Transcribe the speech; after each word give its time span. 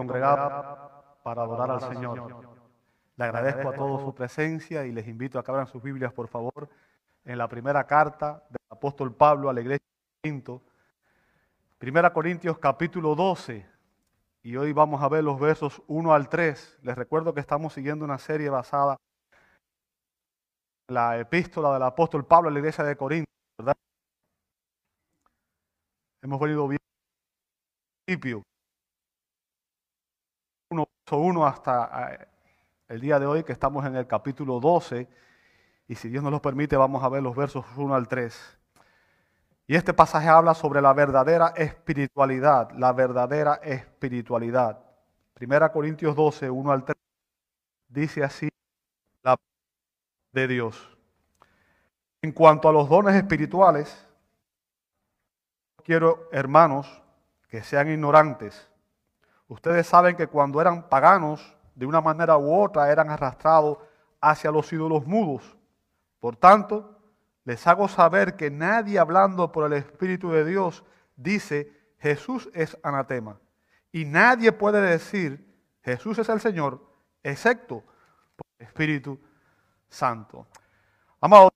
congregado 0.00 1.18
para 1.22 1.42
adorar 1.42 1.70
al 1.70 1.80
Señor. 1.80 2.48
Le 3.16 3.24
agradezco 3.24 3.68
a 3.68 3.74
todos 3.74 4.00
su 4.02 4.14
presencia 4.14 4.86
y 4.86 4.92
les 4.92 5.06
invito 5.06 5.38
a 5.38 5.44
que 5.44 5.50
abran 5.50 5.66
sus 5.66 5.82
Biblias, 5.82 6.12
por 6.12 6.28
favor, 6.28 6.68
en 7.24 7.36
la 7.36 7.48
primera 7.48 7.86
carta 7.86 8.42
del 8.48 8.66
apóstol 8.70 9.14
Pablo 9.14 9.50
a 9.50 9.52
la 9.52 9.60
iglesia 9.60 9.84
de 9.84 10.30
Corinto. 10.30 10.62
Primera 11.78 12.12
Corintios 12.12 12.58
capítulo 12.58 13.14
12. 13.14 13.66
Y 14.42 14.56
hoy 14.56 14.72
vamos 14.72 15.02
a 15.02 15.08
ver 15.08 15.22
los 15.22 15.38
versos 15.38 15.82
1 15.86 16.14
al 16.14 16.30
3. 16.30 16.78
Les 16.82 16.96
recuerdo 16.96 17.34
que 17.34 17.40
estamos 17.40 17.74
siguiendo 17.74 18.06
una 18.06 18.16
serie 18.16 18.48
basada 18.48 18.96
en 20.88 20.94
la 20.94 21.18
epístola 21.18 21.74
del 21.74 21.82
apóstol 21.82 22.24
Pablo 22.26 22.48
a 22.48 22.52
la 22.52 22.58
iglesia 22.58 22.84
de 22.84 22.96
Corinto, 22.96 23.30
¿verdad? 23.58 23.76
Hemos 26.22 26.40
venido 26.40 26.66
bien 26.68 26.78
principio 28.06 28.42
1 30.70 31.46
hasta 31.46 32.12
eh, 32.12 32.28
el 32.88 33.00
día 33.00 33.18
de 33.18 33.26
hoy, 33.26 33.42
que 33.42 33.52
estamos 33.52 33.84
en 33.84 33.96
el 33.96 34.06
capítulo 34.06 34.60
12, 34.60 35.08
y 35.88 35.94
si 35.96 36.08
Dios 36.08 36.22
nos 36.22 36.32
lo 36.32 36.40
permite, 36.40 36.76
vamos 36.76 37.02
a 37.02 37.08
ver 37.08 37.22
los 37.22 37.34
versos 37.34 37.64
1 37.76 37.94
al 37.94 38.06
3. 38.06 38.58
Y 39.66 39.74
este 39.74 39.92
pasaje 39.92 40.28
habla 40.28 40.54
sobre 40.54 40.80
la 40.80 40.92
verdadera 40.92 41.48
espiritualidad, 41.56 42.70
la 42.72 42.92
verdadera 42.92 43.54
espiritualidad. 43.62 44.80
Primera 45.34 45.72
Corintios 45.72 46.14
12, 46.14 46.50
1 46.50 46.72
al 46.72 46.84
3, 46.84 46.96
dice 47.88 48.22
así 48.24 48.48
la 49.22 49.36
de 50.32 50.48
Dios. 50.48 50.96
En 52.22 52.32
cuanto 52.32 52.68
a 52.68 52.72
los 52.72 52.88
dones 52.88 53.14
espirituales, 53.16 54.06
quiero, 55.82 56.28
hermanos, 56.30 57.02
que 57.48 57.62
sean 57.62 57.90
ignorantes 57.90 58.69
Ustedes 59.50 59.88
saben 59.88 60.14
que 60.14 60.28
cuando 60.28 60.60
eran 60.60 60.88
paganos, 60.88 61.56
de 61.74 61.84
una 61.84 62.00
manera 62.00 62.38
u 62.38 62.54
otra 62.54 62.92
eran 62.92 63.10
arrastrados 63.10 63.78
hacia 64.20 64.52
los 64.52 64.72
ídolos 64.72 65.04
mudos. 65.06 65.56
Por 66.20 66.36
tanto, 66.36 66.96
les 67.42 67.66
hago 67.66 67.88
saber 67.88 68.36
que 68.36 68.48
nadie 68.48 69.00
hablando 69.00 69.50
por 69.50 69.66
el 69.66 69.72
Espíritu 69.72 70.30
de 70.30 70.44
Dios 70.44 70.84
dice 71.16 71.72
Jesús 71.98 72.48
es 72.54 72.78
anatema. 72.84 73.40
Y 73.90 74.04
nadie 74.04 74.52
puede 74.52 74.80
decir 74.80 75.44
Jesús 75.82 76.16
es 76.20 76.28
el 76.28 76.40
Señor, 76.40 76.86
excepto 77.20 77.82
por 78.36 78.46
el 78.56 78.66
Espíritu 78.68 79.18
Santo. 79.88 80.46
Amado, 81.20 81.50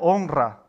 honra 0.00 0.62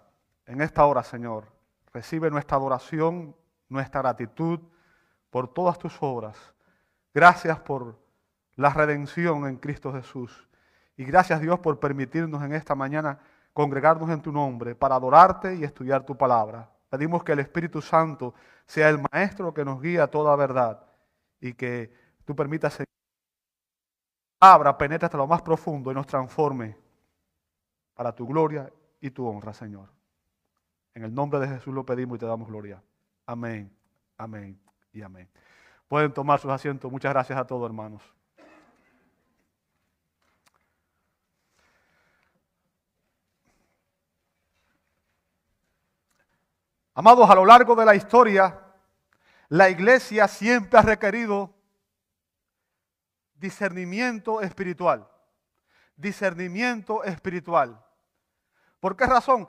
en 0.46 0.62
esta 0.62 0.86
hora, 0.86 1.04
Señor. 1.04 1.52
Recibe 1.92 2.32
nuestra 2.32 2.56
adoración, 2.56 3.36
nuestra 3.68 4.02
gratitud 4.02 4.62
por 5.30 5.54
todas 5.54 5.78
tus 5.78 5.96
obras. 6.02 6.38
Gracias 7.14 7.60
por 7.60 7.98
la 8.56 8.70
redención 8.72 9.48
en 9.48 9.58
Cristo 9.58 9.94
Jesús. 9.94 10.48
Y 10.98 11.06
gracias 11.06 11.42
Dios 11.42 11.60
por 11.60 11.80
permitirnos 11.80 12.44
en 12.44 12.54
esta 12.54 12.76
mañana 12.76 13.20
congregarnos 13.54 14.10
en 14.10 14.22
tu 14.22 14.32
nombre 14.32 14.76
para 14.76 14.96
adorarte 14.96 15.56
y 15.56 15.64
estudiar 15.64 16.06
tu 16.06 16.18
palabra. 16.18 16.70
Pedimos 16.90 17.24
que 17.24 17.32
el 17.32 17.40
Espíritu 17.40 17.82
Santo 17.82 18.34
sea 18.66 18.90
el 18.90 19.00
maestro 19.12 19.54
que 19.54 19.66
nos 19.66 19.82
guía 19.82 20.04
a 20.04 20.08
toda 20.08 20.36
verdad 20.36 20.84
y 21.40 21.54
que 21.54 21.94
tú 22.26 22.36
permitas 22.36 22.78
que 22.78 22.86
palabra 24.38 24.78
penetre 24.78 25.06
hasta 25.06 25.18
lo 25.18 25.28
más 25.28 25.42
profundo 25.42 25.92
y 25.92 25.96
nos 25.96 26.08
transforme 26.08 26.78
para 27.94 28.14
tu 28.14 28.26
gloria 28.28 28.72
y 29.02 29.10
tu 29.12 29.28
honra, 29.28 29.54
Señor. 29.54 29.90
En 30.94 31.04
el 31.04 31.14
nombre 31.14 31.40
de 31.40 31.48
Jesús 31.48 31.74
lo 31.74 31.86
pedimos 31.86 32.18
y 32.18 32.20
te 32.20 32.26
damos 32.26 32.48
gloria. 32.48 32.82
Amén. 33.26 33.72
Amén 34.18 34.69
y 34.92 35.02
amén. 35.02 35.30
Pueden 35.88 36.14
tomar 36.14 36.40
sus 36.40 36.52
asientos. 36.52 36.92
Muchas 36.92 37.12
gracias 37.12 37.38
a 37.38 37.46
todos, 37.46 37.66
hermanos. 37.66 38.02
Amados, 46.94 47.30
a 47.30 47.36
lo 47.36 47.46
largo 47.46 47.76
de 47.76 47.86
la 47.86 47.96
historia, 47.96 48.60
la 49.48 49.70
iglesia 49.70 50.28
siempre 50.28 50.78
ha 50.78 50.82
requerido 50.82 51.54
discernimiento 53.36 54.42
espiritual. 54.42 55.08
Discernimiento 55.96 57.04
espiritual. 57.04 57.84
¿Por 58.80 58.96
qué 58.96 59.06
razón? 59.06 59.48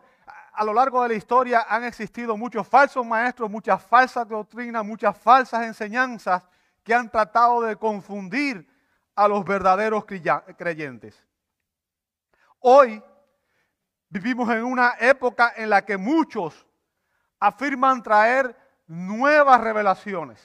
A 0.53 0.65
lo 0.65 0.72
largo 0.72 1.03
de 1.03 1.11
la 1.11 1.15
historia 1.15 1.66
han 1.69 1.84
existido 1.84 2.37
muchos 2.37 2.66
falsos 2.66 3.06
maestros, 3.06 3.50
muchas 3.50 3.83
falsas 3.83 4.28
doctrinas, 4.28 4.84
muchas 4.84 5.16
falsas 5.16 5.65
enseñanzas 5.65 6.43
que 6.83 6.94
han 6.94 7.11
tratado 7.11 7.62
de 7.62 7.77
confundir 7.77 8.69
a 9.15 9.28
los 9.28 9.44
verdaderos 9.44 10.05
creyentes. 10.05 11.27
Hoy 12.60 13.03
vivimos 14.09 14.50
en 14.50 14.65
una 14.65 14.94
época 14.99 15.53
en 15.56 15.71
la 15.71 15.84
que 15.84 15.97
muchos 15.97 16.66
afirman 17.39 18.03
traer 18.03 18.56
nuevas 18.87 19.60
revelaciones, 19.60 20.41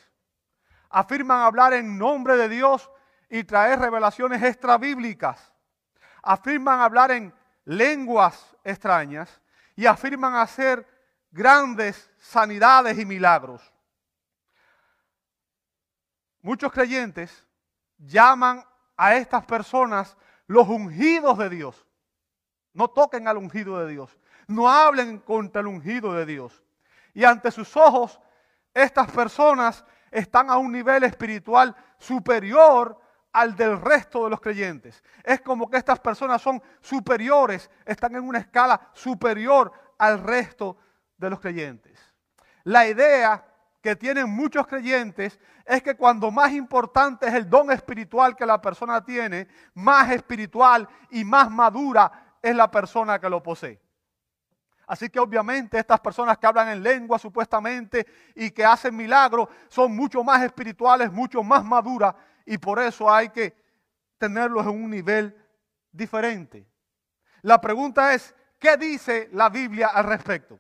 afirman 0.90 1.42
hablar 1.42 1.74
en 1.74 1.98
nombre 1.98 2.38
de 2.38 2.48
Dios 2.48 2.90
y 3.30 3.44
traer 3.44 3.80
revelaciones 3.80 4.44
extrabíblicas, 4.44 5.52
afirman 6.22 6.80
hablar 6.80 7.12
en 7.12 7.34
lenguas 7.66 8.56
extrañas 8.64 9.42
y 9.76 9.86
afirman 9.86 10.36
hacer 10.36 10.88
grandes 11.32 12.10
sanidades 12.18 12.98
y 12.98 13.06
milagros. 13.06 13.62
Muchos 16.42 16.72
creyentes 16.72 17.46
llaman 17.98 18.64
a 18.96 19.16
estas 19.16 19.46
personas 19.46 20.16
los 20.48 20.68
ungidos 20.68 21.38
de 21.38 21.50
Dios. 21.50 21.86
No 22.74 22.88
toquen 22.88 23.28
al 23.28 23.38
ungido 23.38 23.80
de 23.80 23.92
Dios. 23.92 24.18
No 24.48 24.70
hablen 24.70 25.20
contra 25.20 25.62
el 25.62 25.68
ungido 25.68 26.14
de 26.14 26.26
Dios. 26.26 26.64
Y 27.14 27.24
ante 27.24 27.52
sus 27.52 27.76
ojos, 27.76 28.20
estas 28.74 29.10
personas 29.12 29.84
están 30.12 30.50
a 30.50 30.58
un 30.58 30.72
nivel 30.72 31.04
espiritual 31.04 31.76
superior 31.98 33.00
al 33.36 33.54
del 33.54 33.82
resto 33.82 34.24
de 34.24 34.30
los 34.30 34.40
creyentes. 34.40 35.04
Es 35.22 35.42
como 35.42 35.70
que 35.70 35.76
estas 35.76 36.00
personas 36.00 36.42
son 36.42 36.64
superiores, 36.80 37.70
están 37.86 38.16
en 38.16 38.24
una 38.24 38.40
escala 38.40 38.90
superior 38.94 39.74
al 39.98 40.24
resto 40.24 40.78
de 41.18 41.30
los 41.30 41.42
creyentes. 41.42 42.00
La 42.64 42.88
idea 42.88 43.46
que 43.82 43.98
tienen 43.98 44.30
muchos 44.30 44.66
creyentes 44.66 45.38
es 45.66 45.84
que 45.84 45.98
cuando 45.98 46.32
más 46.32 46.54
importante 46.54 47.28
es 47.28 47.34
el 47.34 47.50
don 47.50 47.72
espiritual 47.72 48.38
que 48.38 48.46
la 48.46 48.62
persona 48.62 49.04
tiene, 49.04 49.50
más 49.74 50.12
espiritual 50.12 50.88
y 51.10 51.26
más 51.26 51.52
madura 51.52 52.38
es 52.42 52.56
la 52.56 52.72
persona 52.72 53.20
que 53.20 53.30
lo 53.30 53.44
posee. 53.44 53.82
Así 54.88 55.10
que 55.10 55.20
obviamente 55.20 55.78
estas 55.78 56.00
personas 56.00 56.38
que 56.38 56.48
hablan 56.48 56.70
en 56.70 56.82
lengua 56.82 57.20
supuestamente 57.20 58.08
y 58.34 58.52
que 58.52 58.64
hacen 58.64 58.96
milagros 58.96 59.50
son 59.68 59.94
mucho 59.94 60.24
más 60.24 60.42
espirituales, 60.42 61.12
mucho 61.12 61.44
más 61.44 61.66
maduras 61.66 62.16
y 62.46 62.58
por 62.58 62.80
eso 62.80 63.12
hay 63.12 63.30
que 63.30 63.56
tenerlos 64.18 64.66
en 64.66 64.84
un 64.84 64.90
nivel 64.90 65.36
diferente. 65.92 66.68
La 67.42 67.60
pregunta 67.60 68.14
es, 68.14 68.36
¿qué 68.60 68.78
dice 68.78 69.30
la 69.34 69.50
Biblia 69.50 69.88
al 69.88 70.06
respecto? 70.06 70.60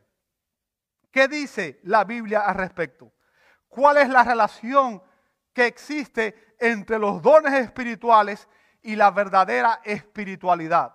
¿Qué 1.11 1.27
dice 1.27 1.79
la 1.83 2.03
Biblia 2.03 2.41
al 2.41 2.55
respecto? 2.55 3.13
¿Cuál 3.67 3.97
es 3.97 4.09
la 4.09 4.23
relación 4.23 5.01
que 5.53 5.65
existe 5.65 6.55
entre 6.59 6.99
los 6.99 7.21
dones 7.21 7.53
espirituales 7.53 8.47
y 8.81 8.95
la 8.95 9.11
verdadera 9.11 9.81
espiritualidad? 9.83 10.93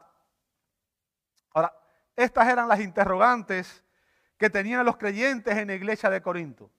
Ahora, 1.53 1.75
estas 2.17 2.49
eran 2.49 2.69
las 2.69 2.81
interrogantes 2.81 3.83
que 4.37 4.51
tenían 4.51 4.85
los 4.85 4.97
creyentes 4.97 5.57
en 5.57 5.69
la 5.69 5.75
iglesia 5.75 6.11
de 6.11 6.23
Corinto. 6.23 6.71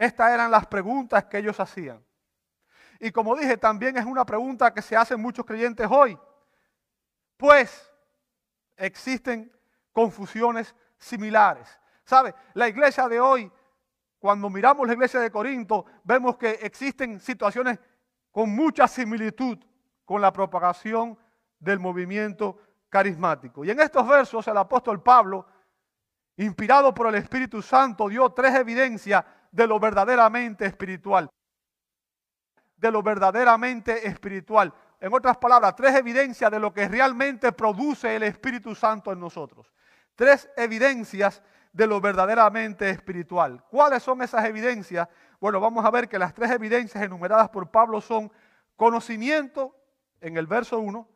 Estas 0.00 0.30
eran 0.30 0.50
las 0.50 0.66
preguntas 0.66 1.26
que 1.26 1.36
ellos 1.36 1.60
hacían. 1.60 2.02
Y 2.98 3.12
como 3.12 3.36
dije, 3.36 3.58
también 3.58 3.98
es 3.98 4.06
una 4.06 4.24
pregunta 4.24 4.72
que 4.72 4.80
se 4.80 4.96
hacen 4.96 5.20
muchos 5.20 5.44
creyentes 5.44 5.86
hoy. 5.90 6.18
Pues 7.36 7.92
existen 8.78 9.52
confusiones 9.92 10.74
similares. 10.96 11.68
¿Sabe? 12.02 12.34
La 12.54 12.66
iglesia 12.66 13.08
de 13.08 13.20
hoy, 13.20 13.52
cuando 14.18 14.48
miramos 14.48 14.86
la 14.86 14.94
iglesia 14.94 15.20
de 15.20 15.30
Corinto, 15.30 15.84
vemos 16.02 16.38
que 16.38 16.52
existen 16.62 17.20
situaciones 17.20 17.78
con 18.30 18.48
mucha 18.48 18.88
similitud 18.88 19.58
con 20.06 20.22
la 20.22 20.32
propagación 20.32 21.18
del 21.58 21.78
movimiento 21.78 22.58
carismático. 22.88 23.66
Y 23.66 23.70
en 23.70 23.80
estos 23.80 24.08
versos 24.08 24.48
el 24.48 24.56
apóstol 24.56 25.02
Pablo, 25.02 25.44
inspirado 26.38 26.94
por 26.94 27.08
el 27.08 27.16
Espíritu 27.16 27.60
Santo, 27.60 28.08
dio 28.08 28.30
tres 28.30 28.54
evidencias 28.54 29.22
de 29.50 29.66
lo 29.66 29.78
verdaderamente 29.78 30.66
espiritual. 30.66 31.30
De 32.76 32.90
lo 32.90 33.02
verdaderamente 33.02 34.06
espiritual. 34.06 34.72
En 35.00 35.12
otras 35.12 35.36
palabras, 35.38 35.74
tres 35.76 35.94
evidencias 35.94 36.50
de 36.50 36.60
lo 36.60 36.72
que 36.72 36.88
realmente 36.88 37.52
produce 37.52 38.16
el 38.16 38.22
Espíritu 38.22 38.74
Santo 38.74 39.12
en 39.12 39.20
nosotros. 39.20 39.72
Tres 40.14 40.50
evidencias 40.56 41.42
de 41.72 41.86
lo 41.86 42.00
verdaderamente 42.00 42.90
espiritual. 42.90 43.64
¿Cuáles 43.70 44.02
son 44.02 44.22
esas 44.22 44.44
evidencias? 44.44 45.08
Bueno, 45.40 45.60
vamos 45.60 45.84
a 45.84 45.90
ver 45.90 46.08
que 46.08 46.18
las 46.18 46.34
tres 46.34 46.50
evidencias 46.50 47.02
enumeradas 47.02 47.48
por 47.48 47.70
Pablo 47.70 48.00
son 48.00 48.30
conocimiento 48.76 49.74
en 50.20 50.36
el 50.36 50.46
verso 50.46 50.78
1, 50.78 51.08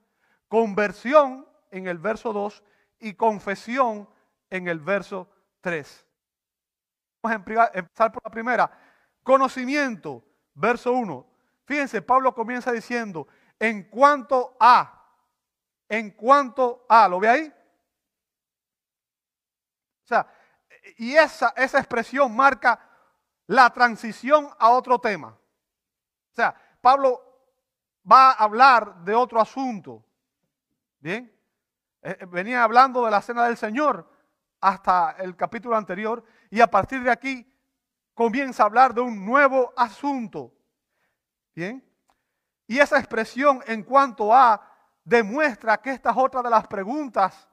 conversión 0.49 1.47
en 1.71 1.87
el 1.87 1.99
verso 1.99 2.33
2 2.33 2.63
y 3.01 3.15
confesión 3.15 4.09
en 4.49 4.69
el 4.69 4.79
verso 4.79 5.29
3. 5.61 6.04
Vamos 7.25 7.43
a 7.59 7.71
empezar 7.73 8.13
por 8.13 8.23
la 8.23 8.31
primera. 8.31 8.71
Conocimiento, 9.23 10.23
verso 10.53 10.93
1. 10.93 11.27
Fíjense, 11.65 12.03
Pablo 12.03 12.35
comienza 12.35 12.71
diciendo, 12.71 13.27
en 13.59 13.85
cuanto 13.85 14.55
a, 14.61 15.03
en 15.89 16.11
cuanto 16.11 16.85
a, 16.87 17.09
¿lo 17.09 17.19
ve 17.19 17.29
ahí? 17.31 17.55
O 20.03 20.07
sea, 20.07 20.29
y 20.99 21.15
esa, 21.15 21.55
esa 21.57 21.79
expresión 21.79 22.37
marca 22.37 22.79
la 23.47 23.71
transición 23.71 24.51
a 24.59 24.69
otro 24.69 24.99
tema. 24.99 25.29
O 25.29 26.35
sea, 26.35 26.55
Pablo 26.83 27.23
va 28.11 28.33
a 28.33 28.45
hablar 28.45 28.97
de 28.97 29.15
otro 29.15 29.41
asunto. 29.41 30.05
Bien, 30.99 31.35
eh, 32.03 32.19
eh, 32.21 32.27
venía 32.27 32.63
hablando 32.63 33.03
de 33.03 33.11
la 33.11 33.23
cena 33.23 33.47
del 33.47 33.57
Señor 33.57 34.14
hasta 34.65 35.17
el 35.19 35.37
capítulo 35.37 35.77
anterior 35.77 36.25
y 36.49 36.63
a 36.63 36.67
partir 36.67 37.03
de 37.03 37.11
aquí 37.11 37.47
comienza 38.15 38.63
a 38.63 38.67
hablar 38.67 38.95
de 38.95 39.03
un 39.03 39.27
nuevo 39.27 39.75
asunto. 39.77 40.55
Bien, 41.55 41.85
y 42.67 42.79
esa 42.79 42.99
expresión 42.99 43.61
en 43.67 43.83
cuanto 43.83 44.33
a 44.35 44.67
demuestra 45.05 45.77
que 45.83 45.91
esta 45.91 46.13
es 46.13 46.17
otra 46.17 46.41
de 46.41 46.49
las 46.49 46.67
preguntas 46.67 47.47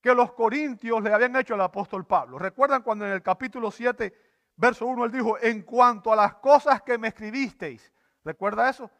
que 0.00 0.12
los 0.12 0.32
corintios 0.32 1.00
le 1.00 1.14
habían 1.14 1.36
hecho 1.36 1.54
al 1.54 1.60
apóstol 1.60 2.04
Pablo. 2.04 2.40
¿Recuerdan 2.40 2.82
cuando 2.82 3.06
en 3.06 3.12
el 3.12 3.22
capítulo 3.22 3.70
7, 3.70 4.12
verso 4.56 4.86
1, 4.86 5.04
él 5.04 5.12
dijo, 5.12 5.38
en 5.40 5.62
cuanto 5.62 6.12
a 6.12 6.16
las 6.16 6.34
cosas 6.34 6.82
que 6.82 6.98
me 6.98 7.06
escribisteis? 7.08 7.92
¿Recuerda 8.24 8.68
eso? 8.68 8.90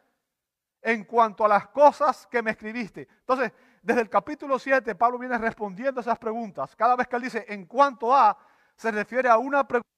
En 0.81 1.03
cuanto 1.03 1.43
a 1.43 1.49
las 1.49 1.67
cosas 1.67 2.25
que 2.27 2.41
me 2.41 2.51
escribiste. 2.51 3.05
Entonces, 3.19 3.51
desde 3.83 3.99
el 3.99 4.09
capítulo 4.09 4.57
7, 4.57 4.95
Pablo 4.95 5.19
viene 5.19 5.37
respondiendo 5.37 5.99
esas 5.99 6.17
preguntas. 6.17 6.73
Cada 6.73 6.95
vez 6.95 7.05
que 7.05 7.17
él 7.17 7.21
dice, 7.21 7.45
en 7.49 7.65
cuanto 7.65 8.15
a, 8.15 8.37
se 8.77 8.89
refiere 8.91 9.27
a 9.27 9.37
una 9.37 9.67
pregunta 9.67 9.89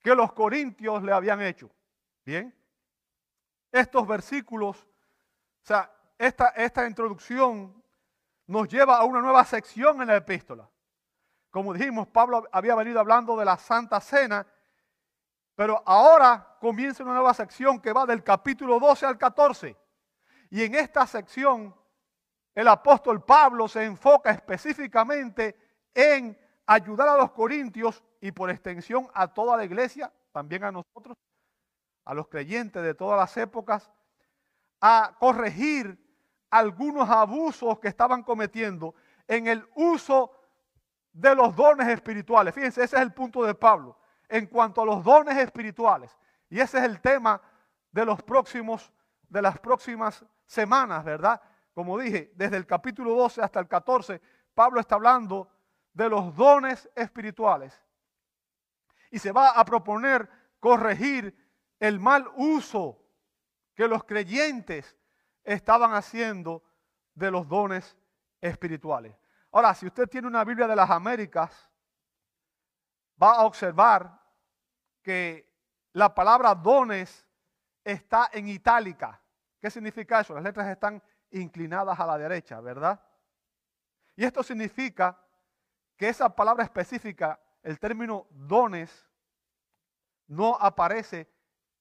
que 0.00 0.14
los 0.14 0.32
corintios 0.32 1.02
le 1.02 1.12
habían 1.12 1.42
hecho. 1.42 1.70
Bien. 2.24 2.56
Estos 3.70 4.06
versículos, 4.06 4.78
o 4.78 5.66
sea, 5.66 5.92
esta, 6.16 6.48
esta 6.48 6.86
introducción 6.86 7.84
nos 8.46 8.66
lleva 8.66 8.96
a 8.96 9.04
una 9.04 9.20
nueva 9.20 9.44
sección 9.44 10.00
en 10.00 10.08
la 10.08 10.16
epístola. 10.16 10.68
Como 11.50 11.74
dijimos, 11.74 12.08
Pablo 12.08 12.48
había 12.50 12.74
venido 12.76 12.98
hablando 12.98 13.36
de 13.36 13.44
la 13.44 13.58
Santa 13.58 14.00
Cena, 14.00 14.46
pero 15.54 15.82
ahora 15.84 16.56
comienza 16.58 17.02
una 17.02 17.12
nueva 17.12 17.34
sección 17.34 17.78
que 17.78 17.92
va 17.92 18.06
del 18.06 18.24
capítulo 18.24 18.80
12 18.80 19.04
al 19.04 19.18
14. 19.18 19.76
Y 20.48 20.64
en 20.64 20.74
esta 20.76 21.06
sección, 21.06 21.74
el 22.60 22.68
apóstol 22.68 23.24
Pablo 23.24 23.66
se 23.68 23.84
enfoca 23.84 24.30
específicamente 24.30 25.56
en 25.94 26.38
ayudar 26.66 27.08
a 27.08 27.16
los 27.16 27.32
corintios 27.32 28.04
y 28.20 28.32
por 28.32 28.50
extensión 28.50 29.08
a 29.14 29.28
toda 29.28 29.56
la 29.56 29.64
iglesia, 29.64 30.12
también 30.30 30.64
a 30.64 30.70
nosotros, 30.70 31.16
a 32.04 32.12
los 32.12 32.28
creyentes 32.28 32.82
de 32.82 32.94
todas 32.94 33.18
las 33.18 33.34
épocas, 33.38 33.90
a 34.78 35.16
corregir 35.18 35.98
algunos 36.50 37.08
abusos 37.08 37.78
que 37.78 37.88
estaban 37.88 38.22
cometiendo 38.22 38.94
en 39.26 39.46
el 39.46 39.66
uso 39.74 40.30
de 41.12 41.34
los 41.34 41.56
dones 41.56 41.88
espirituales. 41.88 42.54
Fíjense, 42.54 42.84
ese 42.84 42.96
es 42.96 43.02
el 43.02 43.14
punto 43.14 43.42
de 43.42 43.54
Pablo 43.54 43.96
en 44.28 44.46
cuanto 44.46 44.82
a 44.82 44.84
los 44.84 45.02
dones 45.02 45.38
espirituales. 45.38 46.14
Y 46.50 46.60
ese 46.60 46.76
es 46.76 46.84
el 46.84 47.00
tema 47.00 47.40
de 47.90 48.04
los 48.04 48.22
próximos 48.22 48.92
de 49.30 49.40
las 49.40 49.58
próximas 49.58 50.24
semanas, 50.44 51.04
¿verdad? 51.04 51.40
Como 51.74 51.98
dije, 51.98 52.32
desde 52.34 52.56
el 52.56 52.66
capítulo 52.66 53.14
12 53.14 53.42
hasta 53.42 53.60
el 53.60 53.68
14, 53.68 54.20
Pablo 54.54 54.80
está 54.80 54.96
hablando 54.96 55.48
de 55.92 56.08
los 56.08 56.34
dones 56.34 56.88
espirituales. 56.94 57.80
Y 59.10 59.18
se 59.18 59.32
va 59.32 59.50
a 59.50 59.64
proponer 59.64 60.28
corregir 60.58 61.34
el 61.78 61.98
mal 61.98 62.28
uso 62.36 62.98
que 63.74 63.88
los 63.88 64.04
creyentes 64.04 64.96
estaban 65.42 65.94
haciendo 65.94 66.62
de 67.14 67.30
los 67.30 67.48
dones 67.48 67.96
espirituales. 68.40 69.16
Ahora, 69.52 69.74
si 69.74 69.86
usted 69.86 70.06
tiene 70.06 70.28
una 70.28 70.44
Biblia 70.44 70.66
de 70.66 70.76
las 70.76 70.90
Américas, 70.90 71.70
va 73.20 73.32
a 73.32 73.44
observar 73.44 74.20
que 75.02 75.50
la 75.92 76.14
palabra 76.14 76.54
dones 76.54 77.26
está 77.82 78.30
en 78.32 78.48
itálica. 78.48 79.20
¿Qué 79.60 79.70
significa 79.70 80.20
eso? 80.20 80.34
Las 80.34 80.44
letras 80.44 80.68
están 80.68 81.02
inclinadas 81.30 81.98
a 81.98 82.06
la 82.06 82.18
derecha, 82.18 82.60
¿verdad? 82.60 83.00
Y 84.16 84.24
esto 84.24 84.42
significa 84.42 85.18
que 85.96 86.08
esa 86.08 86.34
palabra 86.34 86.64
específica, 86.64 87.40
el 87.62 87.78
término 87.78 88.26
dones, 88.30 89.08
no 90.26 90.56
aparece 90.60 91.28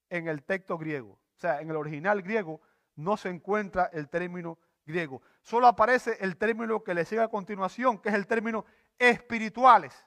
en 0.10 0.28
el 0.28 0.44
texto 0.44 0.78
griego. 0.78 1.20
O 1.36 1.40
sea, 1.40 1.62
en 1.62 1.70
el 1.70 1.76
original 1.76 2.22
griego 2.22 2.62
no 2.96 3.16
se 3.16 3.30
encuentra 3.30 3.90
el 3.94 4.10
término 4.10 4.58
griego. 4.86 5.22
Solo 5.42 5.68
aparece 5.68 6.18
el 6.20 6.36
término 6.38 6.84
que 6.84 6.94
le 6.94 7.06
sigue 7.06 7.22
a 7.22 7.28
continuación, 7.28 8.00
que 8.00 8.10
es 8.10 8.16
el 8.16 8.28
término 8.28 8.66
espirituales. 8.98 10.06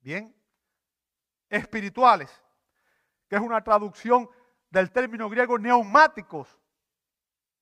Bien, 0.00 0.34
espirituales, 1.48 2.42
que 3.28 3.36
es 3.36 3.42
una 3.42 3.62
traducción 3.62 4.30
del 4.70 4.90
término 4.90 5.28
griego 5.28 5.58
neumáticos. 5.58 6.59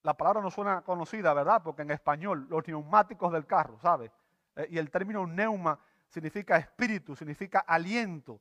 La 0.03 0.17
palabra 0.17 0.41
no 0.41 0.51
suena 0.51 0.83
conocida, 0.83 1.35
¿verdad? 1.35 1.63
Porque 1.63 1.83
en 1.83 1.91
español, 1.91 2.47
los 2.49 2.67
neumáticos 2.67 3.33
del 3.33 3.47
carro, 3.47 3.79
¿sabe? 3.81 4.13
Eh, 4.57 4.69
y 4.71 4.79
el 4.79 4.91
término 4.91 5.27
neuma 5.27 5.79
significa 6.09 6.57
espíritu, 6.57 7.17
significa 7.17 7.61
aliento. 7.61 8.41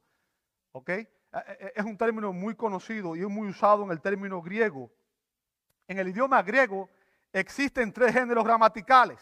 ¿Ok? 0.71 0.89
Eh, 0.89 1.07
eh, 1.31 1.73
es 1.75 1.83
un 1.83 1.97
término 1.97 2.31
muy 2.31 2.55
conocido 2.55 3.15
y 3.15 3.25
muy 3.25 3.49
usado 3.49 3.83
en 3.83 3.91
el 3.91 4.01
término 4.01 4.41
griego 4.41 4.91
en 5.87 5.99
el 5.99 6.09
idioma 6.09 6.41
griego 6.43 6.89
existen 7.31 7.93
tres 7.93 8.13
géneros 8.13 8.43
gramaticales, 8.43 9.19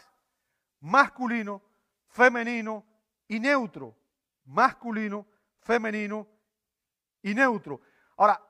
masculino, 0.80 1.62
femenino 2.08 2.84
y 3.28 3.38
neutro. 3.40 3.96
Masculino, 4.44 5.26
femenino 5.60 6.26
y 7.22 7.34
neutro. 7.34 7.80
Ahora, 8.16 8.40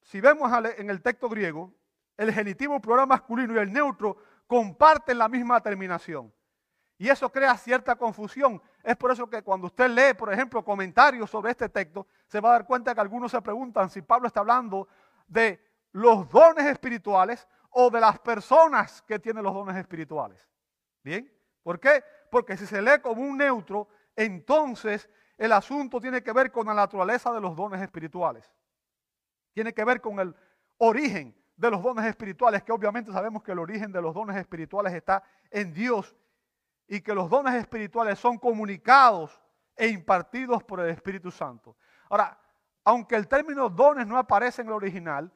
si 0.00 0.20
vemos 0.20 0.50
en 0.78 0.88
el 0.88 1.02
texto 1.02 1.28
griego, 1.28 1.74
el 2.18 2.32
genitivo 2.34 2.80
plural 2.80 3.06
masculino 3.06 3.54
y 3.54 3.58
el 3.58 3.72
neutro 3.72 4.18
comparten 4.46 5.16
la 5.16 5.28
misma 5.28 5.62
terminación. 5.62 6.32
Y 6.98 7.08
eso 7.08 7.30
crea 7.30 7.56
cierta 7.56 7.94
confusión. 7.94 8.60
Es 8.82 8.96
por 8.96 9.12
eso 9.12 9.30
que 9.30 9.40
cuando 9.42 9.68
usted 9.68 9.88
lee, 9.88 10.14
por 10.18 10.32
ejemplo, 10.32 10.64
comentarios 10.64 11.30
sobre 11.30 11.52
este 11.52 11.68
texto, 11.68 12.08
se 12.26 12.40
va 12.40 12.50
a 12.50 12.52
dar 12.52 12.66
cuenta 12.66 12.92
que 12.92 13.00
algunos 13.00 13.30
se 13.30 13.40
preguntan 13.40 13.88
si 13.88 14.02
Pablo 14.02 14.26
está 14.26 14.40
hablando 14.40 14.88
de 15.28 15.64
los 15.92 16.28
dones 16.28 16.66
espirituales 16.66 17.46
o 17.70 17.88
de 17.88 18.00
las 18.00 18.18
personas 18.18 19.00
que 19.02 19.20
tienen 19.20 19.44
los 19.44 19.54
dones 19.54 19.76
espirituales. 19.76 20.48
¿Bien? 21.04 21.32
¿Por 21.62 21.78
qué? 21.78 22.02
Porque 22.30 22.56
si 22.56 22.66
se 22.66 22.82
lee 22.82 23.00
como 23.00 23.22
un 23.22 23.38
neutro, 23.38 23.88
entonces 24.16 25.08
el 25.36 25.52
asunto 25.52 26.00
tiene 26.00 26.20
que 26.20 26.32
ver 26.32 26.50
con 26.50 26.66
la 26.66 26.74
naturaleza 26.74 27.30
de 27.30 27.40
los 27.40 27.54
dones 27.54 27.80
espirituales. 27.80 28.50
Tiene 29.52 29.72
que 29.72 29.84
ver 29.84 30.00
con 30.00 30.18
el 30.18 30.34
origen 30.78 31.38
de 31.58 31.70
los 31.70 31.82
dones 31.82 32.06
espirituales, 32.06 32.62
que 32.62 32.72
obviamente 32.72 33.12
sabemos 33.12 33.42
que 33.42 33.52
el 33.52 33.58
origen 33.58 33.90
de 33.90 34.00
los 34.00 34.14
dones 34.14 34.36
espirituales 34.36 34.94
está 34.94 35.22
en 35.50 35.74
Dios 35.74 36.16
y 36.86 37.00
que 37.00 37.12
los 37.14 37.28
dones 37.28 37.54
espirituales 37.54 38.18
son 38.18 38.38
comunicados 38.38 39.42
e 39.76 39.88
impartidos 39.88 40.62
por 40.62 40.80
el 40.80 40.88
Espíritu 40.90 41.32
Santo. 41.32 41.76
Ahora, 42.08 42.38
aunque 42.84 43.16
el 43.16 43.26
término 43.26 43.68
dones 43.68 44.06
no 44.06 44.16
aparece 44.16 44.62
en 44.62 44.68
el 44.68 44.74
original, 44.74 45.32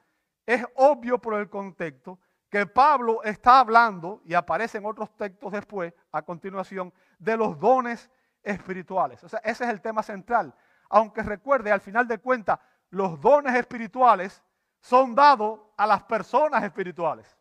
es 0.47 0.65
obvio 0.77 1.19
por 1.19 1.35
el 1.35 1.51
contexto 1.51 2.19
que 2.49 2.67
Pablo 2.67 3.23
está 3.25 3.59
hablando, 3.59 4.21
y 4.25 4.35
aparece 4.35 4.79
en 4.79 4.87
otros 4.87 5.11
textos 5.17 5.53
después, 5.53 5.93
a 6.13 6.23
continuación, 6.23 6.93
de 7.19 7.37
los 7.37 7.59
dones 7.59 8.11
espirituales. 8.43 9.25
O 9.25 9.29
sea, 9.29 9.41
ese 9.41 9.65
es 9.65 9.71
el 9.71 9.81
tema 9.81 10.03
central. 10.03 10.55
Aunque 10.91 11.23
recuerde, 11.23 11.73
al 11.73 11.81
final 11.81 12.07
de 12.07 12.19
cuentas, 12.19 12.61
los 12.91 13.21
dones 13.21 13.55
espirituales 13.55 14.43
son 14.83 15.15
dados 15.15 15.61
a 15.77 15.87
las 15.87 16.03
personas 16.03 16.63
espirituales. 16.65 17.39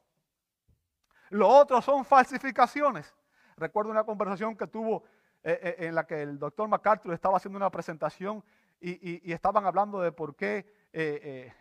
Lo 1.32 1.48
otro 1.48 1.82
son 1.82 2.06
falsificaciones. 2.06 3.14
Recuerdo 3.58 3.90
una 3.90 4.04
conversación 4.04 4.56
que 4.56 4.68
tuvo 4.68 5.04
eh, 5.44 5.60
eh, 5.62 5.88
en 5.88 5.96
la 5.96 6.06
que 6.06 6.22
el 6.22 6.38
doctor 6.38 6.70
MacArthur 6.70 7.14
estaba 7.14 7.38
haciendo 7.38 7.58
una 7.58 7.72
presentación 7.72 8.44
y, 8.80 9.32
estaban 9.32 9.66
hablando 9.66 10.00
de 10.02 10.12
por 10.12 10.36
qué 10.36 10.88
eh, 10.92 11.54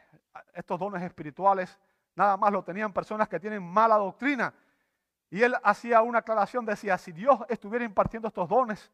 estos 0.54 0.78
dones 0.78 1.02
espirituales 1.02 1.78
nada 2.14 2.36
más 2.36 2.50
lo 2.50 2.62
tenían 2.62 2.92
personas 2.92 3.28
que 3.28 3.40
tienen 3.40 3.62
mala 3.62 3.96
doctrina. 3.96 4.52
Y 5.30 5.42
él 5.42 5.54
hacía 5.62 6.02
una 6.02 6.18
aclaración, 6.18 6.64
decía, 6.64 6.98
si 6.98 7.12
Dios 7.12 7.38
estuviera 7.48 7.84
impartiendo 7.84 8.28
estos 8.28 8.48
dones 8.48 8.90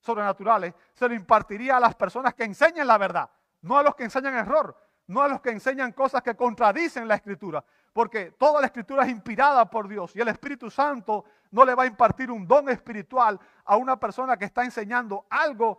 sobrenaturales, 0.00 0.74
se 0.92 1.08
lo 1.08 1.14
impartiría 1.14 1.76
a 1.76 1.80
las 1.80 1.94
personas 1.94 2.34
que 2.34 2.44
enseñan 2.44 2.86
la 2.86 2.98
verdad. 2.98 3.30
no 3.62 3.76
a 3.76 3.82
los 3.82 3.94
que 3.94 4.04
enseñan 4.04 4.34
error, 4.34 4.76
no 5.08 5.22
a 5.22 5.28
los 5.28 5.40
que 5.40 5.50
enseñan 5.50 5.92
cosas 5.92 6.22
que 6.22 6.36
contradicen 6.36 7.08
la 7.08 7.16
escritura, 7.16 7.64
porque 7.92 8.32
toda 8.32 8.60
la 8.60 8.66
escritura 8.66 9.04
es 9.04 9.10
inspirada 9.10 9.68
por 9.68 9.88
Dios 9.88 10.14
y 10.14 10.20
el 10.20 10.28
Espíritu 10.28 10.70
Santo 10.70 11.24
no 11.50 11.64
le 11.64 11.74
va 11.74 11.84
a 11.84 11.86
impartir 11.86 12.30
un 12.30 12.46
don 12.46 12.68
espiritual 12.68 13.40
a 13.64 13.76
una 13.76 13.98
persona 13.98 14.36
que 14.36 14.44
está 14.44 14.64
enseñando 14.64 15.26
algo 15.30 15.78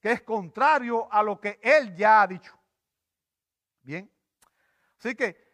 que 0.00 0.12
es 0.12 0.22
contrario 0.22 1.12
a 1.12 1.22
lo 1.22 1.38
que 1.38 1.60
él 1.62 1.94
ya 1.94 2.22
ha 2.22 2.26
dicho. 2.26 2.58
Bien. 3.82 4.10
Así 4.98 5.14
que 5.14 5.52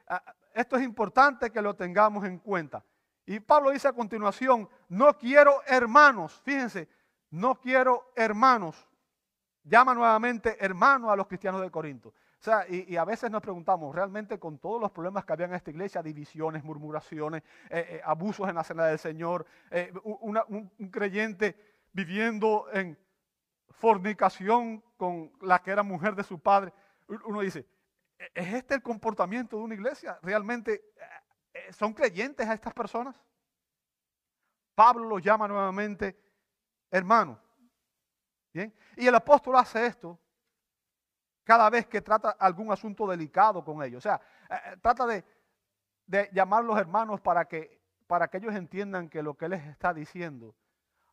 esto 0.54 0.76
es 0.76 0.82
importante 0.82 1.50
que 1.50 1.60
lo 1.60 1.74
tengamos 1.74 2.24
en 2.24 2.38
cuenta. 2.38 2.84
Y 3.26 3.40
Pablo 3.40 3.70
dice 3.70 3.88
a 3.88 3.92
continuación, 3.92 4.68
no 4.88 5.18
quiero 5.18 5.62
hermanos, 5.66 6.40
fíjense, 6.44 6.88
no 7.30 7.56
quiero 7.56 8.12
hermanos. 8.14 8.88
Llama 9.64 9.94
nuevamente 9.94 10.56
hermano 10.64 11.10
a 11.10 11.16
los 11.16 11.26
cristianos 11.26 11.60
de 11.60 11.72
Corinto. 11.72 12.14
Sea, 12.38 12.66
y, 12.68 12.96
a 12.96 13.04
veces 13.04 13.30
nos 13.30 13.42
preguntamos, 13.42 13.94
realmente 13.94 14.38
con 14.38 14.58
todos 14.58 14.80
los 14.80 14.90
problemas 14.92 15.24
que 15.24 15.32
había 15.32 15.46
en 15.46 15.54
esta 15.54 15.70
iglesia, 15.70 16.02
divisiones, 16.02 16.62
murmuraciones, 16.62 17.42
eh, 17.70 17.86
eh, 17.88 18.00
abusos 18.04 18.48
en 18.48 18.54
la 18.54 18.64
cena 18.64 18.86
del 18.86 18.98
Señor, 18.98 19.46
eh, 19.70 19.92
un, 20.04 20.70
un 20.78 20.90
creyente 20.90 21.56
viviendo 21.92 22.66
en 22.72 22.98
fornicación 23.70 24.84
con 24.96 25.32
la 25.40 25.62
que 25.62 25.70
era 25.70 25.82
mujer 25.82 26.14
de 26.14 26.22
su 26.22 26.38
padre, 26.38 26.72
uno 27.24 27.40
dice, 27.40 27.66
¿E-, 28.18 28.30
¿es 28.34 28.54
este 28.54 28.74
el 28.74 28.82
comportamiento 28.82 29.56
de 29.56 29.62
una 29.62 29.74
iglesia? 29.74 30.18
¿Realmente 30.22 30.84
son 31.70 31.94
creyentes 31.94 32.46
a 32.46 32.54
estas 32.54 32.74
personas? 32.74 33.20
Pablo 34.74 35.08
los 35.08 35.22
llama 35.22 35.48
nuevamente 35.48 36.18
hermano. 36.90 37.40
¿Bien? 38.52 38.74
Y 38.96 39.06
el 39.06 39.14
apóstol 39.14 39.56
hace 39.56 39.86
esto 39.86 40.18
cada 41.46 41.70
vez 41.70 41.86
que 41.86 42.00
trata 42.00 42.30
algún 42.30 42.72
asunto 42.72 43.06
delicado 43.06 43.64
con 43.64 43.80
ellos. 43.84 43.98
O 43.98 44.00
sea, 44.00 44.20
eh, 44.50 44.54
eh, 44.72 44.76
trata 44.82 45.06
de, 45.06 45.24
de 46.04 46.28
llamarlos 46.32 46.76
hermanos 46.76 47.20
para 47.20 47.44
que, 47.44 47.80
para 48.08 48.26
que 48.26 48.38
ellos 48.38 48.52
entiendan 48.52 49.08
que 49.08 49.22
lo 49.22 49.34
que 49.34 49.48
les 49.48 49.64
está 49.64 49.94
diciendo, 49.94 50.56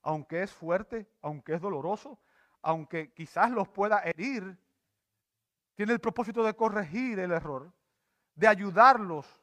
aunque 0.01 0.41
es 0.41 0.51
fuerte, 0.51 1.07
aunque 1.21 1.53
es 1.53 1.61
doloroso, 1.61 2.19
aunque 2.63 3.13
quizás 3.13 3.51
los 3.51 3.67
pueda 3.67 3.99
herir, 3.99 4.57
tiene 5.75 5.93
el 5.93 5.99
propósito 5.99 6.43
de 6.43 6.55
corregir 6.55 7.19
el 7.19 7.31
error, 7.31 7.71
de 8.33 8.47
ayudarlos 8.47 9.39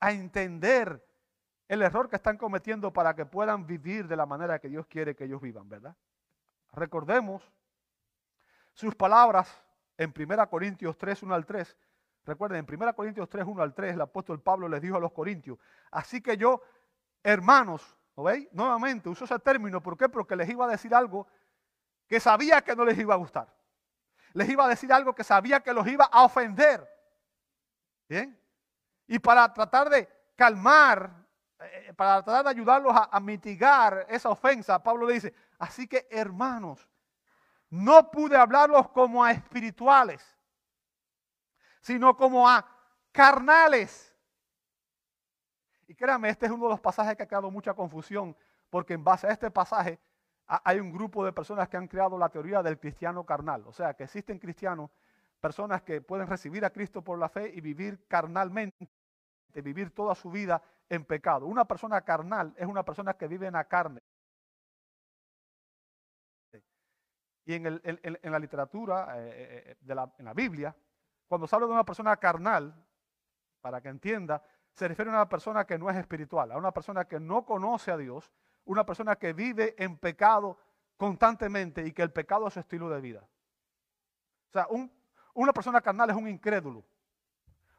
a 0.00 0.12
entender 0.12 1.02
el 1.66 1.80
error 1.80 2.10
que 2.10 2.16
están 2.16 2.36
cometiendo 2.36 2.92
para 2.92 3.16
que 3.16 3.24
puedan 3.24 3.66
vivir 3.66 4.06
de 4.06 4.16
la 4.16 4.26
manera 4.26 4.58
que 4.58 4.68
Dios 4.68 4.86
quiere 4.86 5.16
que 5.16 5.24
ellos 5.24 5.40
vivan, 5.40 5.66
¿verdad? 5.66 5.96
Recordemos 6.72 7.50
sus 8.74 8.94
palabras 8.94 9.65
en 9.98 10.12
1 10.16 10.50
Corintios 10.50 10.96
3, 10.98 11.22
1 11.22 11.34
al 11.34 11.46
3. 11.46 11.76
Recuerden, 12.24 12.66
en 12.68 12.82
1 12.82 12.94
Corintios 12.94 13.28
3, 13.28 13.46
1 13.46 13.62
al 13.62 13.74
3, 13.74 13.94
el 13.94 14.00
apóstol 14.00 14.40
Pablo 14.40 14.68
les 14.68 14.82
dijo 14.82 14.96
a 14.96 15.00
los 15.00 15.12
corintios, 15.12 15.58
así 15.90 16.20
que 16.20 16.36
yo, 16.36 16.60
hermanos, 17.22 17.96
¿lo 18.16 18.24
veis? 18.24 18.48
Nuevamente 18.52 19.08
uso 19.08 19.24
ese 19.24 19.38
término, 19.38 19.80
¿por 19.80 19.96
qué? 19.96 20.08
Porque 20.08 20.34
les 20.34 20.48
iba 20.48 20.66
a 20.66 20.68
decir 20.68 20.94
algo 20.94 21.26
que 22.08 22.18
sabía 22.20 22.62
que 22.62 22.74
no 22.74 22.84
les 22.84 22.98
iba 22.98 23.14
a 23.14 23.16
gustar. 23.16 23.54
Les 24.32 24.48
iba 24.48 24.64
a 24.64 24.68
decir 24.68 24.92
algo 24.92 25.14
que 25.14 25.24
sabía 25.24 25.60
que 25.60 25.72
los 25.72 25.86
iba 25.86 26.04
a 26.04 26.24
ofender. 26.24 26.86
¿Bien? 28.08 28.38
Y 29.06 29.18
para 29.18 29.52
tratar 29.52 29.88
de 29.88 30.08
calmar, 30.34 31.10
eh, 31.60 31.92
para 31.96 32.22
tratar 32.22 32.44
de 32.44 32.50
ayudarlos 32.50 32.94
a 32.94 33.20
mitigar 33.20 34.06
esa 34.08 34.30
ofensa, 34.30 34.82
Pablo 34.82 35.06
le 35.06 35.14
dice, 35.14 35.34
así 35.58 35.86
que 35.86 36.06
hermanos, 36.10 36.88
no 37.70 38.10
pude 38.10 38.36
hablarlos 38.36 38.88
como 38.90 39.24
a 39.24 39.32
espirituales, 39.32 40.24
sino 41.80 42.16
como 42.16 42.48
a 42.48 42.66
carnales. 43.12 44.14
Y 45.88 45.94
créanme, 45.94 46.28
este 46.28 46.46
es 46.46 46.52
uno 46.52 46.64
de 46.64 46.70
los 46.70 46.80
pasajes 46.80 47.16
que 47.16 47.22
ha 47.22 47.28
creado 47.28 47.50
mucha 47.50 47.74
confusión, 47.74 48.36
porque 48.70 48.94
en 48.94 49.04
base 49.04 49.26
a 49.26 49.30
este 49.30 49.50
pasaje 49.50 49.98
hay 50.46 50.78
un 50.78 50.92
grupo 50.92 51.24
de 51.24 51.32
personas 51.32 51.68
que 51.68 51.76
han 51.76 51.88
creado 51.88 52.18
la 52.18 52.28
teoría 52.28 52.62
del 52.62 52.78
cristiano 52.78 53.24
carnal. 53.24 53.64
O 53.66 53.72
sea, 53.72 53.94
que 53.94 54.04
existen 54.04 54.38
cristianos, 54.38 54.90
personas 55.40 55.82
que 55.82 56.00
pueden 56.00 56.26
recibir 56.26 56.64
a 56.64 56.70
Cristo 56.70 57.02
por 57.02 57.18
la 57.18 57.28
fe 57.28 57.52
y 57.54 57.60
vivir 57.60 58.06
carnalmente, 58.08 58.88
vivir 59.54 59.94
toda 59.94 60.14
su 60.14 60.30
vida 60.30 60.62
en 60.88 61.04
pecado. 61.04 61.46
Una 61.46 61.64
persona 61.64 62.00
carnal 62.02 62.54
es 62.56 62.66
una 62.66 62.84
persona 62.84 63.14
que 63.14 63.26
vive 63.26 63.46
en 63.46 63.54
la 63.54 63.64
carne. 63.64 64.02
Y 67.46 67.54
en, 67.54 67.80
la 68.22 68.38
literatura, 68.40 69.18
eh, 69.18 69.28
eh, 69.28 69.62
eh, 69.66 69.76
de 69.80 69.94
la, 69.94 70.12
en 70.18 70.24
la 70.24 70.34
Biblia, 70.34 70.74
cuando 71.28 71.46
se 71.46 71.54
habla 71.54 71.68
de 71.68 71.74
una 71.74 71.84
persona 71.84 72.16
carnal, 72.16 72.74
para 73.60 73.80
que 73.80 73.88
entienda, 73.88 74.42
se 74.72 74.88
refiere 74.88 75.12
a 75.12 75.14
una 75.14 75.28
persona 75.28 75.64
que 75.64 75.78
no 75.78 75.88
es 75.88 75.96
espiritual, 75.96 76.50
a 76.50 76.56
una 76.56 76.72
persona 76.72 77.04
que 77.04 77.20
no 77.20 77.44
conoce 77.44 77.92
a 77.92 77.96
Dios, 77.96 78.32
una 78.64 78.84
persona 78.84 79.14
que 79.14 79.32
vive 79.32 79.76
en 79.78 79.96
pecado 79.96 80.58
constantemente 80.96 81.86
y 81.86 81.92
que 81.92 82.02
el 82.02 82.10
pecado 82.10 82.48
es 82.48 82.54
su 82.54 82.60
estilo 82.60 82.88
de 82.90 83.00
vida. 83.00 83.20
O 84.48 84.52
sea, 84.52 84.66
una 85.34 85.52
persona 85.52 85.80
carnal 85.80 86.10
es 86.10 86.16
un 86.16 86.28
incrédulo. 86.28 86.84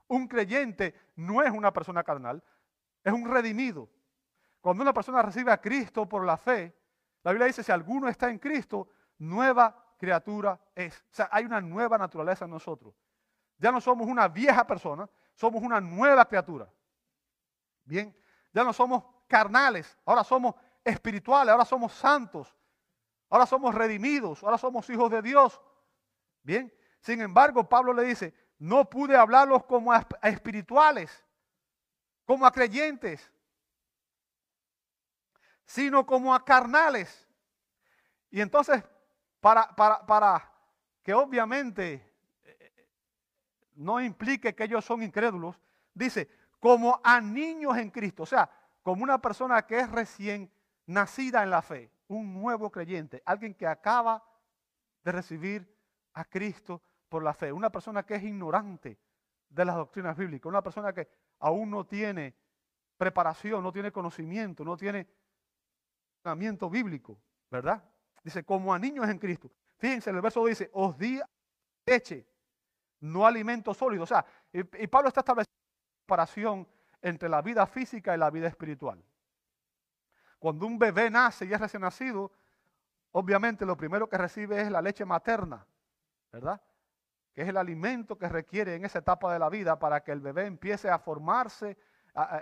Un 0.08 0.30
creyente 0.30 0.96
no 1.18 1.42
es 1.42 1.52
una 1.52 1.74
persona 1.74 2.04
carnal, 2.04 2.42
es 3.04 3.12
un 3.12 3.30
redimido. 3.30 3.90
Cuando 4.62 4.82
una 4.82 4.94
persona 4.94 5.22
recibe 5.22 5.52
a 5.52 5.60
Cristo 5.60 6.08
por 6.08 6.26
la 6.26 6.38
fe, 6.38 6.74
la 7.24 7.32
Biblia 7.32 7.48
dice, 7.48 7.64
si 7.64 7.72
alguno 7.72 8.08
está 8.08 8.30
en 8.30 8.40
Cristo, 8.40 8.90
nueva 9.18 9.94
criatura 9.98 10.60
es. 10.76 10.98
O 11.12 11.16
sea, 11.16 11.30
hay 11.32 11.46
una 11.46 11.62
nueva 11.62 11.98
naturaleza 11.98 12.46
en 12.46 12.52
nosotros. 12.52 12.96
Ya 13.58 13.72
no 13.72 13.82
somos 13.82 14.08
una 14.08 14.28
vieja 14.28 14.66
persona, 14.66 15.10
somos 15.34 15.64
una 15.64 15.82
nueva 15.82 16.26
criatura. 16.26 16.72
Bien, 17.84 18.16
ya 18.54 18.64
no 18.64 18.74
somos 18.74 19.04
carnales, 19.28 19.98
ahora 20.06 20.24
somos 20.24 20.56
espirituales, 20.84 21.52
ahora 21.52 21.66
somos 21.66 21.94
santos, 21.94 22.56
ahora 23.30 23.46
somos 23.46 23.74
redimidos, 23.74 24.44
ahora 24.44 24.58
somos 24.58 24.90
hijos 24.90 25.10
de 25.10 25.22
Dios. 25.22 25.60
Bien, 26.44 26.74
sin 27.00 27.22
embargo, 27.22 27.68
Pablo 27.68 27.94
le 27.94 28.04
dice, 28.04 28.34
no 28.60 28.90
pude 28.90 29.16
hablarlos 29.16 29.64
como 29.66 29.92
a 29.92 30.06
espirituales, 30.24 31.26
como 32.26 32.46
a 32.46 32.52
creyentes, 32.52 33.32
sino 35.66 36.06
como 36.06 36.34
a 36.34 36.44
carnales. 36.44 37.28
Y 38.30 38.42
entonces 38.42 38.84
para, 39.76 40.06
para, 40.06 40.52
que 41.02 41.14
obviamente 41.14 42.14
eh, 42.44 42.90
no 43.76 44.02
implique 44.02 44.54
que 44.54 44.66
ellos 44.66 44.84
son 44.84 45.02
incrédulos, 45.02 45.58
dice, 45.94 46.30
como 46.60 47.00
a 47.02 47.22
niños 47.22 47.78
en 47.78 47.90
Cristo, 47.90 48.24
o 48.24 48.26
sea, 48.26 48.52
como 48.84 49.04
una 49.04 49.22
persona 49.22 49.66
que 49.66 49.80
es 49.80 49.90
recién 49.90 50.52
nacida 50.86 51.44
en 51.44 51.50
la 51.50 51.62
fe, 51.62 51.90
un 52.10 52.34
nuevo 52.34 52.70
creyente, 52.70 53.24
alguien 53.26 53.54
que 53.54 53.66
acaba 53.66 54.22
de 55.06 55.14
recibir 55.14 55.74
a 56.12 56.26
Cristo 56.26 56.82
por 57.08 57.24
la 57.24 57.34
fe, 57.34 57.54
una 57.54 57.70
persona 57.70 58.04
que 58.04 58.16
es 58.16 58.24
ignorante 58.24 59.00
de 59.48 59.64
las 59.64 59.78
doctrinas 59.78 60.18
bíblicas, 60.18 60.50
una 60.50 60.62
persona 60.62 60.92
que 60.92 61.08
aún 61.40 61.72
no 61.72 61.86
tiene 61.86 62.36
preparación, 62.98 63.64
no 63.64 63.72
tiene 63.72 63.94
conocimiento, 63.94 64.66
no 64.66 64.76
tiene 64.76 65.08
conocimiento 66.22 66.70
bíblico, 66.70 67.18
¿verdad? 67.50 67.82
Dice, 68.24 68.44
como 68.44 68.74
a 68.74 68.80
niños 68.80 69.08
en 69.10 69.20
Cristo. 69.20 69.52
Fíjense, 69.78 70.10
el 70.10 70.22
verso 70.22 70.46
dice, 70.46 70.70
os 70.74 70.98
di 70.98 71.20
leche, 71.86 72.28
no 73.00 73.26
alimento 73.26 73.74
sólido. 73.74 74.04
O 74.04 74.08
sea, 74.08 74.26
y, 74.52 74.64
Pablo 74.88 75.10
está 75.10 75.22
estableciendo 75.22 75.56
una 75.56 76.00
comparación 76.02 76.68
entre 77.02 77.30
la 77.30 77.42
vida 77.42 77.66
física 77.68 78.16
y 78.16 78.18
la 78.18 78.30
vida 78.30 78.48
espiritual. 78.48 79.04
Cuando 80.40 80.66
un 80.66 80.78
bebé 80.78 81.10
nace 81.10 81.46
y 81.46 81.54
es 81.54 81.60
recién 81.60 81.82
nacido, 81.82 82.32
obviamente 83.12 83.66
lo 83.66 83.78
primero 83.78 84.10
que 84.10 84.18
recibe 84.18 84.62
es 84.62 84.72
la 84.72 84.82
leche 84.82 85.06
materna, 85.06 85.66
¿verdad? 86.32 86.62
Que 87.34 87.44
es 87.44 87.48
el 87.48 87.58
alimento 87.58 88.18
que 88.18 88.28
requiere 88.28 88.76
en 88.76 88.86
esa 88.86 89.00
etapa 89.00 89.32
de 89.32 89.40
la 89.40 89.50
vida 89.50 89.80
para 89.80 90.04
que 90.04 90.12
el 90.12 90.22
bebé 90.22 90.46
empiece 90.46 90.90
a 90.90 91.00
formarse, 91.00 91.78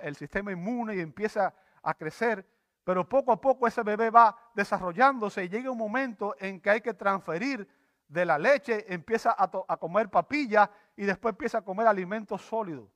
el 0.01 0.15
sistema 0.15 0.51
inmune 0.51 0.96
y 0.96 1.00
empiece 1.01 1.39
a 1.39 1.94
crecer 1.94 2.48
pero 2.86 3.10
poco 3.10 3.32
a 3.32 3.42
poco 3.42 3.68
ese 3.68 3.82
bebé 3.82 4.12
va 4.12 4.38
desarrollándose 4.54 5.44
y 5.44 5.50
llega 5.50 5.72
un 5.72 5.77
momento 5.77 6.36
en 6.39 6.62
que 6.62 6.70
hay 6.70 6.82
que 6.82 6.94
transferir 6.94 7.68
de 8.08 8.25
la 8.25 8.38
leche, 8.38 8.86
empieza 8.94 9.36
a, 9.36 9.77
comer 9.77 10.10
papilla 10.10 10.70
y 10.96 11.04
después 11.04 11.34
empieza 11.34 11.58
a 11.58 11.62
comer 11.63 11.88
alimentos 11.88 12.44
sólidos. 12.44 12.88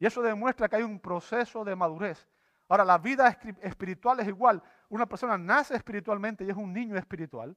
Y 0.00 0.06
eso 0.06 0.20
demuestra 0.20 0.68
que 0.68 0.76
hay 0.76 0.82
un 0.82 0.98
proceso 0.98 1.64
de 1.64 1.76
madurez. 1.76 2.28
Ahora, 2.68 2.84
la 2.84 2.98
vida 2.98 3.28
espiritual 3.60 4.18
es 4.18 4.26
igual. 4.26 4.60
Una 4.88 5.06
persona 5.06 5.38
nace 5.38 5.76
espiritualmente 5.76 6.44
y 6.44 6.50
es 6.50 6.56
un 6.56 6.72
niño 6.72 6.96
espiritual, 6.96 7.56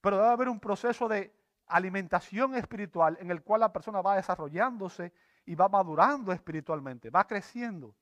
pero 0.00 0.16
debe 0.16 0.28
haber 0.30 0.48
un 0.48 0.58
proceso 0.58 1.06
de 1.06 1.34
alimentación 1.66 2.54
espiritual 2.54 3.18
en 3.20 3.30
el 3.30 3.42
cual 3.42 3.60
la 3.60 3.72
persona 3.74 4.00
va 4.00 4.16
desarrollándose 4.16 5.12
y 5.44 5.54
va 5.54 5.68
madurando 5.68 6.32
espiritualmente, 6.32 7.10
va 7.10 7.26
creciendo. 7.26 7.94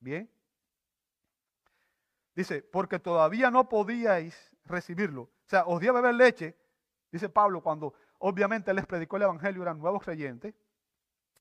Bien. 0.00 0.30
Dice, 2.38 2.62
porque 2.62 3.00
todavía 3.00 3.50
no 3.50 3.68
podíais 3.68 4.56
recibirlo. 4.64 5.22
O 5.22 5.48
sea, 5.48 5.64
os 5.66 5.80
di 5.80 5.88
a 5.88 5.92
beber 5.92 6.14
leche, 6.14 6.56
dice 7.10 7.28
Pablo, 7.28 7.60
cuando 7.60 7.94
obviamente 8.20 8.72
les 8.72 8.86
predicó 8.86 9.16
el 9.16 9.24
Evangelio, 9.24 9.60
eran 9.62 9.80
nuevos 9.80 10.04
creyentes. 10.04 10.54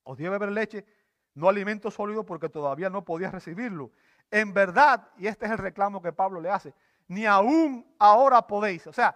Os 0.01 0.17
dio 0.17 0.31
beber 0.31 0.49
leche, 0.49 0.87
no 1.35 1.49
alimento 1.49 1.91
sólido 1.91 2.25
porque 2.25 2.49
todavía 2.49 2.89
no 2.89 3.05
podías 3.05 3.31
recibirlo. 3.31 3.91
En 4.31 4.55
verdad, 4.55 5.07
y 5.17 5.27
este 5.27 5.45
es 5.45 5.51
el 5.51 5.59
reclamo 5.59 6.01
que 6.01 6.11
Pablo 6.11 6.41
le 6.41 6.49
hace, 6.49 6.73
ni 7.09 7.27
aún 7.27 7.85
ahora 7.99 8.47
podéis. 8.47 8.87
O 8.87 8.91
sea, 8.91 9.15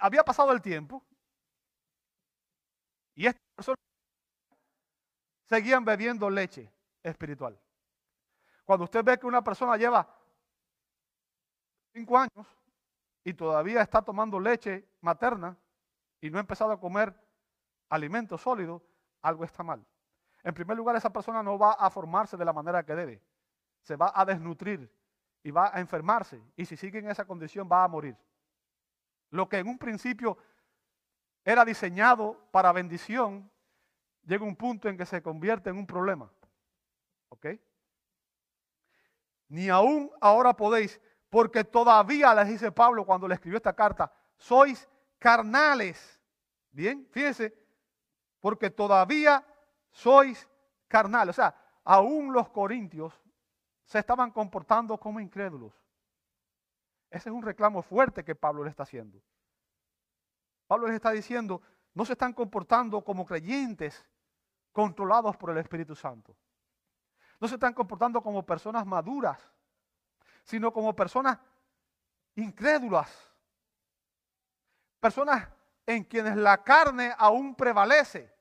había 0.00 0.22
pasado 0.22 0.52
el 0.52 0.62
tiempo 0.62 1.04
y 3.16 3.26
estas 3.26 3.42
personas 3.56 3.80
seguían 5.48 5.84
bebiendo 5.84 6.30
leche 6.30 6.72
espiritual. 7.02 7.58
Cuando 8.64 8.84
usted 8.84 9.02
ve 9.02 9.18
que 9.18 9.26
una 9.26 9.42
persona 9.42 9.76
lleva 9.76 10.21
cinco 11.92 12.18
años 12.18 12.46
y 13.24 13.34
todavía 13.34 13.82
está 13.82 14.02
tomando 14.02 14.40
leche 14.40 14.88
materna 15.00 15.56
y 16.20 16.30
no 16.30 16.38
ha 16.38 16.40
empezado 16.40 16.72
a 16.72 16.80
comer 16.80 17.14
alimentos 17.88 18.40
sólidos, 18.40 18.82
algo 19.20 19.44
está 19.44 19.62
mal. 19.62 19.84
En 20.42 20.54
primer 20.54 20.76
lugar, 20.76 20.96
esa 20.96 21.12
persona 21.12 21.42
no 21.42 21.58
va 21.58 21.72
a 21.72 21.90
formarse 21.90 22.36
de 22.36 22.44
la 22.44 22.52
manera 22.52 22.84
que 22.84 22.94
debe. 22.94 23.22
Se 23.82 23.96
va 23.96 24.12
a 24.14 24.24
desnutrir 24.24 24.90
y 25.42 25.50
va 25.50 25.74
a 25.74 25.80
enfermarse. 25.80 26.42
Y 26.56 26.64
si 26.64 26.76
sigue 26.76 26.98
en 26.98 27.10
esa 27.10 27.24
condición, 27.24 27.68
va 27.70 27.84
a 27.84 27.88
morir. 27.88 28.16
Lo 29.30 29.48
que 29.48 29.58
en 29.58 29.68
un 29.68 29.78
principio 29.78 30.36
era 31.44 31.64
diseñado 31.64 32.38
para 32.50 32.72
bendición, 32.72 33.50
llega 34.24 34.44
un 34.44 34.56
punto 34.56 34.88
en 34.88 34.96
que 34.96 35.06
se 35.06 35.22
convierte 35.22 35.70
en 35.70 35.76
un 35.76 35.86
problema. 35.86 36.30
¿Ok? 37.28 37.46
Ni 39.48 39.68
aún 39.68 40.10
ahora 40.20 40.54
podéis, 40.54 41.00
porque 41.32 41.64
todavía, 41.64 42.34
les 42.34 42.48
dice 42.48 42.70
Pablo 42.70 43.06
cuando 43.06 43.26
le 43.26 43.32
escribió 43.32 43.56
esta 43.56 43.72
carta, 43.72 44.12
sois 44.36 44.86
carnales. 45.18 46.20
Bien, 46.70 47.08
fíjense, 47.10 47.56
porque 48.38 48.68
todavía 48.68 49.42
sois 49.90 50.46
carnales. 50.88 51.30
O 51.30 51.40
sea, 51.40 51.56
aún 51.84 52.34
los 52.34 52.50
corintios 52.50 53.18
se 53.86 53.98
estaban 53.98 54.30
comportando 54.30 55.00
como 55.00 55.20
incrédulos. 55.20 55.72
Ese 57.08 57.30
es 57.30 57.34
un 57.34 57.42
reclamo 57.42 57.80
fuerte 57.80 58.22
que 58.22 58.34
Pablo 58.34 58.62
le 58.62 58.68
está 58.68 58.82
haciendo. 58.82 59.18
Pablo 60.66 60.88
les 60.88 60.96
está 60.96 61.12
diciendo, 61.12 61.62
no 61.94 62.04
se 62.04 62.12
están 62.12 62.34
comportando 62.34 63.02
como 63.02 63.24
creyentes 63.24 64.06
controlados 64.70 65.34
por 65.38 65.48
el 65.48 65.56
Espíritu 65.56 65.96
Santo. 65.96 66.36
No 67.40 67.48
se 67.48 67.54
están 67.54 67.72
comportando 67.72 68.22
como 68.22 68.44
personas 68.44 68.84
maduras, 68.84 69.50
sino 70.44 70.72
como 70.72 70.94
personas 70.94 71.38
incrédulas. 72.34 73.10
Personas 75.00 75.48
en 75.86 76.04
quienes 76.04 76.36
la 76.36 76.62
carne 76.62 77.14
aún 77.18 77.54
prevalece. 77.54 78.32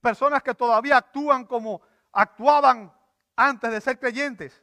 Personas 0.00 0.42
que 0.42 0.54
todavía 0.54 0.96
actúan 0.96 1.46
como 1.46 1.80
actuaban 2.12 2.92
antes 3.36 3.70
de 3.70 3.80
ser 3.80 3.98
creyentes. 3.98 4.62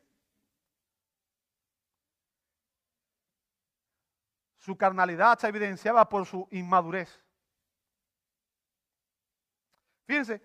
Su 4.57 4.77
carnalidad 4.77 5.39
se 5.39 5.47
evidenciaba 5.47 6.07
por 6.07 6.25
su 6.25 6.47
inmadurez. 6.51 7.23
Fíjense, 10.05 10.41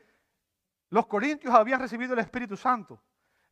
los 0.88 1.06
corintios 1.06 1.52
habían 1.52 1.80
recibido 1.80 2.14
el 2.14 2.20
Espíritu 2.20 2.56
Santo. 2.56 3.02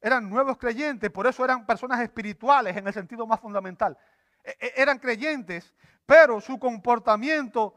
Eran 0.02 0.28
nuevos 0.28 0.59
creyentes, 0.59 1.11
por 1.12 1.28
eso 1.28 1.44
eran 1.44 1.64
personas 1.64 2.00
espirituales 2.00 2.76
en 2.76 2.87
el 2.88 2.92
sentido 2.92 3.25
más 3.25 3.38
fundamental. 3.38 3.97
E, 4.43 4.50
e, 4.58 4.73
eran 4.76 4.99
creyentes, 4.99 5.73
pero 6.04 6.41
su 6.41 6.58
comportamiento 6.58 7.73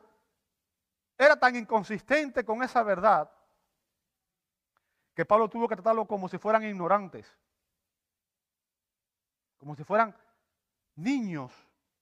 era 1.16 1.38
tan 1.38 1.56
inconsistente 1.56 2.44
con 2.44 2.64
esa 2.64 2.82
verdad 2.82 3.32
que 5.14 5.24
Pablo 5.24 5.48
tuvo 5.48 5.68
que 5.68 5.76
tratarlo 5.76 6.08
como 6.08 6.28
si 6.28 6.40
fueran 6.40 6.64
ignorantes, 6.64 7.32
como 9.60 9.76
si 9.76 9.84
fueran 9.84 10.16
niños 10.96 11.54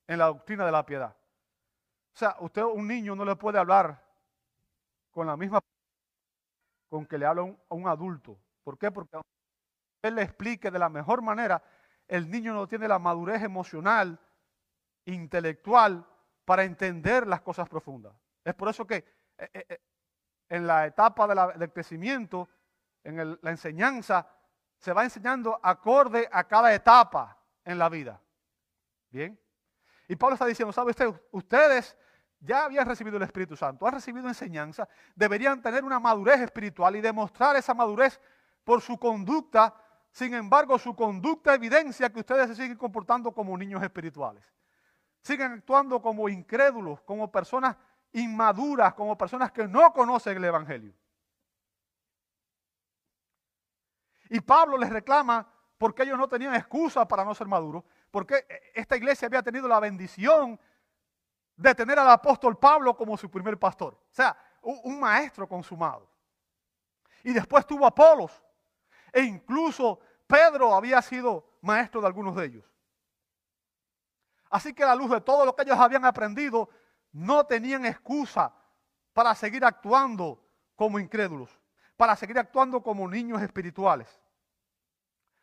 en 0.07 0.19
la 0.19 0.27
doctrina 0.27 0.65
de 0.65 0.71
la 0.71 0.85
piedad. 0.85 1.15
O 2.13 2.17
sea, 2.17 2.37
usted 2.39 2.63
un 2.63 2.87
niño 2.87 3.13
no 3.13 3.25
le 3.25 3.35
puede 3.35 3.59
hablar 3.59 4.01
con 5.11 5.27
la 5.27 5.35
misma 5.35 5.59
con 6.87 7.05
que 7.05 7.17
le 7.17 7.25
habla 7.25 7.41
a 7.41 7.75
un 7.75 7.87
adulto. 7.87 8.37
¿Por 8.63 8.77
qué? 8.77 8.89
Porque 8.89 9.17
él 10.03 10.15
le 10.15 10.21
explique 10.21 10.69
de 10.69 10.77
la 10.77 10.89
mejor 10.89 11.21
manera, 11.21 11.63
el 12.07 12.29
niño 12.29 12.53
no 12.53 12.67
tiene 12.67 12.87
la 12.87 12.99
madurez 12.99 13.41
emocional, 13.41 14.19
intelectual, 15.05 16.05
para 16.45 16.65
entender 16.65 17.25
las 17.25 17.41
cosas 17.41 17.67
profundas. 17.69 18.13
Es 18.43 18.53
por 18.53 18.67
eso 18.67 18.85
que 18.85 18.97
eh, 19.37 19.49
eh, 19.53 19.65
eh, 19.69 19.81
en 20.49 20.67
la 20.67 20.85
etapa 20.85 21.53
del 21.55 21.71
crecimiento, 21.71 22.49
en 23.03 23.39
la 23.41 23.49
enseñanza, 23.49 24.27
se 24.77 24.91
va 24.91 25.05
enseñando 25.05 25.57
acorde 25.63 26.27
a 26.29 26.43
cada 26.43 26.73
etapa 26.73 27.41
en 27.63 27.77
la 27.77 27.87
vida. 27.87 28.21
Bien. 29.09 29.39
Y 30.09 30.17
Pablo 30.17 30.33
está 30.33 30.45
diciendo, 30.45 30.73
¿sabe 30.73 30.91
usted? 30.91 31.09
Ustedes 31.31 31.97
ya 32.41 32.65
habían 32.65 32.85
recibido 32.85 33.15
el 33.15 33.23
Espíritu 33.23 33.55
Santo, 33.55 33.87
han 33.87 33.93
recibido 33.93 34.27
enseñanza, 34.27 34.87
deberían 35.15 35.61
tener 35.61 35.85
una 35.85 35.99
madurez 35.99 36.41
espiritual 36.41 36.97
y 36.97 37.01
demostrar 37.01 37.55
esa 37.55 37.73
madurez 37.73 38.19
por 38.65 38.81
su 38.81 38.97
conducta. 38.97 39.73
Sin 40.13 40.31
embargo, 40.35 40.77
su 40.77 40.95
conducta 40.95 41.55
evidencia 41.55 42.07
que 42.11 42.19
ustedes 42.19 42.47
se 42.49 42.55
siguen 42.55 42.77
comportando 42.77 43.31
como 43.33 43.57
niños 43.57 43.81
espirituales. 43.81 44.45
Siguen 45.23 45.53
actuando 45.53 45.99
como 46.03 46.29
incrédulos, 46.29 47.01
como 47.01 47.31
personas 47.31 47.75
inmaduras, 48.11 48.93
como 48.93 49.17
personas 49.17 49.51
que 49.51 49.67
no 49.67 49.91
conocen 49.91 50.37
el 50.37 50.43
Evangelio. 50.43 50.93
Y 54.29 54.39
Pablo 54.39 54.77
les 54.77 54.91
reclama 54.91 55.51
porque 55.79 56.03
ellos 56.03 56.19
no 56.19 56.27
tenían 56.27 56.53
excusa 56.53 57.07
para 57.07 57.25
no 57.25 57.33
ser 57.33 57.47
maduros, 57.47 57.83
porque 58.11 58.45
esta 58.75 58.95
iglesia 58.95 59.25
había 59.25 59.41
tenido 59.41 59.67
la 59.67 59.79
bendición 59.79 60.59
de 61.55 61.73
tener 61.73 61.97
al 61.97 62.09
apóstol 62.11 62.59
Pablo 62.59 62.95
como 62.95 63.17
su 63.17 63.31
primer 63.31 63.57
pastor. 63.57 63.95
O 63.95 64.13
sea, 64.13 64.37
un 64.61 64.99
maestro 64.99 65.47
consumado. 65.47 66.07
Y 67.23 67.33
después 67.33 67.65
tuvo 67.65 67.87
Apolos. 67.87 68.42
E 69.13 69.21
incluso 69.21 69.99
Pedro 70.27 70.73
había 70.73 71.01
sido 71.01 71.57
maestro 71.61 72.01
de 72.01 72.07
algunos 72.07 72.35
de 72.35 72.45
ellos. 72.45 72.65
Así 74.49 74.73
que 74.73 74.83
a 74.83 74.87
la 74.87 74.95
luz 74.95 75.11
de 75.11 75.21
todo 75.21 75.45
lo 75.45 75.55
que 75.55 75.61
ellos 75.61 75.77
habían 75.77 76.03
aprendido, 76.05 76.69
no 77.11 77.45
tenían 77.45 77.85
excusa 77.85 78.53
para 79.13 79.33
seguir 79.35 79.63
actuando 79.63 80.43
como 80.75 80.99
incrédulos, 80.99 81.49
para 81.95 82.15
seguir 82.15 82.37
actuando 82.39 82.81
como 82.81 83.07
niños 83.07 83.41
espirituales. 83.41 84.19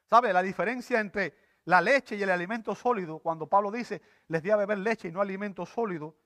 ¿Sabe? 0.08 0.32
La 0.32 0.42
diferencia 0.42 0.98
entre 0.98 1.36
la 1.64 1.80
leche 1.80 2.16
y 2.16 2.22
el 2.22 2.30
alimento 2.30 2.74
sólido, 2.74 3.20
cuando 3.20 3.46
Pablo 3.46 3.70
dice, 3.70 4.02
les 4.26 4.42
di 4.42 4.50
a 4.50 4.56
beber 4.56 4.78
leche 4.78 5.08
y 5.08 5.12
no 5.12 5.20
alimento 5.20 5.64
sólido, 5.64 6.16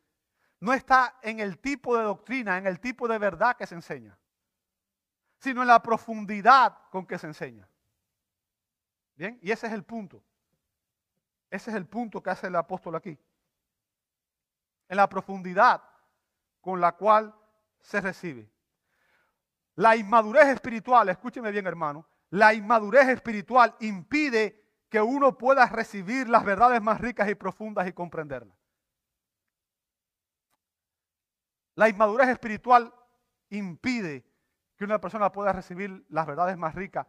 no 0.61 0.72
está 0.72 1.18
en 1.22 1.40
el 1.40 1.59
tipo 1.59 1.96
de 1.96 2.04
doctrina, 2.04 2.57
en 2.57 2.66
el 2.66 2.80
tipo 2.80 3.07
de 3.07 3.18
verdad 3.18 3.57
que 3.57 3.66
se 3.66 3.74
enseña, 3.74 4.18
sino 5.44 5.61
en 5.61 5.68
la 5.68 5.83
profundidad 5.83 6.74
con 6.90 7.04
que 7.07 7.18
se 7.18 7.26
enseña. 7.26 7.68
Bien, 9.14 9.38
y 9.42 9.50
ese 9.50 9.66
es 9.66 9.74
el 9.74 9.85
punto. 9.85 10.24
Ese 11.50 11.70
es 11.70 11.76
el 11.76 11.87
punto 11.87 12.22
que 12.22 12.30
hace 12.30 12.46
el 12.46 12.57
apóstol 12.57 12.96
aquí. 12.96 13.18
En 14.88 14.96
la 14.96 15.07
profundidad 15.07 15.83
con 16.62 16.80
la 16.80 16.92
cual 16.92 17.35
se 17.83 18.00
recibe. 18.00 18.50
La 19.74 19.94
inmadurez 19.96 20.46
espiritual, 20.46 21.11
escúcheme 21.11 21.50
bien 21.50 21.66
hermano, 21.66 22.09
la 22.30 22.54
inmadurez 22.54 23.09
espiritual 23.09 23.76
impide 23.80 24.64
que 24.88 25.02
uno 25.02 25.37
pueda 25.37 25.66
recibir 25.66 26.26
las 26.26 26.42
verdades 26.42 26.80
más 26.80 27.02
ricas 27.02 27.28
y 27.28 27.35
profundas 27.35 27.87
y 27.87 27.92
comprenderlas. 27.92 28.57
La 31.74 31.90
inmadurez 31.90 32.30
espiritual 32.30 32.94
impide 33.50 34.24
que 34.76 34.84
una 34.84 35.00
persona 35.00 35.30
pueda 35.32 35.52
recibir 35.52 36.04
las 36.08 36.26
verdades 36.26 36.56
más 36.56 36.74
ricas 36.74 37.06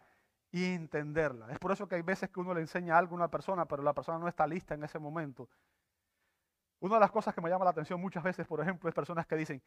y 0.51 0.73
entenderlas. 0.73 1.51
Es 1.51 1.60
por 1.60 1.71
eso 1.71 1.88
que 1.88 1.95
hay 1.95 2.01
veces 2.01 2.30
que 2.30 2.39
uno 2.39 2.54
le 2.54 2.62
enseña 2.62 2.97
algo 2.97 3.15
a 3.15 3.17
una 3.17 3.32
persona, 3.32 3.65
pero 3.65 3.84
la 3.84 3.93
persona 3.93 4.17
no 4.19 4.28
está 4.28 4.47
lista 4.47 4.73
en 4.73 4.84
ese 4.84 4.99
momento. 4.99 5.49
Una 6.80 6.95
de 6.95 7.01
las 7.01 7.12
cosas 7.12 7.34
que 7.34 7.41
me 7.41 7.49
llama 7.49 7.65
la 7.65 7.71
atención 7.71 7.99
muchas 7.99 8.23
veces, 8.23 8.45
por 8.45 8.62
ejemplo, 8.62 8.88
es 8.88 8.95
personas 8.95 9.25
que 9.25 9.36
dicen, 9.36 9.62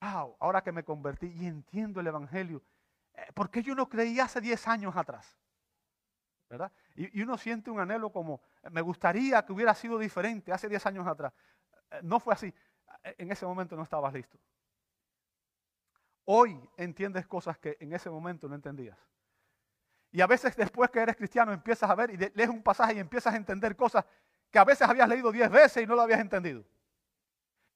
wow, 0.00 0.36
ahora 0.40 0.62
que 0.62 0.72
me 0.72 0.82
convertí 0.82 1.28
y 1.28 1.46
entiendo 1.46 2.00
el 2.00 2.06
Evangelio, 2.06 2.62
eh, 3.14 3.26
¿por 3.34 3.50
qué 3.50 3.62
yo 3.62 3.74
no 3.74 3.88
creí 3.88 4.18
hace 4.20 4.40
10 4.40 4.66
años 4.68 4.96
atrás? 4.96 5.38
Y, 6.94 7.22
uno 7.22 7.36
siente 7.36 7.70
un 7.70 7.80
anhelo 7.80 8.10
como, 8.10 8.40
me 8.70 8.80
gustaría 8.80 9.44
que 9.44 9.52
hubiera 9.52 9.74
sido 9.74 9.98
diferente 9.98 10.52
hace 10.52 10.68
10 10.68 10.86
años 10.86 11.06
atrás. 11.06 11.32
Eh, 11.90 12.00
no 12.02 12.20
fue 12.20 12.34
así. 12.34 12.54
Eh, 13.02 13.14
en 13.18 13.32
ese 13.32 13.46
momento 13.46 13.76
no 13.76 13.82
estabas 13.82 14.12
listo. 14.12 14.38
Hoy 16.26 16.58
entiendes 16.76 17.26
cosas 17.26 17.58
que 17.58 17.76
en 17.80 17.92
ese 17.92 18.08
momento 18.10 18.48
no 18.48 18.54
entendías. 18.54 18.98
Y 20.10 20.20
a 20.20 20.26
veces 20.26 20.56
después 20.56 20.90
que 20.90 21.00
eres 21.00 21.16
cristiano 21.16 21.52
empiezas 21.52 21.90
a 21.90 21.94
ver 21.94 22.10
y 22.10 22.16
lees 22.16 22.48
un 22.48 22.62
pasaje 22.62 22.94
y 22.94 22.98
empiezas 22.98 23.34
a 23.34 23.36
entender 23.36 23.74
cosas 23.74 24.04
que 24.50 24.58
a 24.58 24.64
veces 24.64 24.88
habías 24.88 25.08
leído 25.08 25.32
10 25.32 25.50
veces 25.50 25.82
y 25.82 25.86
no 25.86 25.96
lo 25.96 26.02
habías 26.02 26.20
entendido. 26.20 26.64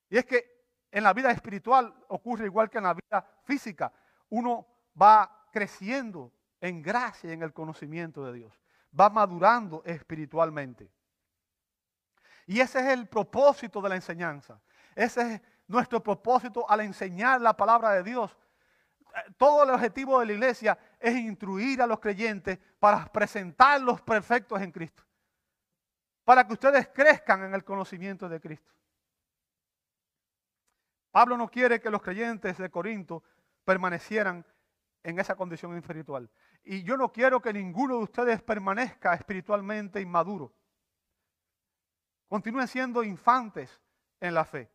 Y 0.09 0.19
es 0.19 0.25
que 0.25 0.59
en 0.91 1.03
la 1.03 1.13
vida 1.13 1.31
espiritual 1.31 1.93
ocurre 2.09 2.47
igual 2.47 2.71
que 2.71 2.79
en 2.79 2.85
la 2.85 2.95
vida 2.95 3.27
física. 3.45 3.93
Uno 4.31 4.67
va 5.01 5.49
creciendo 5.53 6.33
en 6.61 6.81
gracia 6.83 7.31
y 7.31 7.33
en 7.33 7.43
el 7.43 7.53
conocimiento 7.53 8.25
de 8.25 8.33
Dios. 8.33 8.61
Va 8.99 9.11
madurando 9.11 9.83
espiritualmente. 9.85 10.91
Y 12.47 12.61
ese 12.61 12.79
es 12.79 12.87
el 12.87 13.09
propósito 13.09 13.83
de 13.83 13.89
la 13.91 13.97
enseñanza. 13.97 14.61
Ese 14.95 15.35
es 15.35 15.43
nuestro 15.69 16.03
propósito 16.03 16.69
al 16.69 16.81
enseñar 16.81 17.41
la 17.41 17.57
palabra 17.57 17.93
de 17.93 18.03
Dios. 18.03 18.37
Todo 19.37 19.63
el 19.63 19.71
objetivo 19.71 20.19
de 20.21 20.27
la 20.27 20.33
iglesia 20.33 20.79
es 20.99 21.15
instruir 21.17 21.81
a 21.81 21.87
los 21.87 22.01
creyentes 22.01 22.59
para 22.79 23.05
presentarlos 23.07 24.01
perfectos 24.01 24.61
en 24.61 24.73
Cristo. 24.73 25.05
Para 26.25 26.47
que 26.47 26.55
ustedes 26.55 26.89
crezcan 26.89 27.45
en 27.45 27.55
el 27.55 27.65
conocimiento 27.65 28.29
de 28.29 28.41
Cristo. 28.41 28.73
Pablo 31.11 31.37
no 31.37 31.49
quiere 31.49 31.81
que 31.81 31.91
los 31.91 32.03
creyentes 32.03 32.59
de 32.59 32.71
Corinto 32.71 33.23
permanecieran 33.65 34.45
en 35.03 35.19
esa 35.19 35.37
condición 35.37 35.77
espiritual. 35.77 36.31
Y 36.65 36.83
yo 36.83 36.97
no 36.97 37.11
quiero 37.11 37.41
que 37.41 37.53
ninguno 37.53 37.97
de 37.97 38.05
ustedes 38.05 38.43
permanezca 38.43 39.15
espiritualmente 39.15 40.01
inmaduro. 40.01 40.53
Continúen 42.29 42.69
siendo 42.69 43.03
infantes 43.03 43.81
en 44.21 44.35
la 44.35 44.45
fe. 44.45 44.71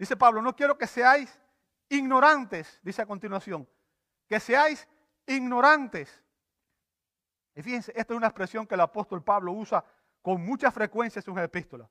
Dice 0.00 0.16
Pablo, 0.16 0.40
no 0.40 0.56
quiero 0.56 0.78
que 0.78 0.86
seáis 0.86 1.38
ignorantes, 1.90 2.80
dice 2.82 3.02
a 3.02 3.06
continuación, 3.06 3.68
que 4.26 4.40
seáis 4.40 4.88
ignorantes. 5.26 6.24
Y 7.54 7.60
fíjense, 7.60 7.92
esta 7.94 8.14
es 8.14 8.16
una 8.16 8.28
expresión 8.28 8.66
que 8.66 8.76
el 8.76 8.80
apóstol 8.80 9.22
Pablo 9.22 9.52
usa 9.52 9.84
con 10.22 10.42
mucha 10.42 10.70
frecuencia 10.70 11.18
en 11.18 11.24
sus 11.24 11.36
epístolas. 11.36 11.90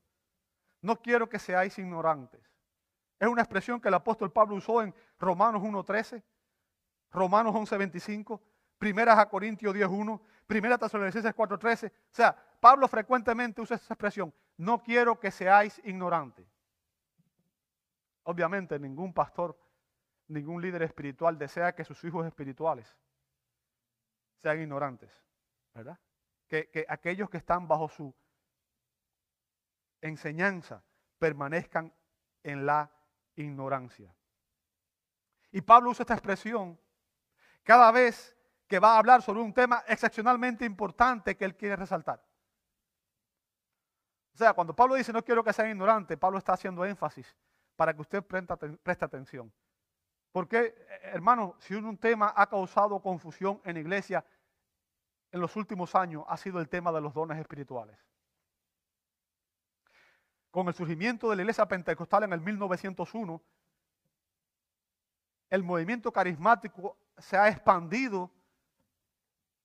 No 0.81 0.99
quiero 0.99 1.29
que 1.29 1.37
seáis 1.37 1.77
ignorantes. 1.77 2.41
Es 3.19 3.27
una 3.27 3.43
expresión 3.43 3.79
que 3.79 3.89
el 3.89 3.93
apóstol 3.93 4.31
Pablo 4.31 4.55
usó 4.55 4.81
en 4.81 4.91
Romanos 5.19 5.61
1.13, 5.61 6.23
Romanos 7.11 7.53
11.25, 7.53 8.41
Primeras 8.79 9.19
a 9.19 9.29
Corintios 9.29 9.75
10.1, 9.75 10.19
Primera 10.47 10.79
Tesalonicenses 10.79 11.35
4.13. 11.35 11.91
O 11.91 11.93
sea, 12.09 12.35
Pablo 12.59 12.87
frecuentemente 12.87 13.61
usa 13.61 13.75
esa 13.75 13.93
expresión. 13.93 14.33
No 14.57 14.81
quiero 14.81 15.19
que 15.19 15.29
seáis 15.29 15.79
ignorantes. 15.83 16.47
Obviamente 18.23 18.79
ningún 18.79 19.13
pastor, 19.13 19.57
ningún 20.27 20.61
líder 20.61 20.83
espiritual 20.83 21.37
desea 21.37 21.73
que 21.73 21.83
sus 21.83 22.03
hijos 22.03 22.25
espirituales 22.25 22.95
sean 24.41 24.61
ignorantes, 24.61 25.11
¿verdad? 25.73 25.99
Que, 26.47 26.69
que 26.69 26.85
aquellos 26.87 27.29
que 27.29 27.37
están 27.37 27.67
bajo 27.67 27.89
su 27.89 28.13
enseñanza 30.01 30.83
permanezcan 31.17 31.93
en 32.43 32.65
la 32.65 32.91
ignorancia. 33.35 34.15
Y 35.51 35.61
Pablo 35.61 35.89
usa 35.91 36.03
esta 36.03 36.13
expresión 36.13 36.79
cada 37.63 37.91
vez 37.91 38.35
que 38.67 38.79
va 38.79 38.95
a 38.95 38.99
hablar 38.99 39.21
sobre 39.21 39.41
un 39.41 39.53
tema 39.53 39.83
excepcionalmente 39.87 40.63
importante 40.63 41.35
que 41.35 41.45
él 41.45 41.55
quiere 41.55 41.75
resaltar. 41.75 42.23
O 44.33 44.37
sea, 44.37 44.53
cuando 44.53 44.75
Pablo 44.75 44.95
dice 44.95 45.11
no 45.11 45.23
quiero 45.23 45.43
que 45.43 45.51
sean 45.51 45.69
ignorantes, 45.69 46.17
Pablo 46.17 46.37
está 46.37 46.53
haciendo 46.53 46.85
énfasis 46.85 47.35
para 47.79 47.93
que 47.93 48.01
usted 48.01 48.21
preste 48.21 49.05
atención. 49.05 49.53
Porque, 50.33 50.57
eh, 50.57 50.99
hermano, 51.13 51.55
si 51.59 51.75
un 51.75 51.97
tema 51.97 52.33
ha 52.35 52.45
causado 52.49 53.01
confusión 53.01 53.61
en 53.63 53.75
la 53.75 53.79
iglesia 53.79 54.25
en 55.31 55.39
los 55.39 55.55
últimos 55.55 55.95
años, 55.95 56.25
ha 56.27 56.35
sido 56.35 56.59
el 56.59 56.67
tema 56.67 56.91
de 56.91 56.99
los 56.99 57.13
dones 57.13 57.39
espirituales. 57.39 57.97
Con 60.51 60.67
el 60.67 60.73
surgimiento 60.73 61.29
de 61.29 61.37
la 61.37 61.43
iglesia 61.43 61.65
pentecostal 61.69 62.23
en 62.23 62.33
el 62.33 62.41
1901, 62.41 63.41
el 65.49 65.63
movimiento 65.63 66.11
carismático 66.11 66.97
se 67.17 67.37
ha 67.37 67.47
expandido 67.47 68.29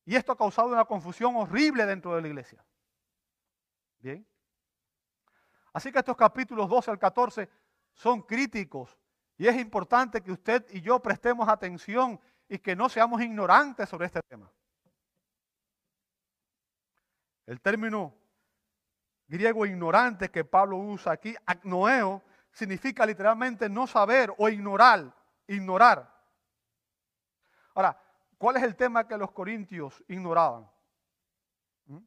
y 0.04 0.14
esto 0.14 0.30
ha 0.30 0.36
causado 0.36 0.68
una 0.68 0.84
confusión 0.84 1.34
horrible 1.34 1.84
dentro 1.84 2.14
de 2.14 2.22
la 2.22 2.28
iglesia. 2.28 2.64
Bien. 3.98 4.24
Así 5.72 5.90
que 5.90 5.98
estos 5.98 6.16
capítulos 6.16 6.68
12 6.68 6.92
al 6.92 6.98
14 7.00 7.63
son 7.94 8.22
críticos 8.22 8.98
y 9.36 9.46
es 9.46 9.56
importante 9.56 10.20
que 10.20 10.32
usted 10.32 10.66
y 10.70 10.80
yo 10.80 11.00
prestemos 11.00 11.48
atención 11.48 12.20
y 12.48 12.58
que 12.58 12.76
no 12.76 12.88
seamos 12.88 13.20
ignorantes 13.22 13.88
sobre 13.88 14.06
este 14.06 14.20
tema. 14.28 14.50
El 17.46 17.60
término 17.60 18.14
griego 19.26 19.66
ignorante 19.66 20.30
que 20.30 20.44
Pablo 20.44 20.78
usa 20.78 21.12
aquí, 21.12 21.34
agnoeo, 21.46 22.22
significa 22.52 23.04
literalmente 23.04 23.68
no 23.68 23.86
saber 23.86 24.32
o 24.38 24.48
ignorar, 24.48 25.12
ignorar. 25.48 26.10
Ahora, 27.74 28.00
¿cuál 28.38 28.56
es 28.56 28.62
el 28.62 28.76
tema 28.76 29.06
que 29.06 29.18
los 29.18 29.32
corintios 29.32 30.02
ignoraban? 30.06 30.70
¿Mm? 31.86 31.98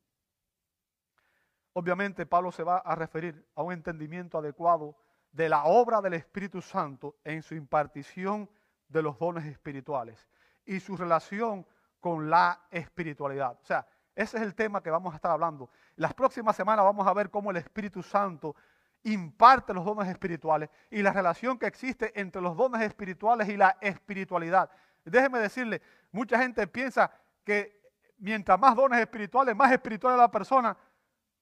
Obviamente 1.73 2.25
Pablo 2.25 2.51
se 2.51 2.63
va 2.63 2.77
a 2.77 2.95
referir 2.95 3.45
a 3.55 3.63
un 3.63 3.73
entendimiento 3.73 4.37
adecuado 4.37 4.95
de 5.37 5.47
la 5.47 5.65
obra 5.65 6.01
del 6.01 6.15
Espíritu 6.15 6.63
Santo 6.63 7.17
en 7.23 7.43
su 7.43 7.53
impartición 7.53 8.49
de 8.87 9.03
los 9.03 9.19
dones 9.19 9.45
espirituales 9.45 10.27
y 10.65 10.79
su 10.79 10.97
relación 10.97 11.63
con 11.99 12.27
la 12.27 12.63
espiritualidad. 12.71 13.51
O 13.61 13.63
sea, 13.63 13.85
ese 14.15 14.37
es 14.37 14.43
el 14.43 14.55
tema 14.55 14.81
que 14.81 14.89
vamos 14.89 15.13
a 15.13 15.17
estar 15.17 15.29
hablando. 15.29 15.69
Las 15.95 16.15
próximas 16.15 16.55
semanas 16.55 16.83
vamos 16.83 17.05
a 17.05 17.13
ver 17.13 17.29
cómo 17.29 17.51
el 17.51 17.57
Espíritu 17.57 18.01
Santo 18.01 18.55
imparte 19.03 19.75
los 19.75 19.85
dones 19.85 20.07
espirituales 20.07 20.71
y 20.89 21.03
la 21.03 21.13
relación 21.13 21.59
que 21.59 21.67
existe 21.67 22.19
entre 22.19 22.41
los 22.41 22.57
dones 22.57 22.81
espirituales 22.81 23.47
y 23.47 23.57
la 23.57 23.77
espiritualidad. 23.79 24.71
Déjeme 25.05 25.37
decirle, 25.37 25.83
mucha 26.11 26.39
gente 26.39 26.65
piensa 26.65 27.11
que 27.43 27.79
mientras 28.17 28.59
más 28.59 28.75
dones 28.75 28.99
espirituales, 28.99 29.55
más 29.55 29.71
espiritual 29.71 30.15
es 30.15 30.19
la 30.19 30.31
persona, 30.31 30.75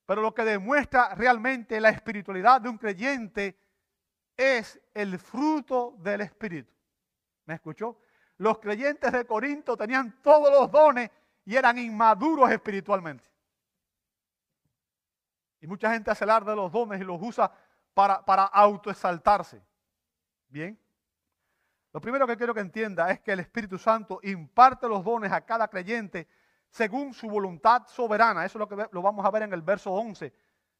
pero 0.05 0.21
lo 0.21 0.35
que 0.35 0.43
demuestra 0.43 1.15
realmente 1.15 1.79
la 1.79 1.91
espiritualidad 1.91 2.59
de 2.59 2.67
un 2.67 2.77
creyente 2.77 3.57
es 4.37 4.79
el 4.93 5.19
fruto 5.19 5.95
del 5.99 6.21
Espíritu. 6.21 6.71
¿Me 7.45 7.55
escuchó? 7.55 7.99
Los 8.37 8.59
creyentes 8.59 9.11
de 9.11 9.25
Corinto 9.25 9.77
tenían 9.77 10.21
todos 10.21 10.51
los 10.51 10.69
dones 10.71 11.09
y 11.45 11.55
eran 11.55 11.77
inmaduros 11.77 12.51
espiritualmente. 12.51 13.29
Y 15.61 15.67
mucha 15.67 15.91
gente 15.91 16.11
hace 16.11 16.23
alarde 16.23 16.51
de 16.51 16.57
los 16.57 16.71
dones 16.71 16.99
y 16.99 17.03
los 17.03 17.21
usa 17.21 17.51
para, 17.93 18.23
para 18.23 18.43
autoexaltarse. 18.43 19.63
Bien. 20.47 20.79
Lo 21.93 22.01
primero 22.01 22.27
que 22.27 22.35
quiero 22.35 22.53
que 22.53 22.59
entienda 22.59 23.09
es 23.09 23.21
que 23.21 23.31
el 23.31 23.39
Espíritu 23.39 23.77
Santo 23.77 24.19
imparte 24.23 24.87
los 24.87 25.03
dones 25.03 25.31
a 25.31 25.41
cada 25.41 25.67
creyente 25.69 26.27
según 26.69 27.13
su 27.13 27.29
voluntad 27.29 27.87
soberana. 27.87 28.43
Eso 28.43 28.57
es 28.57 28.59
lo 28.59 28.67
que 28.67 28.89
lo 28.91 29.01
vamos 29.01 29.25
a 29.25 29.31
ver 29.31 29.43
en 29.43 29.53
el 29.53 29.61
verso 29.61 29.91
11 29.93 30.33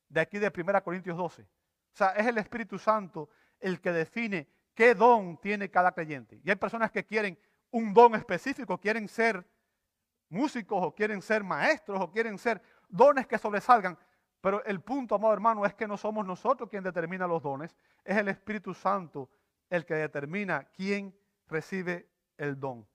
de 0.09 0.19
aquí 0.19 0.39
de 0.39 0.51
1 0.53 0.83
Corintios 0.83 1.15
12. 1.15 1.43
O 1.43 1.47
sea, 1.93 2.09
es 2.09 2.27
el 2.27 2.37
Espíritu 2.37 2.77
Santo 2.77 3.29
el 3.65 3.81
que 3.81 3.91
define 3.91 4.47
qué 4.75 4.93
don 4.93 5.37
tiene 5.37 5.71
cada 5.71 5.91
creyente. 5.91 6.39
Y 6.43 6.49
hay 6.51 6.55
personas 6.55 6.91
que 6.91 7.03
quieren 7.03 7.37
un 7.71 7.93
don 7.93 8.13
específico, 8.13 8.77
quieren 8.77 9.07
ser 9.07 9.43
músicos 10.29 10.83
o 10.83 10.93
quieren 10.93 11.19
ser 11.19 11.43
maestros 11.43 11.99
o 11.99 12.11
quieren 12.11 12.37
ser 12.37 12.61
dones 12.87 13.25
que 13.25 13.39
sobresalgan. 13.39 13.97
Pero 14.39 14.63
el 14.65 14.81
punto, 14.81 15.15
amado 15.15 15.33
hermano, 15.33 15.65
es 15.65 15.73
que 15.73 15.87
no 15.87 15.97
somos 15.97 16.27
nosotros 16.27 16.69
quien 16.69 16.83
determina 16.83 17.25
los 17.25 17.41
dones, 17.41 17.75
es 18.03 18.15
el 18.15 18.27
Espíritu 18.27 18.75
Santo 18.75 19.31
el 19.67 19.83
que 19.83 19.95
determina 19.95 20.65
quién 20.75 21.17
recibe 21.47 22.07
el 22.37 22.59
don. 22.59 22.87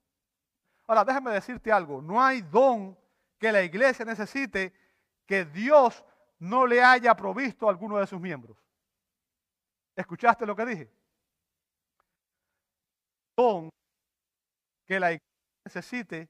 Ahora, 0.86 1.04
déjame 1.04 1.32
decirte 1.32 1.72
algo, 1.72 2.00
no 2.00 2.22
hay 2.22 2.42
don 2.42 2.96
que 3.38 3.50
la 3.50 3.62
iglesia 3.62 4.04
necesite 4.04 4.72
que 5.26 5.44
Dios 5.44 6.04
no 6.38 6.64
le 6.64 6.80
haya 6.80 7.16
provisto 7.16 7.66
a 7.66 7.70
alguno 7.70 7.98
de 7.98 8.06
sus 8.06 8.20
miembros. 8.20 8.56
¿Escuchaste 9.96 10.46
lo 10.46 10.56
que 10.56 10.66
dije? 10.66 10.90
Don 13.36 13.70
que 14.86 14.98
la 14.98 15.12
iglesia 15.12 15.30
necesite 15.64 16.28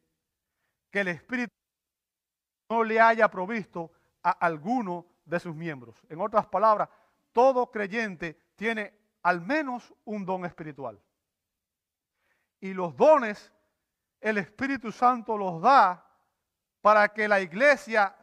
que 0.90 1.00
el 1.00 1.08
Espíritu 1.08 1.52
no 2.68 2.84
le 2.84 3.00
haya 3.00 3.28
provisto 3.28 3.90
a 4.22 4.30
alguno 4.30 5.06
de 5.24 5.40
sus 5.40 5.54
miembros. 5.54 5.96
En 6.08 6.20
otras 6.20 6.46
palabras, 6.46 6.88
todo 7.32 7.70
creyente 7.70 8.38
tiene 8.56 8.92
al 9.22 9.40
menos 9.40 9.94
un 10.04 10.24
don 10.24 10.44
espiritual. 10.44 11.00
Y 12.60 12.74
los 12.74 12.94
dones, 12.96 13.52
el 14.20 14.38
Espíritu 14.38 14.92
Santo 14.92 15.38
los 15.38 15.62
da 15.62 16.06
para 16.80 17.08
que 17.08 17.28
la 17.28 17.40
iglesia 17.40 18.14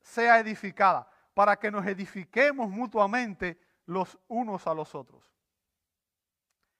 sea 0.00 0.38
edificada, 0.38 1.08
para 1.34 1.56
que 1.56 1.70
nos 1.70 1.86
edifiquemos 1.86 2.68
mutuamente 2.70 3.60
los 3.86 4.18
unos 4.28 4.66
a 4.66 4.74
los 4.74 4.94
otros. 4.94 5.32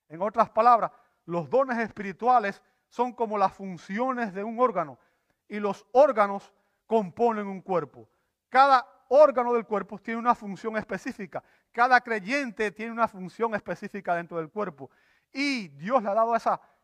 En 0.09 0.21
otras 0.23 0.51
palabras, 0.51 0.93
los 1.25 1.49
dones 1.49 1.79
espirituales 1.79 2.63
son 2.89 3.13
como 3.13 3.39
las 3.39 3.53
funciones 3.53 4.35
de 4.35 4.45
un 4.45 4.61
órgano 4.61 4.99
y 5.49 5.59
los 5.59 5.87
órganos 5.93 6.53
componen 6.87 7.47
un 7.47 7.63
cuerpo. 7.63 8.09
Cada 8.49 8.87
órgano 9.09 9.53
del 9.53 9.67
cuerpo 9.67 9.99
tiene 9.99 10.21
una 10.21 10.35
función 10.35 10.77
específica. 10.77 11.43
cada 11.71 12.01
creyente 12.01 12.71
tiene 12.71 12.93
una 12.93 13.09
función 13.09 13.55
específica 13.55 14.15
dentro 14.15 14.37
del 14.37 14.51
cuerpo. 14.51 14.91
Y 15.33 15.69
Dios 15.69 16.03
le 16.03 16.11
ha 16.11 16.15
dado 16.15 16.35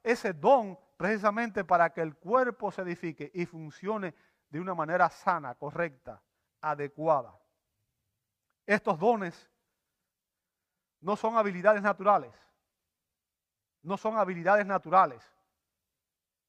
ese 0.02 0.32
don 0.32 0.78
precisamente 0.96 1.64
para 1.64 1.90
que 1.90 2.00
el 2.00 2.16
cuerpo 2.16 2.70
se 2.70 2.82
edifique 2.82 3.30
y 3.34 3.44
funcione 3.44 4.14
de 4.48 4.60
una 4.60 4.74
manera 4.74 5.10
sana, 5.10 5.54
correcta, 5.54 6.22
adecuada. 6.60 7.38
Estos 8.66 8.98
dones 8.98 9.50
no 11.00 11.16
son 11.16 11.36
habilidades 11.36 11.82
naturales. 11.82 12.32
No 13.82 13.96
son 13.96 14.18
habilidades 14.18 14.66
naturales. 14.66 15.22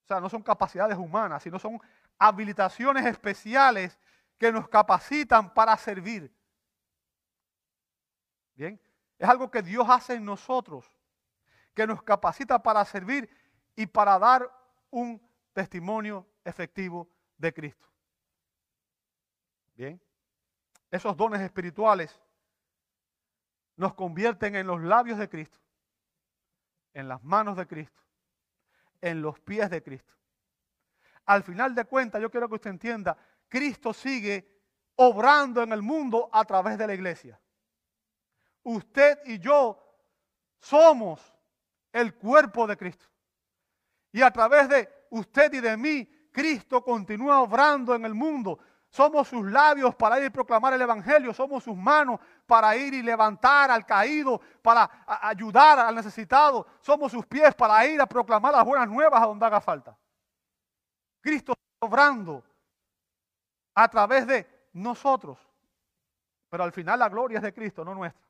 O 0.03 0.07
sea, 0.07 0.19
no 0.19 0.29
son 0.29 0.41
capacidades 0.41 0.97
humanas, 0.97 1.43
sino 1.43 1.59
son 1.59 1.79
habilitaciones 2.17 3.05
especiales 3.05 3.97
que 4.37 4.51
nos 4.51 4.67
capacitan 4.67 5.53
para 5.53 5.77
servir. 5.77 6.33
Bien, 8.55 8.81
es 9.17 9.29
algo 9.29 9.51
que 9.51 9.61
Dios 9.61 9.85
hace 9.87 10.15
en 10.15 10.25
nosotros, 10.25 10.91
que 11.73 11.85
nos 11.85 12.01
capacita 12.01 12.61
para 12.61 12.83
servir 12.85 13.29
y 13.75 13.85
para 13.85 14.17
dar 14.17 14.49
un 14.89 15.21
testimonio 15.53 16.25
efectivo 16.43 17.07
de 17.37 17.53
Cristo. 17.53 17.87
Bien, 19.75 20.01
esos 20.91 21.15
dones 21.15 21.39
espirituales 21.41 22.19
nos 23.79 23.93
convierten 23.93 24.57
en 24.57 24.67
los 24.67 24.81
labios 24.81 25.17
de 25.17 25.29
Cristo, 25.29 25.57
en 26.93 27.07
las 27.07 27.23
manos 27.23 27.55
de 27.55 27.65
Cristo, 27.65 28.01
en 28.99 29.21
los 29.21 29.39
pies 29.39 29.69
de 29.69 29.81
Cristo. 29.81 30.13
Al 31.25 31.43
final 31.43 31.73
de 31.73 31.85
cuentas, 31.85 32.21
yo 32.21 32.29
quiero 32.29 32.49
que 32.49 32.55
usted 32.55 32.71
entienda, 32.71 33.17
Cristo 33.47 33.93
sigue 33.93 34.61
obrando 34.97 35.63
en 35.63 35.71
el 35.71 35.81
mundo 35.81 36.29
a 36.33 36.43
través 36.43 36.77
de 36.77 36.87
la 36.87 36.93
iglesia. 36.93 37.39
Usted 38.63 39.19
y 39.25 39.39
yo 39.39 39.81
somos 40.59 41.33
el 41.93 42.15
cuerpo 42.15 42.67
de 42.67 42.75
Cristo. 42.75 43.05
Y 44.11 44.21
a 44.21 44.31
través 44.31 44.67
de 44.67 44.89
usted 45.11 45.53
y 45.53 45.61
de 45.61 45.77
mí, 45.77 46.05
Cristo 46.33 46.83
continúa 46.83 47.39
obrando 47.39 47.95
en 47.95 48.03
el 48.03 48.13
mundo. 48.13 48.59
Somos 48.89 49.27
sus 49.27 49.45
labios 49.51 49.93
para 49.95 50.19
ir 50.19 50.25
y 50.25 50.29
proclamar 50.29 50.73
el 50.73 50.81
Evangelio. 50.81 51.33
Somos 51.33 51.63
sus 51.63 51.77
manos 51.77 52.19
para 52.47 52.75
ir 52.75 52.93
y 52.93 53.03
levantar 53.03 53.69
al 53.69 53.85
caído, 53.85 54.41
para 54.63 55.05
ayudar 55.05 55.79
al 55.79 55.93
necesitado. 55.93 56.65
Somos 56.81 57.11
sus 57.11 57.25
pies 57.25 57.53
para 57.53 57.85
ir 57.85 58.01
a 58.01 58.07
proclamar 58.07 58.51
las 58.53 58.65
buenas 58.65 58.87
nuevas 58.87 59.21
a 59.21 59.27
donde 59.27 59.45
haga 59.45 59.61
falta. 59.61 59.95
Cristo 61.21 61.53
obrando 61.79 62.43
a 63.75 63.87
través 63.87 64.25
de 64.25 64.69
nosotros. 64.73 65.37
Pero 66.49 66.63
al 66.63 66.71
final 66.71 66.97
la 66.97 67.09
gloria 67.09 67.37
es 67.37 67.43
de 67.43 67.53
Cristo, 67.53 67.85
no 67.85 67.93
nuestra. 67.93 68.27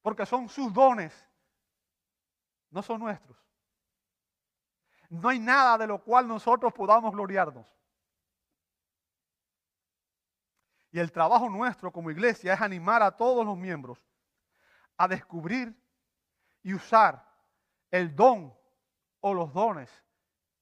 Porque 0.00 0.24
son 0.24 0.48
sus 0.48 0.72
dones, 0.72 1.12
no 2.70 2.82
son 2.82 3.00
nuestros. 3.00 3.36
No 5.10 5.28
hay 5.28 5.38
nada 5.38 5.76
de 5.76 5.86
lo 5.86 6.02
cual 6.02 6.26
nosotros 6.26 6.72
podamos 6.72 7.12
gloriarnos. 7.12 7.66
Y 10.90 10.98
el 10.98 11.12
trabajo 11.12 11.48
nuestro 11.48 11.92
como 11.92 12.10
iglesia 12.10 12.54
es 12.54 12.60
animar 12.60 13.02
a 13.02 13.16
todos 13.16 13.44
los 13.44 13.56
miembros 13.56 13.98
a 14.96 15.06
descubrir 15.06 15.74
y 16.62 16.74
usar 16.74 17.24
el 17.90 18.14
don 18.14 18.54
o 19.20 19.34
los 19.34 19.52
dones 19.52 19.90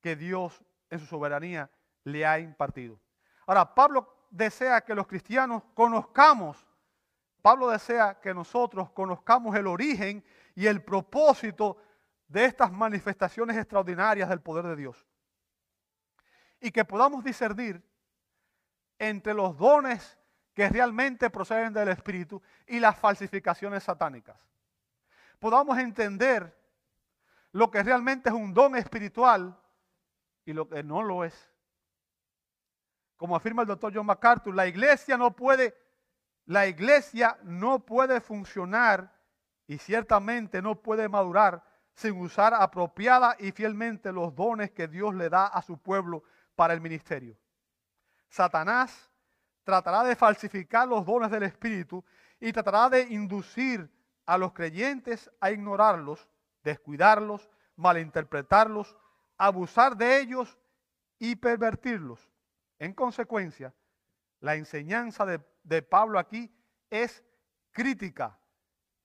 que 0.00 0.16
Dios 0.16 0.62
en 0.90 0.98
su 0.98 1.06
soberanía 1.06 1.70
le 2.04 2.24
ha 2.24 2.38
impartido. 2.38 3.00
Ahora, 3.46 3.74
Pablo 3.74 4.26
desea 4.30 4.80
que 4.82 4.94
los 4.94 5.06
cristianos 5.06 5.62
conozcamos, 5.74 6.66
Pablo 7.42 7.68
desea 7.68 8.20
que 8.20 8.34
nosotros 8.34 8.90
conozcamos 8.90 9.54
el 9.56 9.66
origen 9.66 10.24
y 10.54 10.66
el 10.66 10.82
propósito 10.82 11.78
de 12.28 12.44
estas 12.44 12.72
manifestaciones 12.72 13.56
extraordinarias 13.56 14.28
del 14.28 14.40
poder 14.40 14.66
de 14.66 14.76
Dios. 14.76 15.06
Y 16.60 16.70
que 16.70 16.84
podamos 16.84 17.22
discernir 17.22 17.82
entre 18.98 19.34
los 19.34 19.56
dones 19.56 20.18
que 20.54 20.68
realmente 20.68 21.28
proceden 21.30 21.72
del 21.72 21.88
Espíritu 21.88 22.42
y 22.66 22.80
las 22.80 22.98
falsificaciones 22.98 23.84
satánicas. 23.84 24.40
Podamos 25.38 25.78
entender 25.78 26.56
lo 27.52 27.70
que 27.70 27.82
realmente 27.82 28.30
es 28.30 28.34
un 28.34 28.54
don 28.54 28.74
espiritual 28.76 29.58
y 30.44 30.52
lo 30.52 30.68
que 30.68 30.82
no 30.82 31.02
lo 31.02 31.24
es. 31.24 31.52
Como 33.16 33.36
afirma 33.36 33.62
el 33.62 33.68
doctor 33.68 33.92
John 33.94 34.06
MacArthur, 34.06 34.54
la 34.54 34.66
iglesia 34.66 35.16
no 35.16 35.34
puede, 35.34 35.74
la 36.46 36.66
iglesia 36.66 37.38
no 37.42 37.84
puede 37.84 38.20
funcionar 38.20 39.12
y 39.66 39.78
ciertamente 39.78 40.62
no 40.62 40.80
puede 40.80 41.08
madurar 41.08 41.62
sin 41.94 42.20
usar 42.20 42.54
apropiada 42.54 43.36
y 43.38 43.52
fielmente 43.52 44.12
los 44.12 44.34
dones 44.34 44.70
que 44.70 44.86
Dios 44.86 45.14
le 45.14 45.30
da 45.30 45.46
a 45.46 45.62
su 45.62 45.78
pueblo 45.78 46.22
para 46.54 46.74
el 46.74 46.80
ministerio. 46.80 47.36
Satanás 48.36 49.10
tratará 49.64 50.04
de 50.04 50.14
falsificar 50.14 50.86
los 50.86 51.06
dones 51.06 51.30
del 51.30 51.44
Espíritu 51.44 52.04
y 52.38 52.52
tratará 52.52 52.90
de 52.90 53.00
inducir 53.00 53.90
a 54.26 54.36
los 54.36 54.52
creyentes 54.52 55.30
a 55.40 55.50
ignorarlos, 55.50 56.28
descuidarlos, 56.62 57.48
malinterpretarlos, 57.76 58.94
abusar 59.38 59.96
de 59.96 60.20
ellos 60.20 60.58
y 61.18 61.36
pervertirlos. 61.36 62.30
En 62.78 62.92
consecuencia, 62.92 63.72
la 64.40 64.54
enseñanza 64.56 65.24
de, 65.24 65.82
Pablo 65.82 66.18
aquí 66.18 66.54
es 66.90 67.24
crítica. 67.72 68.38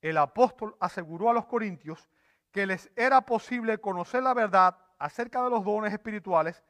El 0.01 0.17
apóstol 0.17 0.75
aseguró 0.81 1.29
a 1.29 1.33
los 1.33 1.45
corintios 1.45 2.09
que 2.51 2.65
les 2.65 2.91
era 2.97 3.21
posible 3.21 3.77
conocer 3.77 4.23
la 4.23 4.33
verdad 4.33 4.77
acerca 4.99 5.41
de 5.41 5.51
los 5.51 5.63
dones 5.63 5.93
espirituales 5.93 6.61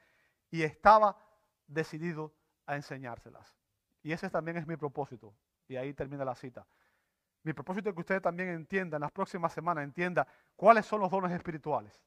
y 0.52 0.62
estaba 0.62 1.18
decidido 1.66 2.32
a 2.72 2.76
enseñárselas. 2.78 3.54
Y 4.02 4.14
ese 4.14 4.30
también 4.30 4.58
es 4.58 4.66
mi 4.66 4.78
propósito. 4.78 5.36
Y 5.68 5.76
ahí 5.76 5.94
termina 5.94 6.24
la 6.24 6.36
cita. 6.36 6.66
Mi 7.44 7.54
propósito 7.54 7.90
es 7.90 7.96
que 7.96 8.02
ustedes 8.02 8.22
también 8.22 8.50
entiendan, 8.50 9.00
en 9.00 9.02
las 9.02 9.12
próximas 9.12 9.52
semanas, 9.52 9.84
entienda 9.84 10.28
cuáles 10.56 10.86
son 10.86 11.02
los 11.02 11.12
dones 11.12 11.32
espirituales. 11.32 12.02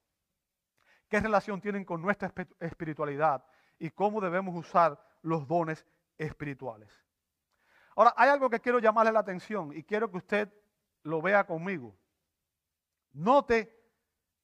¿Qué 1.09 1.21
relación 1.21 1.61
tienen 1.61 1.85
con 1.85 2.01
nuestra 2.01 2.33
espiritualidad? 2.61 3.45
Y 3.79 3.91
cómo 3.91 4.21
debemos 4.21 4.57
usar 4.57 4.99
los 5.23 5.47
dones 5.47 5.85
espirituales. 6.17 6.91
Ahora, 7.97 8.15
hay 8.17 8.31
algo 8.31 8.49
que 8.49 8.61
quiero 8.61 8.79
llamarle 8.79 9.13
la 9.13 9.21
atención 9.21 9.73
y 9.77 9.83
quiero 9.83 10.11
que 10.11 10.17
usted 10.17 10.53
lo 11.03 11.21
vea 11.21 11.45
conmigo. 11.45 11.95
Note 13.13 13.71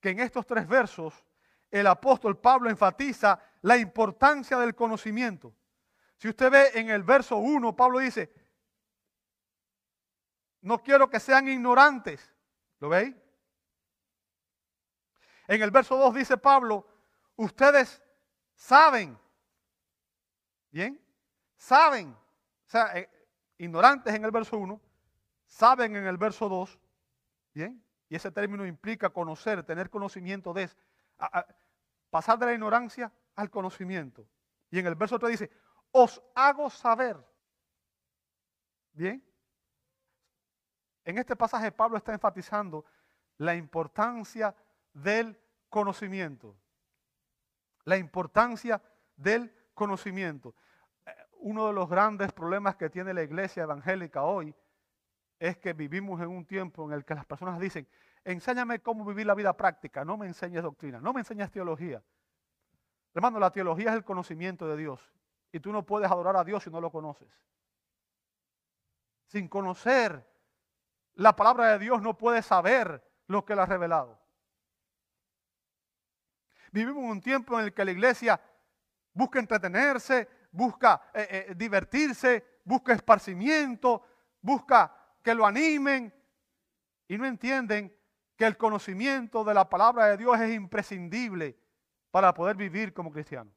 que 0.01 0.11
en 0.11 0.21
estos 0.21 0.47
tres 0.47 0.69
versos 0.69 1.25
el 1.71 1.87
apóstol 1.87 2.39
Pablo 2.39 2.69
enfatiza 2.69 3.41
la 3.63 3.77
importancia 3.77 4.59
del 4.59 4.75
conocimiento. 4.75 5.55
Si 6.21 6.29
usted 6.29 6.51
ve 6.51 6.71
en 6.75 6.91
el 6.91 7.03
verso 7.03 7.39
1, 7.39 7.75
Pablo 7.75 7.99
dice, 7.99 8.31
no 10.61 10.83
quiero 10.83 11.09
que 11.09 11.19
sean 11.19 11.49
ignorantes. 11.49 12.31
¿Lo 12.79 12.91
veis? 12.91 13.17
En 15.49 15.63
el 15.63 15.71
verso 15.71 15.97
2 15.97 16.15
dice 16.15 16.37
Pablo, 16.37 16.87
ustedes 17.37 18.03
saben. 18.55 19.19
¿Bien? 20.71 21.03
Saben. 21.57 22.11
O 22.11 22.69
sea, 22.69 22.99
eh, 22.99 23.09
ignorantes 23.57 24.15
en 24.15 24.23
el 24.23 24.31
verso 24.31 24.59
1, 24.59 24.79
saben 25.47 25.97
en 25.97 26.07
el 26.07 26.19
verso 26.19 26.51
2. 26.51 26.79
¿Bien? 27.55 27.83
Y 28.11 28.17
ese 28.17 28.31
término 28.31 28.67
implica 28.67 29.09
conocer, 29.09 29.65
tener 29.65 29.89
conocimiento 29.89 30.53
de. 30.53 30.69
pasar 32.11 32.39
de 32.39 32.45
la 32.45 32.53
ignorancia 32.53 33.11
al 33.37 33.49
conocimiento. 33.49 34.29
Y 34.71 34.81
en 34.81 34.87
el 34.87 34.97
verso 34.97 35.19
3 35.19 35.31
dice, 35.31 35.51
os 35.93 36.23
hago 36.35 36.71
saber. 36.71 37.17
Bien. 38.93 39.25
En 41.05 41.19
este 41.19 41.35
pasaje 41.37 41.73
Pablo 41.73 41.97
está 41.97 42.13
enfatizando 42.13 42.85
la 43.39 43.55
importancia 43.55 44.55
del 44.93 45.39
conocimiento. 45.69 46.57
La 47.85 47.97
importancia 47.97 48.81
del 49.17 49.53
conocimiento. 49.75 50.55
Eh, 51.07 51.11
uno 51.39 51.67
de 51.67 51.73
los 51.73 51.89
grandes 51.89 52.33
problemas 52.33 52.77
que 52.77 52.91
tiene 52.91 53.15
la 53.15 53.23
iglesia 53.23 53.63
evangélica 53.63 54.23
hoy 54.23 54.55
es 55.39 55.57
que 55.57 55.73
vivimos 55.73 56.21
en 56.21 56.29
un 56.29 56.45
tiempo 56.45 56.85
en 56.85 56.93
el 56.93 57.05
que 57.05 57.15
las 57.15 57.25
personas 57.25 57.59
dicen, 57.59 57.89
enséñame 58.25 58.81
cómo 58.81 59.07
vivir 59.07 59.27
la 59.27 59.35
vida 59.35 59.57
práctica, 59.57 60.05
no 60.05 60.19
me 60.19 60.27
enseñes 60.27 60.63
doctrina, 60.63 61.01
no 61.01 61.15
me 61.15 61.21
enseñes 61.21 61.51
teología. 61.51 62.03
Hermano, 63.15 63.41
la 63.41 63.51
teología 63.51 63.91
es 63.91 63.97
el 63.97 64.05
conocimiento 64.05 64.69
de 64.69 64.77
Dios 64.77 65.01
y 65.53 65.61
tú 65.61 65.73
no 65.73 65.85
puedes 65.85 66.11
adorar 66.11 66.37
a 66.37 66.45
Dios 66.45 66.63
si 66.63 66.71
no 66.71 66.81
lo 66.81 66.91
conoces. 66.91 67.29
Sin 69.27 69.49
conocer 69.49 70.27
la 71.15 71.35
palabra 71.37 71.73
de 71.73 71.79
Dios 71.79 72.01
no 72.03 72.17
puedes 72.17 72.47
saber 72.47 73.05
lo 73.27 73.45
que 73.45 73.53
Él 73.53 73.59
ha 73.59 73.67
revelado. 73.67 74.19
Vivimos 76.73 77.05
un 77.05 77.21
tiempo 77.21 77.59
en 77.59 77.67
el 77.67 77.75
que 77.75 77.85
la 77.85 77.91
iglesia 77.91 78.41
busca 79.13 79.39
entretenerse, 79.39 80.29
busca 80.53 81.11
eh, 81.13 81.47
eh, 81.49 81.55
divertirse, 81.57 82.61
busca 82.65 82.93
esparcimiento, 82.93 84.03
busca 84.41 84.95
que 85.23 85.35
lo 85.35 85.47
animen 85.47 86.15
y 87.09 87.19
no 87.19 87.27
entienden 87.27 87.95
que 88.37 88.47
el 88.47 88.57
conocimiento 88.57 89.45
de 89.45 89.55
la 89.55 89.69
palabra 89.69 90.07
de 90.07 90.17
Dios 90.17 90.41
es 90.41 90.55
imprescindible 90.55 91.59
para 92.11 92.33
poder 92.33 92.57
vivir 92.57 92.95
como 92.95 93.11
cristiano. 93.11 93.53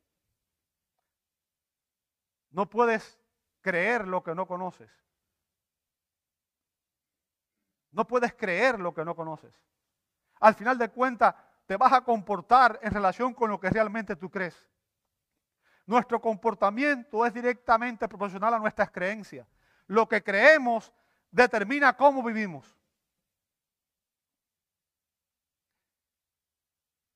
No 2.53 2.69
puedes 2.69 3.19
creer 3.61 4.07
lo 4.07 4.23
que 4.23 4.33
no 4.33 4.47
conoces. 4.47 4.89
No 7.91 8.07
puedes 8.07 8.33
creer 8.33 8.79
lo 8.79 8.93
que 8.93 9.03
no 9.03 9.15
conoces. 9.15 9.53
Al 10.39 10.53
final 10.53 10.77
de 10.77 10.89
cuentas, 10.89 11.35
te 11.65 11.77
vas 11.77 11.91
a 11.93 12.01
comportar 12.01 12.79
en 12.83 12.91
relación 12.91 13.33
con 13.33 13.49
lo 13.49 13.59
que 13.59 13.69
realmente 13.69 14.15
tú 14.15 14.29
crees. 14.29 14.67
Nuestro 15.85 16.21
comportamiento 16.21 17.25
es 17.25 17.33
directamente 17.33 18.07
proporcional 18.07 18.53
a 18.53 18.59
nuestras 18.59 18.91
creencias. 18.91 19.47
Lo 19.87 20.07
que 20.07 20.23
creemos 20.23 20.93
determina 21.31 21.97
cómo 21.97 22.21
vivimos. 22.21 22.77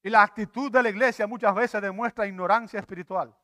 Y 0.02 0.10
la 0.10 0.23
actitud 0.23 0.71
de 0.71 0.82
la 0.82 0.89
iglesia 0.89 1.28
muchas 1.28 1.54
veces 1.54 1.82
demuestra 1.82 2.26
ignorancia 2.26 2.80
espiritual. 2.80 3.36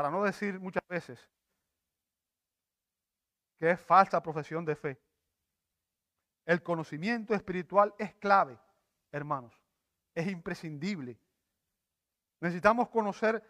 Para 0.00 0.10
no 0.10 0.24
decir 0.24 0.58
muchas 0.58 0.88
veces 0.88 1.28
que 3.58 3.72
es 3.72 3.78
falsa 3.78 4.22
profesión 4.22 4.64
de 4.64 4.74
fe. 4.74 4.98
El 6.46 6.62
conocimiento 6.62 7.34
espiritual 7.34 7.94
es 7.98 8.14
clave, 8.14 8.58
hermanos. 9.12 9.52
Es 10.14 10.26
imprescindible. 10.26 11.20
Necesitamos 12.40 12.88
conocer 12.88 13.44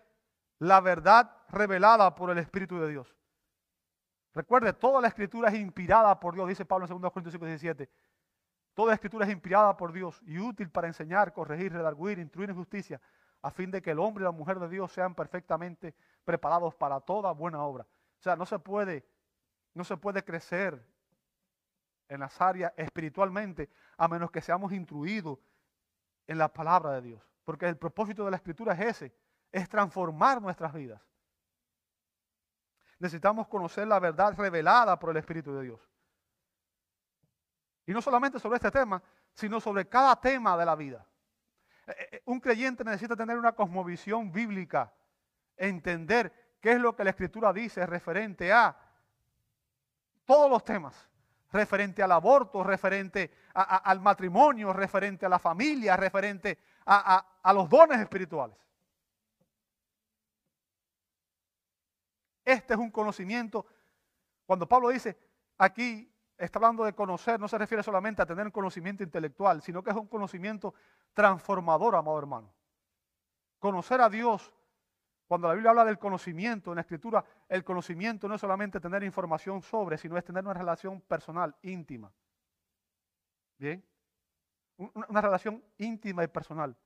la 0.59 0.81
verdad 0.81 1.31
revelada 1.51 2.13
por 2.17 2.31
el 2.31 2.39
Espíritu 2.39 2.81
de 2.81 2.89
Dios. 2.89 3.17
Recuerde, 4.35 4.73
toda 4.73 5.01
la 5.01 5.07
escritura 5.07 5.51
es 5.51 5.55
inspirada 5.55 6.19
por 6.19 6.35
Dios, 6.35 6.49
dice 6.49 6.65
Pablo 6.65 6.87
en 6.87 7.01
2 7.01 7.13
Corintios 7.13 7.33
5, 7.33 7.47
17. 7.47 7.89
Toda 8.75 8.95
escritura 8.95 9.25
es 9.25 9.31
inspirada 9.31 9.77
por 9.77 9.93
Dios 9.93 10.21
y 10.25 10.41
útil 10.41 10.69
para 10.69 10.89
enseñar, 10.89 11.33
corregir, 11.33 11.73
redarguir, 11.73 12.19
instruir 12.19 12.51
en 12.51 12.57
justicia, 12.57 13.01
a 13.41 13.53
fin 13.53 13.71
de 13.71 13.81
que 13.81 13.93
el 13.93 14.01
hombre 14.01 14.23
y 14.23 14.25
la 14.25 14.33
mujer 14.33 14.59
de 14.59 14.69
Dios 14.69 14.91
sean 14.91 15.15
perfectamente 15.15 15.95
preparados 16.25 16.75
para 16.75 17.01
toda 17.01 17.33
buena 17.33 17.63
obra. 17.63 17.85
O 18.19 18.23
sea, 18.23 18.37
no 18.37 18.47
se 18.47 18.59
puede, 18.59 19.07
no 19.75 19.85
se 19.85 19.97
puede 19.97 20.25
crecer 20.25 20.85
en 22.09 22.21
las 22.21 22.41
áreas 22.41 22.73
espiritualmente 22.77 23.71
a 23.97 24.09
menos 24.09 24.31
que 24.31 24.41
seamos 24.41 24.73
instruidos 24.73 25.39
en 26.27 26.39
la 26.39 26.53
palabra 26.53 26.93
de 26.93 27.03
Dios. 27.03 27.23
Porque 27.45 27.67
el 27.67 27.77
propósito 27.77 28.25
de 28.25 28.31
la 28.31 28.37
escritura 28.37 28.75
es 28.75 28.81
ese, 28.81 29.15
es 29.51 29.69
transformar 29.69 30.41
nuestras 30.41 30.73
vidas. 30.73 31.01
Necesitamos 32.99 33.49
conocer 33.49 33.89
la 33.89 33.99
verdad 33.99 34.35
revelada 34.37 34.99
por 34.99 35.11
el 35.11 35.17
Espíritu 35.17 35.55
de 35.55 35.63
Dios. 35.63 35.91
Y 37.87 37.93
no 37.93 38.03
solamente 38.03 38.39
sobre 38.39 38.57
este 38.57 38.71
tema, 38.71 39.03
sino 39.33 39.59
sobre 39.59 39.89
cada 39.89 40.21
tema 40.21 40.57
de 40.57 40.67
la 40.67 40.77
vida. 40.77 41.07
Eh, 41.87 42.09
eh, 42.13 42.23
un 42.27 42.39
creyente 42.41 42.85
necesita 42.85 43.17
tener 43.17 43.39
una 43.39 43.53
cosmovisión 43.53 44.31
bíblica, 44.31 44.93
entender 45.61 46.57
qué 46.61 46.73
es 46.73 46.81
lo 46.81 46.97
que 46.97 47.05
la 47.05 47.11
Escritura 47.11 47.53
dice 47.53 47.85
referente 47.87 48.53
a 48.53 48.77
todos 50.25 50.51
los 50.51 50.65
temas, 50.65 51.09
referente 51.53 52.03
al 52.03 52.13
aborto, 52.13 52.65
referente 52.65 53.31
al 53.55 54.01
matrimonio, 54.01 54.73
referente 54.73 55.27
a 55.27 55.29
la 55.29 55.39
familia, 55.39 55.97
referente 55.97 56.59
a 56.87 57.53
los 57.55 57.69
dones 57.69 58.01
espirituales. 58.01 58.57
Este 62.45 62.75
es 62.75 62.81
un 62.81 62.91
conocimiento. 62.91 63.67
Cuando 64.47 64.67
Pablo 64.67 64.89
dice 64.89 65.17
aquí 65.59 66.11
está 66.39 66.59
hablando 66.59 66.85
de 66.85 66.95
conocer, 66.95 67.39
no 67.39 67.49
se 67.49 67.59
refiere 67.59 67.83
solamente 67.83 68.23
a 68.23 68.27
tener 68.27 68.47
un 68.47 68.51
conocimiento 68.51 69.03
intelectual, 69.03 69.61
sino 69.61 69.83
que 69.83 69.91
es 69.91 69.97
un 69.97 70.07
conocimiento 70.07 70.75
transformador, 71.13 71.97
amado 71.97 72.19
hermano. 72.19 72.51
Conocer 73.59 74.01
a 74.01 74.09
Dios, 74.09 74.55
cuando 75.31 75.47
la 75.47 75.55
Biblia 75.55 75.71
habla 75.71 75.85
del 75.85 76.01
conocimiento 76.01 76.73
en 76.73 76.75
la 76.75 76.81
Escritura, 76.81 77.25
el 77.49 77.63
conocimiento 77.63 78.27
no 78.27 78.35
es 78.35 78.41
solamente 78.41 78.81
tener 78.81 79.05
información 79.05 79.63
sobre, 79.63 79.97
sino 79.97 80.19
es 80.19 80.25
tener 80.25 80.43
una 80.43 80.55
relación 80.55 81.01
personal, 81.03 81.55
íntima. 81.63 82.13
Bien, 83.57 83.87
una 84.77 85.21
relación 85.21 85.63
íntima 85.79 86.25
y 86.25 86.27
personal, 86.27 86.77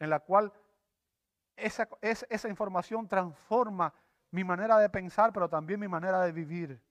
en 0.00 0.10
la 0.10 0.18
cual 0.18 0.52
esa, 1.54 1.88
esa 2.00 2.48
información 2.48 3.06
transforma 3.06 3.94
mi 4.32 4.42
manera 4.42 4.76
de 4.78 4.90
pensar, 4.90 5.32
pero 5.32 5.48
también 5.48 5.78
mi 5.78 5.86
manera 5.86 6.20
de 6.22 6.32
vivir. 6.32 6.82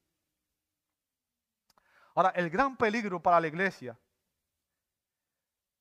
Ahora, 2.16 2.30
el 2.30 2.50
gran 2.50 2.78
peligro 2.78 3.22
para 3.22 3.42
la 3.42 3.48
iglesia 3.48 4.00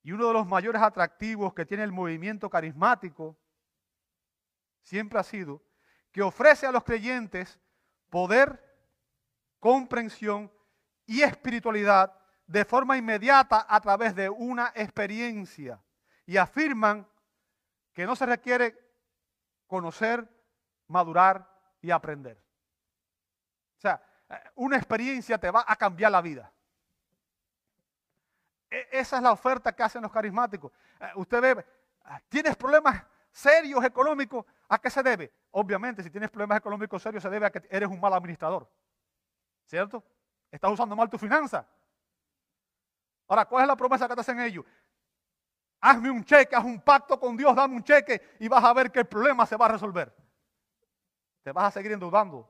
y 0.01 0.11
uno 0.11 0.27
de 0.27 0.33
los 0.33 0.45
mayores 0.45 0.81
atractivos 0.81 1.53
que 1.53 1.65
tiene 1.65 1.83
el 1.83 1.93
movimiento 1.93 2.49
carismático 2.49 3.37
siempre 4.83 5.19
ha 5.19 5.23
sido 5.23 5.61
que 6.11 6.21
ofrece 6.21 6.67
a 6.67 6.71
los 6.71 6.83
creyentes 6.83 7.59
poder, 8.09 8.61
comprensión 9.59 10.51
y 11.05 11.21
espiritualidad 11.23 12.15
de 12.45 12.65
forma 12.65 12.97
inmediata 12.97 13.65
a 13.67 13.81
través 13.81 14.15
de 14.15 14.29
una 14.29 14.71
experiencia. 14.75 15.81
Y 16.25 16.37
afirman 16.37 17.07
que 17.93 18.05
no 18.05 18.15
se 18.15 18.25
requiere 18.25 18.77
conocer, 19.67 20.27
madurar 20.87 21.49
y 21.81 21.89
aprender. 21.89 22.37
O 23.77 23.81
sea, 23.81 24.01
una 24.55 24.77
experiencia 24.77 25.37
te 25.37 25.49
va 25.49 25.65
a 25.67 25.75
cambiar 25.75 26.11
la 26.11 26.21
vida. 26.21 26.51
E, 28.69 28.87
esa 28.91 29.17
es 29.17 29.23
la 29.23 29.31
oferta 29.31 29.75
que 29.75 29.83
hacen 29.83 30.01
los 30.01 30.11
carismáticos. 30.11 30.71
Eh, 30.99 31.11
usted 31.15 31.41
ve, 31.41 31.65
ah, 32.05 32.21
¿tienes 32.29 32.55
problemas 32.55 33.03
serios 33.31 33.83
económicos? 33.83 34.45
¿A 34.69 34.79
qué 34.79 34.89
se 34.89 35.03
debe? 35.03 35.31
Obviamente, 35.51 36.03
si 36.03 36.09
tienes 36.09 36.29
problemas 36.29 36.57
económicos 36.57 37.01
serios, 37.01 37.21
se 37.21 37.29
debe 37.29 37.45
a 37.45 37.51
que 37.51 37.61
eres 37.69 37.89
un 37.89 37.99
mal 37.99 38.13
administrador. 38.13 38.69
¿Cierto? 39.65 40.03
Estás 40.51 40.71
usando 40.71 40.95
mal 40.95 41.09
tu 41.09 41.17
finanza. 41.17 41.67
Ahora, 43.27 43.45
¿cuál 43.45 43.63
es 43.63 43.67
la 43.67 43.75
promesa 43.75 44.07
que 44.07 44.15
te 44.15 44.21
hacen 44.21 44.39
ellos? 44.39 44.65
Hazme 45.81 46.09
un 46.09 46.23
cheque, 46.23 46.55
haz 46.55 46.63
un 46.63 46.79
pacto 46.79 47.19
con 47.19 47.35
Dios, 47.35 47.55
dame 47.55 47.75
un 47.75 47.83
cheque 47.83 48.21
y 48.39 48.47
vas 48.47 48.63
a 48.63 48.73
ver 48.73 48.91
que 48.91 48.99
el 48.99 49.05
problema 49.05 49.45
se 49.45 49.57
va 49.57 49.65
a 49.65 49.69
resolver. 49.69 50.15
Te 51.43 51.51
vas 51.51 51.65
a 51.65 51.71
seguir 51.71 51.91
endeudando, 51.91 52.49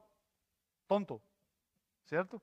tonto. 0.88 1.22
¿cierto? 2.06 2.42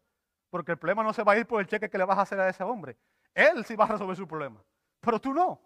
Porque 0.48 0.72
el 0.72 0.78
problema 0.78 1.02
no 1.02 1.12
se 1.12 1.22
va 1.22 1.32
a 1.32 1.38
ir 1.38 1.46
por 1.46 1.60
el 1.60 1.66
cheque 1.66 1.88
que 1.88 1.98
le 1.98 2.04
vas 2.04 2.18
a 2.18 2.22
hacer 2.22 2.40
a 2.40 2.48
ese 2.48 2.64
hombre. 2.64 2.96
Él 3.34 3.64
sí 3.64 3.76
va 3.76 3.84
a 3.84 3.88
resolver 3.88 4.16
su 4.16 4.26
problema, 4.26 4.62
pero 5.00 5.20
tú 5.20 5.32
no. 5.32 5.60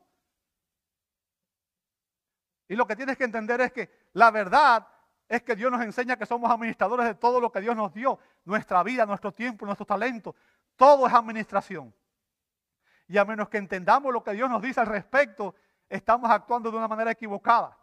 Y 2.68 2.76
lo 2.76 2.86
que 2.86 2.96
tienes 2.96 3.16
que 3.16 3.24
entender 3.24 3.60
es 3.60 3.72
que 3.72 3.90
la 4.12 4.30
verdad 4.30 4.86
es 5.28 5.42
que 5.42 5.56
Dios 5.56 5.70
nos 5.70 5.82
enseña 5.82 6.16
que 6.16 6.26
somos 6.26 6.50
administradores 6.50 7.06
de 7.06 7.14
todo 7.14 7.40
lo 7.40 7.50
que 7.50 7.60
Dios 7.60 7.76
nos 7.76 7.92
dio, 7.92 8.18
nuestra 8.44 8.82
vida, 8.82 9.06
nuestro 9.06 9.32
tiempo, 9.32 9.66
nuestro 9.66 9.86
talento. 9.86 10.34
Todo 10.76 11.06
es 11.06 11.12
administración. 11.12 11.94
Y 13.06 13.18
a 13.18 13.24
menos 13.24 13.48
que 13.48 13.58
entendamos 13.58 14.12
lo 14.12 14.22
que 14.22 14.32
Dios 14.32 14.48
nos 14.48 14.62
dice 14.62 14.80
al 14.80 14.86
respecto, 14.86 15.54
estamos 15.88 16.30
actuando 16.30 16.70
de 16.70 16.76
una 16.76 16.88
manera 16.88 17.10
equivocada. 17.10 17.76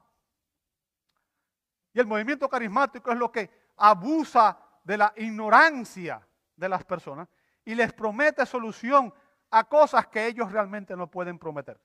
Y 1.94 2.00
el 2.00 2.08
movimiento 2.08 2.50
carismático 2.50 3.12
es 3.12 3.18
lo 3.18 3.32
que 3.32 3.50
abusa 3.78 4.58
de 4.84 4.98
la 4.98 5.14
ignorancia 5.18 6.26
de 6.56 6.70
las 6.70 6.84
personas 6.84 7.28
y 7.66 7.76
les 7.76 7.94
promete 7.94 8.46
solución 8.46 9.14
a 9.52 9.64
cosas 9.66 10.08
que 10.08 10.26
ellos 10.26 10.52
realmente 10.52 10.96
no 10.96 11.08
pueden 11.08 11.38
prometer. 11.38 11.80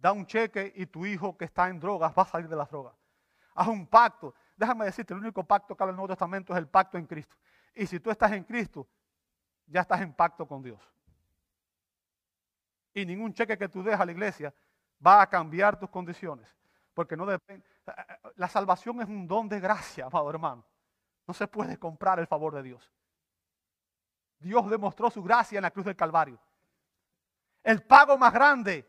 Da 0.00 0.12
un 0.12 0.24
cheque 0.26 0.72
y 0.76 0.86
tu 0.86 1.04
hijo 1.04 1.36
que 1.36 1.44
está 1.44 1.68
en 1.68 1.80
drogas 1.80 2.12
va 2.16 2.22
a 2.22 2.26
salir 2.26 2.48
de 2.48 2.56
las 2.56 2.70
drogas. 2.70 2.94
Haz 3.54 3.66
un 3.66 3.86
pacto. 3.86 4.34
Déjame 4.56 4.84
decirte, 4.84 5.12
el 5.12 5.20
único 5.20 5.42
pacto 5.42 5.76
que 5.76 5.82
habla 5.82 5.90
el 5.90 5.96
Nuevo 5.96 6.08
Testamento 6.08 6.52
es 6.52 6.58
el 6.58 6.68
pacto 6.68 6.96
en 6.96 7.06
Cristo. 7.06 7.36
Y 7.74 7.86
si 7.86 7.98
tú 7.98 8.10
estás 8.10 8.30
en 8.32 8.44
Cristo, 8.44 8.88
ya 9.66 9.80
estás 9.80 10.00
en 10.00 10.12
pacto 10.12 10.46
con 10.46 10.62
Dios. 10.62 10.80
Y 12.94 13.04
ningún 13.04 13.34
cheque 13.34 13.58
que 13.58 13.68
tú 13.68 13.82
dejas 13.82 14.00
a 14.00 14.04
la 14.04 14.12
iglesia 14.12 14.54
va 15.04 15.22
a 15.22 15.28
cambiar 15.28 15.78
tus 15.78 15.90
condiciones. 15.90 16.56
Porque 16.94 17.16
no 17.16 17.26
depende. 17.26 17.66
La 18.36 18.48
salvación 18.48 19.00
es 19.00 19.08
un 19.08 19.26
don 19.26 19.48
de 19.48 19.60
gracia, 19.60 20.06
amado 20.06 20.30
hermano. 20.30 20.64
No 21.26 21.34
se 21.34 21.46
puede 21.46 21.76
comprar 21.76 22.18
el 22.18 22.26
favor 22.26 22.54
de 22.54 22.62
Dios. 22.62 22.92
Dios 24.38 24.70
demostró 24.70 25.10
su 25.10 25.22
gracia 25.22 25.58
en 25.58 25.62
la 25.62 25.70
cruz 25.70 25.86
del 25.86 25.96
Calvario. 25.96 26.38
El 27.62 27.82
pago 27.82 28.16
más 28.16 28.32
grande 28.32 28.86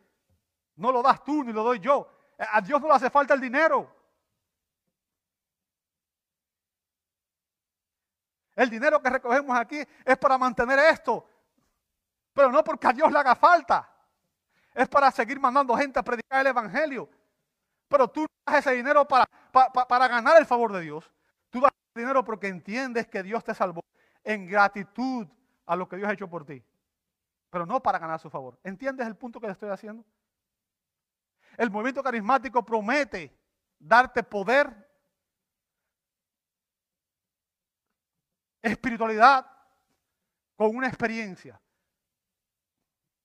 no 0.80 0.92
lo 0.92 1.02
das 1.02 1.24
tú 1.24 1.44
ni 1.44 1.52
lo 1.52 1.64
doy 1.64 1.80
yo. 1.80 2.08
A 2.38 2.62
Dios 2.62 2.82
no 2.82 2.88
le 2.88 2.94
hace 2.94 3.10
falta 3.10 3.34
el 3.34 3.42
dinero. 3.42 3.94
El 8.56 8.70
dinero 8.70 9.02
que 9.02 9.10
recogemos 9.10 9.58
aquí 9.58 9.82
es 10.06 10.18
para 10.18 10.38
mantener 10.38 10.80
esto. 10.80 11.28
Pero 12.34 12.52
no 12.52 12.64
porque 12.64 12.88
a 12.88 12.94
Dios 12.94 13.12
le 13.12 13.20
haga 13.20 13.36
falta. 13.36 13.90
Es 14.74 14.88
para 14.88 15.12
seguir 15.12 15.40
mandando 15.40 15.76
gente 15.76 16.00
a 16.00 16.04
predicar 16.04 16.42
el 16.42 16.48
Evangelio. 16.48 17.10
Pero 17.90 18.08
tú 18.08 18.22
no 18.22 18.28
das 18.46 18.66
ese 18.66 18.76
dinero 18.76 19.06
para, 19.06 19.26
para, 19.52 20.08
ganar 20.08 20.38
el 20.40 20.46
favor 20.46 20.72
de 20.72 20.82
Dios. 20.82 21.12
Tú 21.50 21.60
das 21.60 21.72
dinero 21.94 22.24
porque 22.24 22.48
entiendes 22.48 23.08
que 23.08 23.24
Dios 23.24 23.44
te 23.44 23.54
salvó, 23.54 23.82
en 24.24 24.48
gratitud 24.48 25.28
a 25.66 25.76
lo 25.76 25.90
que 25.90 25.98
Dios 25.98 26.08
ha 26.08 26.14
hecho 26.14 26.30
por 26.30 26.46
ti, 26.46 26.64
pero 27.50 27.66
no 27.66 27.82
para 27.82 28.00
ganar 28.00 28.20
su 28.20 28.30
favor. 28.30 28.60
¿Entiendes 28.64 29.08
el 29.08 29.16
punto 29.16 29.40
que 29.40 29.48
le 29.48 29.54
estoy 29.54 29.70
haciendo? 29.70 30.06
El 31.60 31.70
movimiento 31.70 32.02
carismático 32.02 32.64
promete 32.64 33.38
darte 33.78 34.24
poder, 34.24 34.74
espiritualidad 38.62 39.46
con 40.56 40.74
una 40.74 40.88
experiencia. 40.88 41.62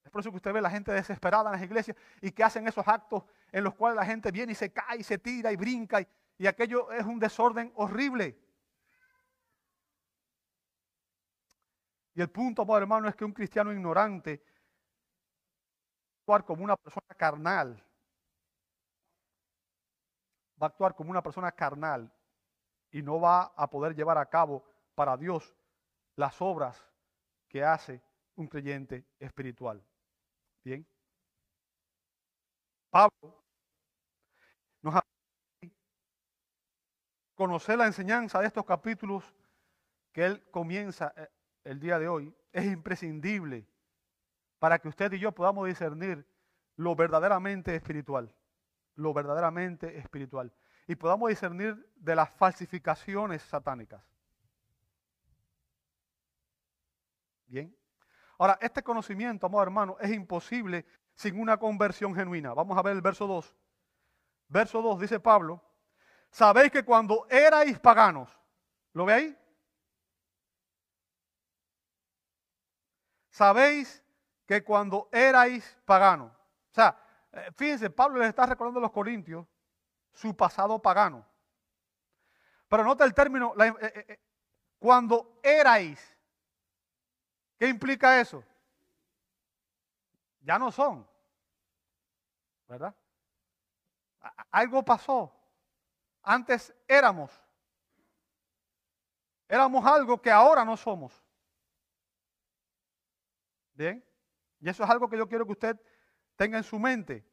Es 0.03 0.11
por 0.11 0.20
eso 0.20 0.30
que 0.30 0.39
usted 0.39 0.53
ve 0.53 0.59
a 0.59 0.62
la 0.62 0.70
gente 0.70 0.91
desesperada 0.91 1.51
en 1.51 1.53
las 1.53 1.62
iglesias 1.62 1.97
y 2.20 2.32
que 2.32 2.43
hacen 2.43 2.66
esos 2.66 2.89
actos 2.89 3.22
en 3.53 3.62
los 3.62 3.76
cuales 3.76 3.95
la 3.95 4.05
gente 4.05 4.32
viene 4.32 4.51
y 4.51 4.57
se 4.57 4.72
cae 4.72 5.05
se 5.05 5.18
tira 5.18 5.53
y 5.53 5.57
brinca 5.57 6.01
y, 6.37 6.47
aquello 6.49 6.91
es 6.91 7.05
un 7.05 7.20
desorden 7.20 7.72
horrible. 7.76 8.37
Y 12.14 12.20
el 12.20 12.30
punto, 12.30 12.62
amor 12.62 12.82
hermano, 12.82 13.09
es 13.09 13.14
que 13.14 13.24
un 13.24 13.32
cristiano 13.32 13.72
ignorante 13.72 14.45
actuar 16.18 16.45
como 16.45 16.64
una 16.64 16.76
persona 16.76 17.14
carnal. 17.16 17.84
Va 20.61 20.66
a 20.66 20.70
actuar 20.70 20.94
como 20.94 21.11
una 21.11 21.22
persona 21.22 21.52
carnal 21.52 22.12
y 22.90 23.02
no 23.02 23.20
va 23.20 23.52
a 23.57 23.68
poder 23.68 23.94
llevar 23.94 24.18
a 24.18 24.26
cabo 24.26 24.64
para 24.94 25.16
Dios 25.16 25.55
las 26.16 26.40
obras 26.40 26.80
que 27.48 27.64
hace 27.64 28.02
un 28.36 28.46
creyente 28.46 29.05
espiritual. 29.18 29.84
Bien. 30.64 30.86
Pablo 32.90 33.42
nos 34.82 34.94
ha 34.94 35.02
conocer 37.34 37.78
la 37.78 37.86
enseñanza 37.86 38.40
de 38.40 38.46
estos 38.46 38.64
capítulos 38.64 39.24
que 40.12 40.24
él 40.24 40.50
comienza 40.50 41.12
eh, 41.16 41.28
el 41.64 41.80
día 41.80 41.98
de 41.98 42.09
hoy 42.09 42.34
es 42.52 42.64
imprescindible 42.66 43.66
para 44.59 44.78
que 44.78 44.88
usted 44.88 45.12
y 45.12 45.18
yo 45.18 45.32
podamos 45.32 45.66
discernir 45.66 46.26
lo 46.76 46.94
verdaderamente 46.94 47.74
espiritual, 47.74 48.34
lo 48.97 49.12
verdaderamente 49.12 49.99
espiritual, 49.99 50.53
y 50.86 50.95
podamos 50.97 51.28
discernir 51.28 51.90
de 51.97 52.14
las 52.14 52.30
falsificaciones 52.30 53.42
satánicas. 53.42 54.03
Bien. 57.47 57.76
Ahora, 58.38 58.59
este 58.61 58.82
conocimiento, 58.82 59.47
amado 59.47 59.62
hermano, 59.62 59.97
es 60.01 60.11
imposible 60.12 60.84
sin 61.14 61.38
una 61.38 61.57
conversión 61.57 62.14
genuina. 62.14 62.53
Vamos 62.53 62.76
a 62.76 62.82
ver 62.82 62.95
el 62.95 63.03
verso 63.03 63.26
2. 63.26 63.55
Verso 64.49 64.82
2 64.82 65.01
dice 65.01 65.20
Pablo, 65.20 65.62
sabéis 66.30 66.70
que 66.70 66.84
cuando 66.84 67.26
erais 67.30 67.78
paganos, 67.78 68.28
¿lo 68.92 69.05
veis? 69.05 69.36
Sabéis 73.30 74.05
que 74.47 74.62
cuando 74.62 75.09
erais 75.12 75.80
paganos, 75.84 76.32
o 76.32 76.74
sea, 76.74 77.03
fíjense, 77.57 77.91
Pablo 77.91 78.18
les 78.18 78.28
está 78.28 78.47
recordando 78.47 78.78
a 78.80 78.82
los 78.82 78.93
corintios 78.93 79.47
su 80.12 80.37
pasado 80.37 80.80
pagano. 80.80 81.26
Pero 82.68 82.85
nota 82.85 83.05
el 83.05 83.14
término, 83.14 83.55
eh, 83.62 83.74
eh, 83.80 84.20
cuando 84.78 85.41
erais, 85.43 86.16
¿qué 87.59 87.68
implica 87.68 88.20
eso? 88.20 88.45
Ya 90.41 90.59
no 90.59 90.70
son, 90.70 91.09
¿verdad? 92.68 92.95
Algo 94.51 94.85
pasó. 94.85 95.32
Antes 96.22 96.74
éramos. 96.89 97.30
Éramos 99.49 99.85
algo 99.85 100.20
que 100.20 100.30
ahora 100.30 100.64
no 100.64 100.76
somos. 100.76 101.22
Bien. 103.74 104.05
Y 104.61 104.68
eso 104.68 104.85
es 104.85 104.91
algo 104.91 105.09
que 105.09 105.18
yo 105.18 105.28
quiero 105.28 105.45
que 105.45 105.53
usted 105.53 105.80
tenga 106.37 106.59
en 106.59 106.64
su 106.64 106.78
mente. 106.78 107.24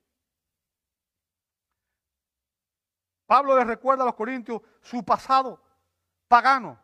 Pablo 3.26 3.58
les 3.58 3.66
recuerda 3.66 4.04
a 4.04 4.08
los 4.08 4.16
corintios 4.16 4.62
su 4.82 5.06
pasado 5.06 5.64
pagano, 6.28 6.80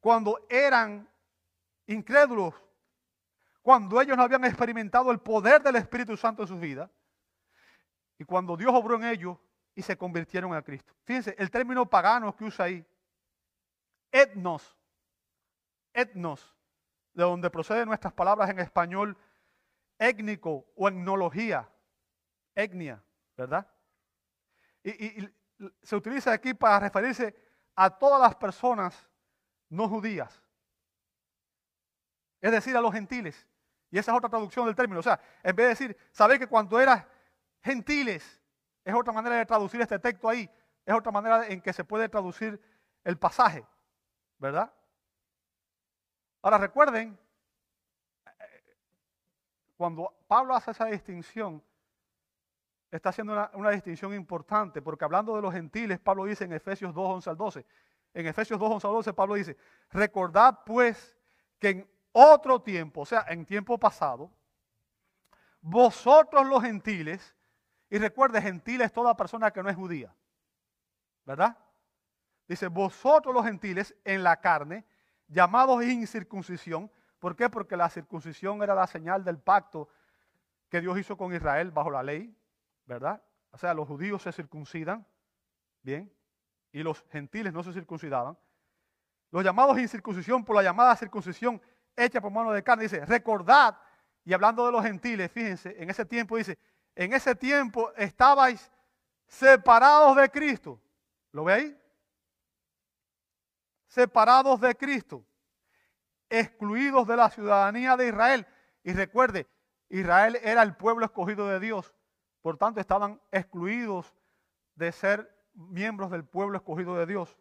cuando 0.00 0.46
eran 0.48 1.08
incrédulos, 1.86 2.54
cuando 3.62 4.00
ellos 4.00 4.16
no 4.16 4.22
habían 4.22 4.44
experimentado 4.44 5.10
el 5.10 5.20
poder 5.20 5.62
del 5.62 5.76
Espíritu 5.76 6.16
Santo 6.16 6.42
en 6.42 6.48
sus 6.48 6.60
vidas, 6.60 6.90
y 8.18 8.24
cuando 8.24 8.56
Dios 8.56 8.72
obró 8.74 8.96
en 8.96 9.04
ellos 9.04 9.38
y 9.74 9.82
se 9.82 9.96
convirtieron 9.96 10.54
a 10.54 10.62
Cristo. 10.62 10.94
Fíjense, 11.04 11.34
el 11.38 11.50
término 11.50 11.88
pagano 11.88 12.34
que 12.36 12.44
usa 12.44 12.66
ahí, 12.66 12.86
etnos, 14.10 14.76
etnos, 15.92 16.54
de 17.12 17.24
donde 17.24 17.50
proceden 17.50 17.88
nuestras 17.88 18.12
palabras 18.12 18.50
en 18.50 18.58
español, 18.58 19.16
étnico 19.98 20.66
o 20.76 20.88
etnología, 20.88 21.68
etnia, 22.54 23.02
¿verdad? 23.36 23.66
Y, 24.82 25.28
se 25.82 25.96
utiliza 25.96 26.32
aquí 26.32 26.52
para 26.52 26.80
referirse 26.80 27.34
a 27.76 27.88
todas 27.88 28.20
las 28.20 28.34
personas 28.34 29.08
no 29.68 29.88
judías, 29.88 30.42
es 32.40 32.52
decir, 32.52 32.76
a 32.76 32.80
los 32.80 32.92
gentiles. 32.92 33.46
Y 33.90 33.98
esa 33.98 34.10
es 34.10 34.18
otra 34.18 34.28
traducción 34.28 34.66
del 34.66 34.74
término. 34.74 34.98
O 34.98 35.02
sea, 35.02 35.20
en 35.42 35.54
vez 35.54 35.64
de 35.64 35.68
decir, 35.68 35.96
sabéis 36.10 36.40
que 36.40 36.48
cuando 36.48 36.80
eras 36.80 37.06
gentiles, 37.62 38.42
es 38.84 38.94
otra 38.94 39.12
manera 39.12 39.36
de 39.36 39.46
traducir 39.46 39.80
este 39.80 39.98
texto 39.98 40.28
ahí, 40.28 40.50
es 40.84 40.94
otra 40.94 41.12
manera 41.12 41.46
en 41.46 41.60
que 41.60 41.72
se 41.72 41.84
puede 41.84 42.08
traducir 42.08 42.60
el 43.04 43.16
pasaje, 43.16 43.64
¿verdad? 44.38 44.72
Ahora 46.42 46.58
recuerden, 46.58 47.18
cuando 49.76 50.14
Pablo 50.26 50.54
hace 50.54 50.70
esa 50.70 50.86
distinción, 50.86 51.62
está 52.90 53.08
haciendo 53.08 53.50
una, 53.54 53.70
distinción 53.70 54.14
importante, 54.14 54.80
porque 54.80 55.04
hablando 55.04 55.34
de 55.34 55.42
los 55.42 55.52
gentiles, 55.52 55.98
Pablo 55.98 56.24
dice 56.24 56.44
en 56.44 56.52
Efesios 56.52 56.94
2, 56.94 57.10
11 57.14 57.30
al 57.30 57.36
12, 57.36 57.66
en 58.14 58.26
Efesios 58.26 58.58
2, 58.58 58.70
11 58.72 58.86
al 58.86 58.92
12, 58.92 59.12
Pablo 59.14 59.34
dice, 59.34 59.56
recordad 59.90 60.60
pues 60.64 61.16
que 61.58 61.70
en 61.70 61.90
otro 62.12 62.62
tiempo, 62.62 63.00
o 63.00 63.06
sea, 63.06 63.24
en 63.28 63.44
tiempo 63.44 63.78
pasado, 63.78 64.30
vosotros 65.60 66.46
los 66.46 66.62
gentiles, 66.62 67.34
y 67.90 67.98
recuerde, 67.98 68.40
gentiles 68.40 68.92
toda 68.92 69.16
persona 69.16 69.50
que 69.50 69.62
no 69.62 69.70
es 69.70 69.76
judía, 69.76 70.14
¿verdad? 71.24 71.56
Dice, 72.46 72.68
vosotros 72.68 73.34
los 73.34 73.44
gentiles 73.44 73.94
en 74.04 74.22
la 74.22 74.40
carne, 74.40 74.84
llamados 75.28 75.84
incircuncisión. 75.84 76.90
¿Por 77.24 77.36
qué? 77.36 77.48
Porque 77.48 77.74
la 77.74 77.88
circuncisión 77.88 78.62
era 78.62 78.74
la 78.74 78.86
señal 78.86 79.24
del 79.24 79.38
pacto 79.38 79.88
que 80.68 80.82
Dios 80.82 80.98
hizo 80.98 81.16
con 81.16 81.34
Israel 81.34 81.70
bajo 81.70 81.90
la 81.90 82.02
ley, 82.02 82.36
¿verdad? 82.84 83.22
O 83.50 83.56
sea, 83.56 83.72
los 83.72 83.88
judíos 83.88 84.20
se 84.20 84.30
circuncidan, 84.30 85.06
¿bien? 85.80 86.14
Y 86.70 86.82
los 86.82 87.02
gentiles 87.08 87.54
no 87.54 87.62
se 87.62 87.72
circuncidaban. 87.72 88.36
Los 89.30 89.42
llamados 89.42 89.78
incircuncisión 89.78 90.44
por 90.44 90.54
la 90.54 90.62
llamada 90.62 90.94
circuncisión 90.96 91.62
hecha 91.96 92.20
por 92.20 92.30
mano 92.30 92.52
de 92.52 92.62
carne, 92.62 92.82
dice, 92.82 93.06
recordad, 93.06 93.74
y 94.22 94.34
hablando 94.34 94.66
de 94.66 94.72
los 94.72 94.84
gentiles, 94.84 95.32
fíjense, 95.32 95.74
en 95.82 95.88
ese 95.88 96.04
tiempo 96.04 96.36
dice, 96.36 96.58
en 96.94 97.14
ese 97.14 97.34
tiempo 97.34 97.90
estabais 97.96 98.70
separados 99.26 100.14
de 100.14 100.28
Cristo. 100.28 100.78
¿Lo 101.32 101.44
veis? 101.44 101.74
separados 103.86 104.60
de 104.60 104.74
Cristo, 104.74 105.24
excluidos 106.38 107.06
de 107.06 107.16
la 107.16 107.30
ciudadanía 107.30 107.96
de 107.96 108.08
Israel. 108.08 108.46
Y 108.82 108.92
recuerde, 108.92 109.46
Israel 109.88 110.38
era 110.42 110.62
el 110.62 110.76
pueblo 110.76 111.04
escogido 111.04 111.48
de 111.48 111.60
Dios, 111.60 111.94
por 112.42 112.56
tanto 112.56 112.80
estaban 112.80 113.20
excluidos 113.30 114.12
de 114.74 114.92
ser 114.92 115.34
miembros 115.54 116.10
del 116.10 116.24
pueblo 116.24 116.56
escogido 116.56 116.96
de 116.96 117.06
Dios. 117.06 117.38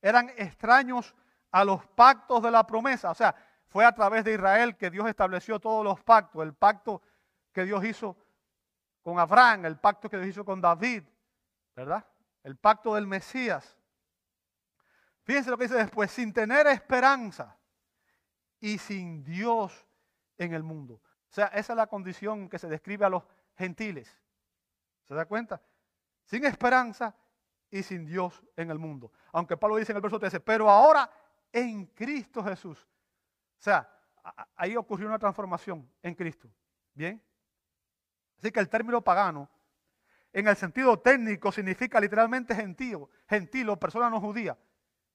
Eran 0.00 0.30
extraños 0.36 1.14
a 1.50 1.64
los 1.64 1.86
pactos 1.88 2.42
de 2.42 2.50
la 2.50 2.66
promesa, 2.66 3.10
o 3.10 3.14
sea, 3.14 3.34
fue 3.66 3.84
a 3.84 3.92
través 3.92 4.24
de 4.24 4.34
Israel 4.34 4.76
que 4.76 4.90
Dios 4.90 5.06
estableció 5.08 5.60
todos 5.60 5.84
los 5.84 6.02
pactos, 6.02 6.42
el 6.42 6.54
pacto 6.54 7.02
que 7.52 7.64
Dios 7.64 7.84
hizo 7.84 8.16
con 9.02 9.18
Abraham, 9.18 9.66
el 9.66 9.78
pacto 9.78 10.08
que 10.08 10.16
Dios 10.16 10.28
hizo 10.28 10.44
con 10.44 10.60
David, 10.60 11.02
¿verdad? 11.74 12.06
El 12.42 12.56
pacto 12.56 12.94
del 12.94 13.06
Mesías. 13.06 13.76
Fíjense 15.24 15.50
lo 15.50 15.58
que 15.58 15.64
dice 15.64 15.76
después, 15.76 16.10
sin 16.10 16.32
tener 16.32 16.66
esperanza 16.68 17.57
y 18.60 18.78
sin 18.78 19.24
Dios 19.24 19.86
en 20.36 20.54
el 20.54 20.62
mundo. 20.62 20.94
O 20.94 21.32
sea, 21.32 21.46
esa 21.46 21.72
es 21.72 21.76
la 21.76 21.86
condición 21.86 22.48
que 22.48 22.58
se 22.58 22.68
describe 22.68 23.04
a 23.04 23.10
los 23.10 23.24
gentiles. 23.56 24.18
¿Se 25.04 25.14
da 25.14 25.26
cuenta? 25.26 25.60
Sin 26.24 26.44
esperanza 26.44 27.14
y 27.70 27.82
sin 27.82 28.06
Dios 28.06 28.42
en 28.56 28.70
el 28.70 28.78
mundo. 28.78 29.12
Aunque 29.32 29.56
Pablo 29.56 29.76
dice 29.76 29.92
en 29.92 29.96
el 29.96 30.02
verso 30.02 30.18
13, 30.18 30.40
pero 30.40 30.70
ahora 30.70 31.10
en 31.52 31.86
Cristo 31.86 32.42
Jesús. 32.42 32.78
O 32.78 33.62
sea, 33.62 33.88
ahí 34.56 34.76
ocurrió 34.76 35.08
una 35.08 35.18
transformación 35.18 35.90
en 36.02 36.14
Cristo. 36.14 36.48
¿Bien? 36.94 37.22
Así 38.38 38.50
que 38.50 38.60
el 38.60 38.68
término 38.68 39.02
pagano, 39.02 39.50
en 40.32 40.46
el 40.48 40.56
sentido 40.56 40.98
técnico, 40.98 41.50
significa 41.50 42.00
literalmente 42.00 42.54
gentío, 42.54 43.10
gentil 43.28 43.68
o 43.70 43.78
persona 43.78 44.08
no 44.10 44.20
judía. 44.20 44.56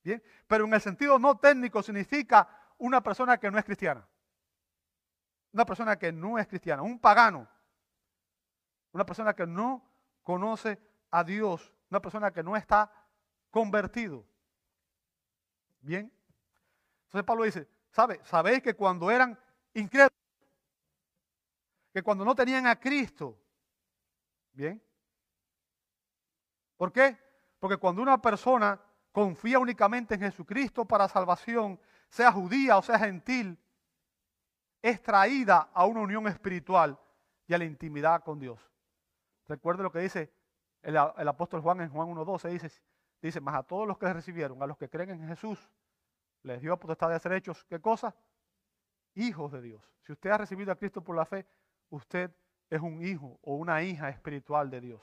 Bien, 0.03 0.21
pero 0.47 0.65
en 0.65 0.73
el 0.73 0.81
sentido 0.81 1.17
no 1.17 1.37
técnico 1.37 1.81
significa 1.81 2.49
una 2.77 3.01
persona 3.01 3.37
que 3.37 3.49
no 3.49 3.57
es 3.57 3.65
cristiana. 3.65 4.07
Una 5.51 5.65
persona 5.65 5.97
que 5.97 6.11
no 6.11 6.39
es 6.39 6.47
cristiana, 6.47 6.81
un 6.81 6.99
pagano. 6.99 7.47
Una 8.91 9.05
persona 9.05 9.33
que 9.35 9.45
no 9.45 9.83
conoce 10.23 10.79
a 11.11 11.23
Dios, 11.23 11.73
una 11.89 12.01
persona 12.01 12.31
que 12.31 12.43
no 12.43 12.55
está 12.55 12.91
convertido. 13.51 14.25
Bien. 15.81 16.11
Entonces 17.05 17.25
Pablo 17.25 17.43
dice, 17.43 17.67
¿sabe? 17.91 18.19
¿Sabéis 18.23 18.61
que 18.63 18.73
cuando 18.73 19.11
eran 19.11 19.37
incrédulos, 19.73 20.11
que 21.93 22.01
cuando 22.01 22.25
no 22.25 22.33
tenían 22.33 22.65
a 22.65 22.79
Cristo, 22.79 23.39
bien? 24.53 24.83
¿Por 26.77 26.91
qué? 26.91 27.17
Porque 27.59 27.77
cuando 27.77 28.01
una 28.01 28.19
persona 28.19 28.81
confía 29.11 29.59
únicamente 29.59 30.15
en 30.15 30.21
Jesucristo 30.21 30.85
para 30.85 31.07
salvación, 31.07 31.79
sea 32.13 32.31
judía 32.31 32.77
o 32.77 32.83
sea 32.83 32.99
gentil, 32.99 33.57
es 34.83 35.01
traída 35.01 35.71
a 35.73 35.87
una 35.87 36.01
unión 36.01 36.27
espiritual 36.27 36.99
y 37.47 37.55
a 37.55 37.57
la 37.57 37.65
intimidad 37.65 38.23
con 38.23 38.39
Dios. 38.39 38.59
Recuerde 39.47 39.81
lo 39.81 39.91
que 39.91 39.97
dice 39.97 40.31
el, 40.83 40.95
apóstol 40.95 41.61
Juan 41.61 41.81
en 41.81 41.89
Juan 41.89 42.07
1.12, 42.09 42.49
dice, 42.51 42.71
dice, 43.19 43.41
más 43.41 43.55
a 43.55 43.63
todos 43.63 43.87
los 43.87 43.97
que 43.97 44.13
recibieron, 44.13 44.61
a 44.61 44.67
los 44.67 44.77
que 44.77 44.89
creen 44.89 45.09
en 45.09 45.27
Jesús, 45.27 45.57
les 46.43 46.61
dio 46.61 46.77
potestad 46.77 47.09
de 47.09 47.19
ser 47.19 47.33
hechos, 47.33 47.65
¿qué 47.65 47.81
cosa? 47.81 48.15
Hijos 49.15 49.51
de 49.51 49.63
Dios. 49.63 49.91
Si 50.01 50.11
usted 50.11 50.29
ha 50.29 50.37
recibido 50.37 50.71
a 50.71 50.75
Cristo 50.75 51.03
por 51.03 51.15
la 51.15 51.25
fe, 51.25 51.47
usted 51.89 52.29
es 52.69 52.79
un 52.79 53.03
hijo 53.03 53.39
o 53.41 53.55
una 53.55 53.81
hija 53.81 54.09
espiritual 54.09 54.69
de 54.69 54.81
Dios. 54.81 55.01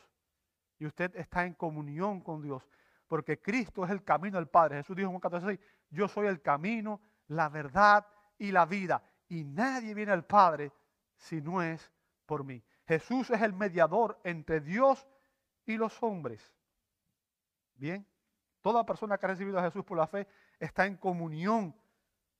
Y 0.78 0.86
usted 0.86 1.16
está 1.16 1.44
en 1.44 1.54
comunión 1.54 2.20
con 2.20 2.40
Dios, 2.40 2.68
porque 3.08 3.40
Cristo 3.40 3.84
es 3.84 3.90
el 3.90 4.04
camino 4.04 4.38
del 4.38 4.46
Padre. 4.46 4.76
Jesús 4.76 4.94
dijo 4.94 5.08
en 5.08 5.18
Juan 5.18 5.20
14, 5.20 5.58
yo 5.90 6.08
soy 6.08 6.28
el 6.28 6.40
camino, 6.40 7.00
la 7.28 7.48
verdad 7.48 8.06
y 8.38 8.52
la 8.52 8.64
vida. 8.64 9.02
Y 9.28 9.44
nadie 9.44 9.94
viene 9.94 10.12
al 10.12 10.24
Padre 10.24 10.72
si 11.16 11.40
no 11.40 11.62
es 11.62 11.92
por 12.26 12.44
mí. 12.44 12.62
Jesús 12.86 13.30
es 13.30 13.42
el 13.42 13.52
mediador 13.52 14.20
entre 14.24 14.60
Dios 14.60 15.06
y 15.66 15.76
los 15.76 16.02
hombres. 16.02 16.52
Bien, 17.74 18.06
toda 18.60 18.84
persona 18.84 19.18
que 19.18 19.26
ha 19.26 19.30
recibido 19.30 19.58
a 19.58 19.62
Jesús 19.62 19.84
por 19.84 19.98
la 19.98 20.06
fe 20.06 20.26
está 20.58 20.86
en 20.86 20.96
comunión 20.96 21.74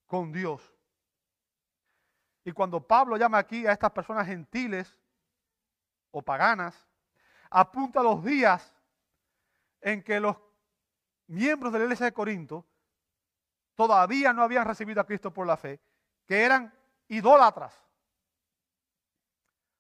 con 0.07 0.33
Dios. 0.33 0.75
Y 2.45 2.53
cuando 2.53 2.87
Pablo 2.87 3.17
llama 3.17 3.39
aquí 3.39 3.67
a 3.67 3.73
estas 3.73 3.93
personas 3.93 4.27
gentiles 4.27 4.97
o 6.11 6.23
paganas, 6.23 6.89
apunta 7.51 8.03
los 8.03 8.25
días 8.25 8.75
en 9.81 10.03
que 10.03 10.21
los 10.21 10.37
miembros 11.27 11.73
de 11.73 11.79
la 11.79 11.85
iglesia 11.85 12.07
de 12.07 12.13
Corinto 12.13 12.67
todavía 13.81 14.35
no 14.35 14.43
habían 14.43 14.67
recibido 14.67 15.01
a 15.01 15.07
Cristo 15.07 15.33
por 15.33 15.47
la 15.47 15.57
fe, 15.57 15.81
que 16.27 16.45
eran 16.45 16.71
idólatras. 17.09 17.75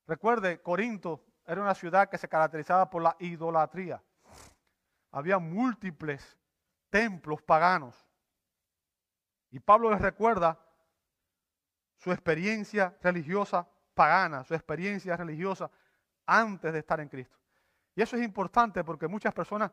Recuerde, 0.06 0.62
Corinto 0.62 1.22
era 1.44 1.60
una 1.60 1.74
ciudad 1.74 2.08
que 2.08 2.16
se 2.16 2.26
caracterizaba 2.26 2.88
por 2.88 3.02
la 3.02 3.14
idolatría. 3.18 4.02
Había 5.10 5.38
múltiples 5.38 6.38
templos 6.88 7.42
paganos. 7.42 8.08
Y 9.50 9.60
Pablo 9.60 9.90
les 9.90 10.00
recuerda 10.00 10.58
su 11.98 12.10
experiencia 12.10 12.96
religiosa 13.02 13.68
pagana, 13.92 14.44
su 14.44 14.54
experiencia 14.54 15.14
religiosa 15.14 15.70
antes 16.24 16.72
de 16.72 16.78
estar 16.78 17.00
en 17.00 17.10
Cristo. 17.10 17.36
Y 17.94 18.00
eso 18.00 18.16
es 18.16 18.22
importante 18.22 18.82
porque 18.82 19.08
muchas 19.08 19.34
personas 19.34 19.70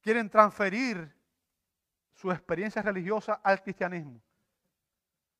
quieren 0.00 0.30
transferir 0.30 1.19
su 2.14 2.30
experiencia 2.30 2.82
religiosa 2.82 3.40
al 3.42 3.62
cristianismo. 3.62 4.20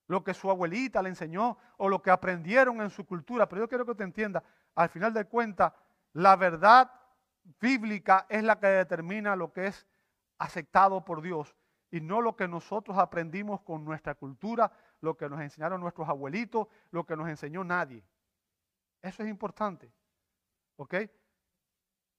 Lo 0.06 0.24
que 0.24 0.34
su 0.34 0.50
abuelita 0.50 1.02
le 1.02 1.10
enseñó 1.10 1.58
o 1.76 1.88
lo 1.88 2.02
que 2.02 2.10
aprendieron 2.10 2.80
en 2.80 2.90
su 2.90 3.06
cultura. 3.06 3.48
Pero 3.48 3.62
yo 3.62 3.68
quiero 3.68 3.84
que 3.84 3.92
usted 3.92 4.04
entienda, 4.04 4.42
al 4.74 4.88
final 4.88 5.12
de 5.12 5.24
cuentas, 5.24 5.72
la 6.12 6.36
verdad 6.36 6.90
bíblica 7.60 8.26
es 8.28 8.42
la 8.42 8.58
que 8.58 8.66
determina 8.66 9.36
lo 9.36 9.52
que 9.52 9.66
es 9.68 9.86
aceptado 10.38 11.04
por 11.04 11.22
Dios 11.22 11.54
y 11.90 12.00
no 12.00 12.20
lo 12.20 12.36
que 12.36 12.48
nosotros 12.48 12.98
aprendimos 12.98 13.60
con 13.62 13.84
nuestra 13.84 14.14
cultura, 14.14 14.72
lo 15.00 15.16
que 15.16 15.28
nos 15.28 15.40
enseñaron 15.40 15.80
nuestros 15.80 16.08
abuelitos, 16.08 16.68
lo 16.90 17.04
que 17.04 17.16
nos 17.16 17.28
enseñó 17.28 17.64
nadie. 17.64 18.04
Eso 19.02 19.22
es 19.22 19.28
importante. 19.28 19.92
¿Ok? 20.76 20.94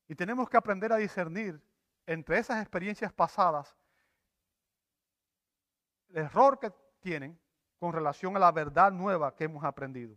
Y 0.08 0.16
tenemos 0.16 0.50
que 0.50 0.58
aprender 0.58 0.92
a 0.92 0.98
discernir 0.98 1.62
entre 2.06 2.38
esas 2.38 2.62
experiencias 2.62 3.14
pasadas 3.14 3.76
el 6.14 6.26
error 6.26 6.60
que 6.60 6.72
tienen 7.00 7.40
con 7.80 7.94
relación 7.94 8.36
a 8.36 8.40
la 8.40 8.52
verdad 8.52 8.92
nueva 8.92 9.36
que 9.36 9.46
hemos 9.46 9.64
aprendido. 9.64 10.16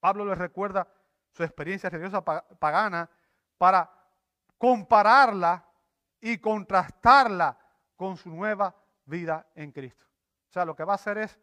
Pablo 0.00 0.24
les 0.24 0.36
recuerda 0.36 0.86
su 1.30 1.42
experiencia 1.42 1.88
religiosa 1.88 2.24
pagana 2.24 3.08
para 3.56 3.90
compararla 4.58 5.66
y 6.20 6.38
contrastarla 6.38 7.58
con 7.96 8.16
su 8.16 8.30
nueva 8.30 8.74
vida 9.04 9.46
en 9.54 9.72
Cristo. 9.72 10.04
O 10.48 10.52
sea, 10.52 10.64
lo 10.64 10.74
que 10.74 10.84
va 10.84 10.92
a 10.92 10.96
hacer 10.96 11.18
es 11.18 11.38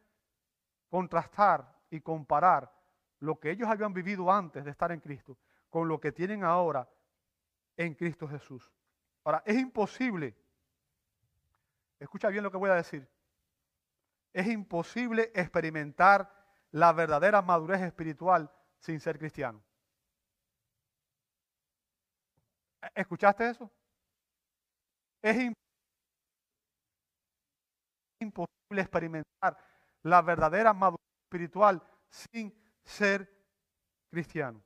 contrastar 0.90 1.80
y 1.90 2.02
comparar 2.02 2.72
lo 3.20 3.40
que 3.40 3.52
ellos 3.52 3.70
habían 3.70 3.94
vivido 3.94 4.32
antes 4.32 4.64
de 4.66 4.72
estar 4.72 4.92
en 4.92 5.00
Cristo 5.00 5.38
con 5.70 5.88
lo 5.88 6.00
que 6.00 6.12
tienen 6.12 6.44
ahora 6.44 6.88
en 7.78 7.94
Cristo 7.96 8.28
Jesús. 8.28 8.72
Ahora, 9.24 9.44
es 9.46 9.58
imposible, 9.58 10.36
escucha 12.00 12.30
bien 12.30 12.44
lo 12.44 12.52
que 12.52 12.58
voy 12.58 12.70
a 12.70 12.76
decir, 12.76 13.08
es 14.34 14.48
imposible 14.48 15.32
experimentar 15.34 16.32
la 16.72 16.94
verdadera 16.94 17.42
madurez 17.42 17.82
espiritual 17.82 18.52
sin 18.80 19.00
ser 19.00 19.20
cristiano. 19.20 19.64
¿Escuchaste 22.96 23.50
eso? 23.50 23.72
Es 25.22 25.52
imposible 28.20 28.82
experimentar 28.82 29.58
la 30.04 30.22
verdadera 30.22 30.74
madurez 30.74 31.06
espiritual 31.26 31.82
sin 32.10 32.54
ser 32.84 33.30
cristiano. 34.10 34.64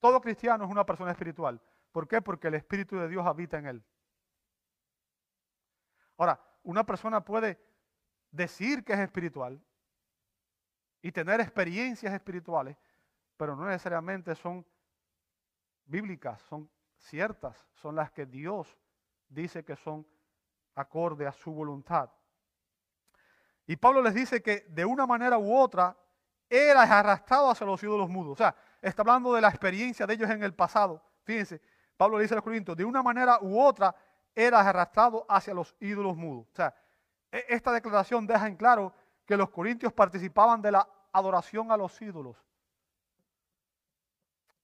Todo 0.00 0.20
cristiano 0.20 0.64
es 0.64 0.70
una 0.70 0.84
persona 0.84 1.12
espiritual. 1.12 1.60
¿Por 1.92 2.08
qué? 2.08 2.20
Porque 2.20 2.48
el 2.48 2.54
Espíritu 2.54 2.96
de 2.96 3.08
Dios 3.08 3.24
habita 3.24 3.58
en 3.58 3.66
él. 3.66 3.84
Ahora, 6.16 6.40
una 6.62 6.84
persona 6.84 7.24
puede 7.24 7.58
decir 8.30 8.84
que 8.84 8.92
es 8.92 8.98
espiritual 8.98 9.60
y 11.00 11.10
tener 11.12 11.40
experiencias 11.40 12.12
espirituales, 12.14 12.76
pero 13.36 13.56
no 13.56 13.66
necesariamente 13.66 14.34
son 14.34 14.64
bíblicas, 15.84 16.40
son 16.42 16.70
ciertas, 16.96 17.66
son 17.74 17.96
las 17.96 18.10
que 18.12 18.26
Dios 18.26 18.78
dice 19.28 19.64
que 19.64 19.76
son 19.76 20.06
acorde 20.74 21.26
a 21.26 21.32
su 21.32 21.52
voluntad. 21.52 22.10
Y 23.66 23.76
Pablo 23.76 24.02
les 24.02 24.14
dice 24.14 24.42
que 24.42 24.66
de 24.68 24.84
una 24.84 25.06
manera 25.06 25.38
u 25.38 25.56
otra 25.56 25.96
era 26.48 26.82
arrastrado 26.82 27.50
hacia 27.50 27.66
los 27.66 27.82
ídolos 27.82 28.08
mudos. 28.08 28.32
O 28.32 28.36
sea, 28.36 28.54
está 28.80 29.02
hablando 29.02 29.32
de 29.32 29.40
la 29.40 29.48
experiencia 29.48 30.06
de 30.06 30.14
ellos 30.14 30.30
en 30.30 30.42
el 30.42 30.54
pasado. 30.54 31.02
Fíjense, 31.24 31.60
Pablo 31.96 32.18
le 32.18 32.24
dice 32.24 32.34
a 32.34 32.36
los 32.36 32.44
Corintios, 32.44 32.76
de 32.76 32.84
una 32.84 33.02
manera 33.02 33.38
u 33.40 33.60
otra 33.60 33.94
eras 34.34 34.66
arrastrado 34.66 35.26
hacia 35.28 35.54
los 35.54 35.74
ídolos 35.80 36.16
mudos. 36.16 36.46
O 36.52 36.54
sea, 36.54 36.74
e, 37.30 37.44
esta 37.48 37.72
declaración 37.72 38.26
deja 38.26 38.46
en 38.46 38.56
claro 38.56 38.92
que 39.26 39.36
los 39.36 39.50
corintios 39.50 39.92
participaban 39.92 40.60
de 40.62 40.72
la 40.72 40.88
adoración 41.12 41.70
a 41.70 41.76
los 41.76 42.00
ídolos. 42.00 42.36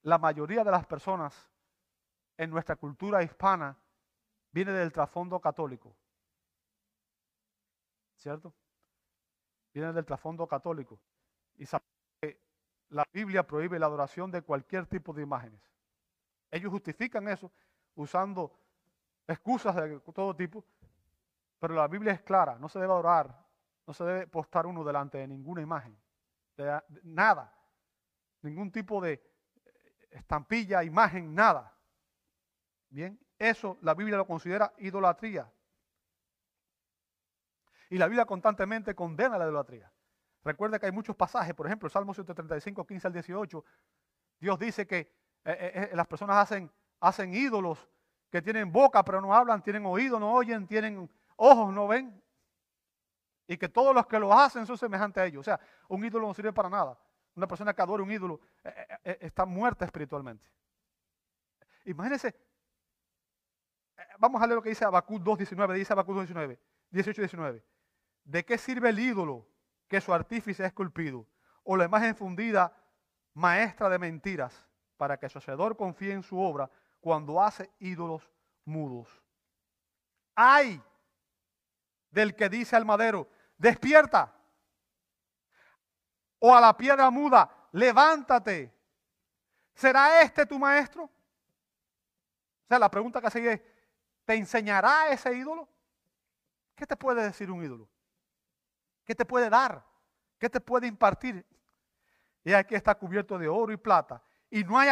La 0.02 0.18
mayoría 0.18 0.64
de 0.64 0.70
las 0.70 0.86
personas 0.86 1.48
en 2.36 2.50
nuestra 2.50 2.76
cultura 2.76 3.22
hispana 3.22 3.76
viene 4.52 4.72
del 4.72 4.92
trasfondo 4.92 5.40
católico. 5.40 5.94
¿Cierto? 8.16 8.52
Viene 9.72 9.92
del 9.92 10.04
trasfondo 10.04 10.46
católico. 10.46 10.98
Y 11.56 11.66
la 12.90 13.04
Biblia 13.12 13.46
prohíbe 13.46 13.78
la 13.78 13.86
adoración 13.86 14.30
de 14.30 14.42
cualquier 14.42 14.86
tipo 14.86 15.12
de 15.12 15.22
imágenes. 15.22 15.60
Ellos 16.50 16.70
justifican 16.70 17.28
eso 17.28 17.52
usando 17.94 18.58
excusas 19.28 19.76
de 19.76 20.00
todo 20.00 20.34
tipo, 20.34 20.64
pero 21.58 21.74
la 21.74 21.86
Biblia 21.86 22.12
es 22.12 22.22
clara, 22.22 22.58
no 22.58 22.68
se 22.68 22.78
debe 22.78 22.92
adorar, 22.92 23.46
no 23.86 23.92
se 23.92 24.04
debe 24.04 24.26
postar 24.26 24.66
uno 24.66 24.82
delante 24.82 25.18
de 25.18 25.28
ninguna 25.28 25.60
imagen, 25.60 25.96
de, 26.56 26.82
nada, 27.04 27.54
ningún 28.42 28.72
tipo 28.72 29.00
de 29.00 29.22
estampilla, 30.10 30.82
imagen, 30.82 31.34
nada. 31.34 31.74
Bien, 32.90 33.20
eso 33.38 33.76
la 33.82 33.94
Biblia 33.94 34.16
lo 34.16 34.26
considera 34.26 34.72
idolatría. 34.78 35.52
Y 37.90 37.98
la 37.98 38.06
Biblia 38.06 38.24
constantemente 38.24 38.94
condena 38.94 39.38
la 39.38 39.44
idolatría. 39.44 39.92
Recuerda 40.44 40.78
que 40.78 40.86
hay 40.86 40.92
muchos 40.92 41.16
pasajes, 41.16 41.54
por 41.54 41.66
ejemplo, 41.66 41.88
Salmo 41.88 42.14
135, 42.14 42.86
15 42.86 43.06
al 43.06 43.12
18, 43.12 43.64
Dios 44.40 44.58
dice 44.58 44.86
que 44.86 44.98
eh, 44.98 45.10
eh, 45.44 45.88
eh, 45.92 45.96
las 45.96 46.06
personas 46.06 46.36
hacen, 46.36 46.70
hacen 47.00 47.34
ídolos 47.34 47.88
que 48.30 48.42
tienen 48.42 48.70
boca 48.70 49.02
pero 49.04 49.20
no 49.20 49.34
hablan, 49.34 49.62
tienen 49.62 49.86
oído, 49.86 50.18
no 50.18 50.32
oyen, 50.32 50.66
tienen 50.66 51.10
ojos, 51.36 51.72
no 51.72 51.88
ven. 51.88 52.22
Y 53.46 53.56
que 53.56 53.68
todos 53.68 53.94
los 53.94 54.06
que 54.06 54.18
lo 54.18 54.32
hacen 54.32 54.66
son 54.66 54.76
semejantes 54.76 55.22
a 55.22 55.26
ellos. 55.26 55.40
O 55.40 55.44
sea, 55.44 55.58
un 55.88 56.04
ídolo 56.04 56.26
no 56.26 56.34
sirve 56.34 56.52
para 56.52 56.68
nada. 56.68 56.98
Una 57.34 57.46
persona 57.46 57.72
que 57.72 57.80
adora 57.80 58.02
un 58.02 58.10
ídolo 58.10 58.40
eh, 58.64 58.74
eh, 58.76 58.98
eh, 59.04 59.18
está 59.22 59.46
muerta 59.46 59.84
espiritualmente. 59.84 60.44
Imagínense, 61.84 62.34
vamos 64.18 64.42
a 64.42 64.46
leer 64.46 64.56
lo 64.56 64.62
que 64.62 64.68
dice 64.68 64.84
Abacú 64.84 65.18
2.19, 65.18 65.74
dice 65.74 65.92
Abacú 65.92 66.14
2.19, 66.14 66.58
18.19. 66.92 67.62
¿De 68.24 68.44
qué 68.44 68.58
sirve 68.58 68.90
el 68.90 68.98
ídolo 68.98 69.48
que 69.88 70.00
su 70.00 70.12
artífice 70.12 70.62
es 70.62 70.66
esculpido? 70.66 71.26
O 71.62 71.76
la 71.76 71.86
imagen 71.86 72.14
fundida, 72.14 72.76
maestra 73.32 73.88
de 73.88 73.98
mentiras, 73.98 74.66
para 74.98 75.16
que 75.16 75.28
su 75.30 75.38
hacedor 75.38 75.76
confíe 75.76 76.12
en 76.12 76.22
su 76.22 76.38
obra 76.38 76.70
cuando 77.00 77.40
hace 77.42 77.70
ídolos 77.78 78.28
mudos. 78.64 79.08
¡Ay! 80.34 80.82
Del 82.10 82.34
que 82.34 82.48
dice 82.48 82.76
al 82.76 82.84
madero, 82.84 83.28
despierta. 83.56 84.34
O 86.38 86.54
a 86.54 86.60
la 86.60 86.76
piedra 86.76 87.10
muda, 87.10 87.68
levántate. 87.72 88.72
¿Será 89.74 90.22
este 90.22 90.46
tu 90.46 90.58
maestro? 90.58 91.04
O 91.04 91.10
sea, 92.68 92.78
la 92.78 92.90
pregunta 92.90 93.20
que 93.20 93.30
sigue 93.30 93.52
es, 93.52 93.62
¿te 94.24 94.34
enseñará 94.34 95.10
ese 95.10 95.34
ídolo? 95.34 95.68
¿Qué 96.74 96.86
te 96.86 96.96
puede 96.96 97.22
decir 97.22 97.50
un 97.50 97.64
ídolo? 97.64 97.88
¿Qué 99.04 99.14
te 99.14 99.24
puede 99.24 99.48
dar? 99.48 99.84
¿Qué 100.38 100.48
te 100.48 100.60
puede 100.60 100.86
impartir? 100.86 101.44
Y 102.44 102.52
aquí 102.52 102.74
está 102.74 102.94
cubierto 102.94 103.38
de 103.38 103.48
oro 103.48 103.72
y 103.72 103.76
plata. 103.76 104.22
Y 104.50 104.62
no 104.64 104.78
hay 104.78 104.88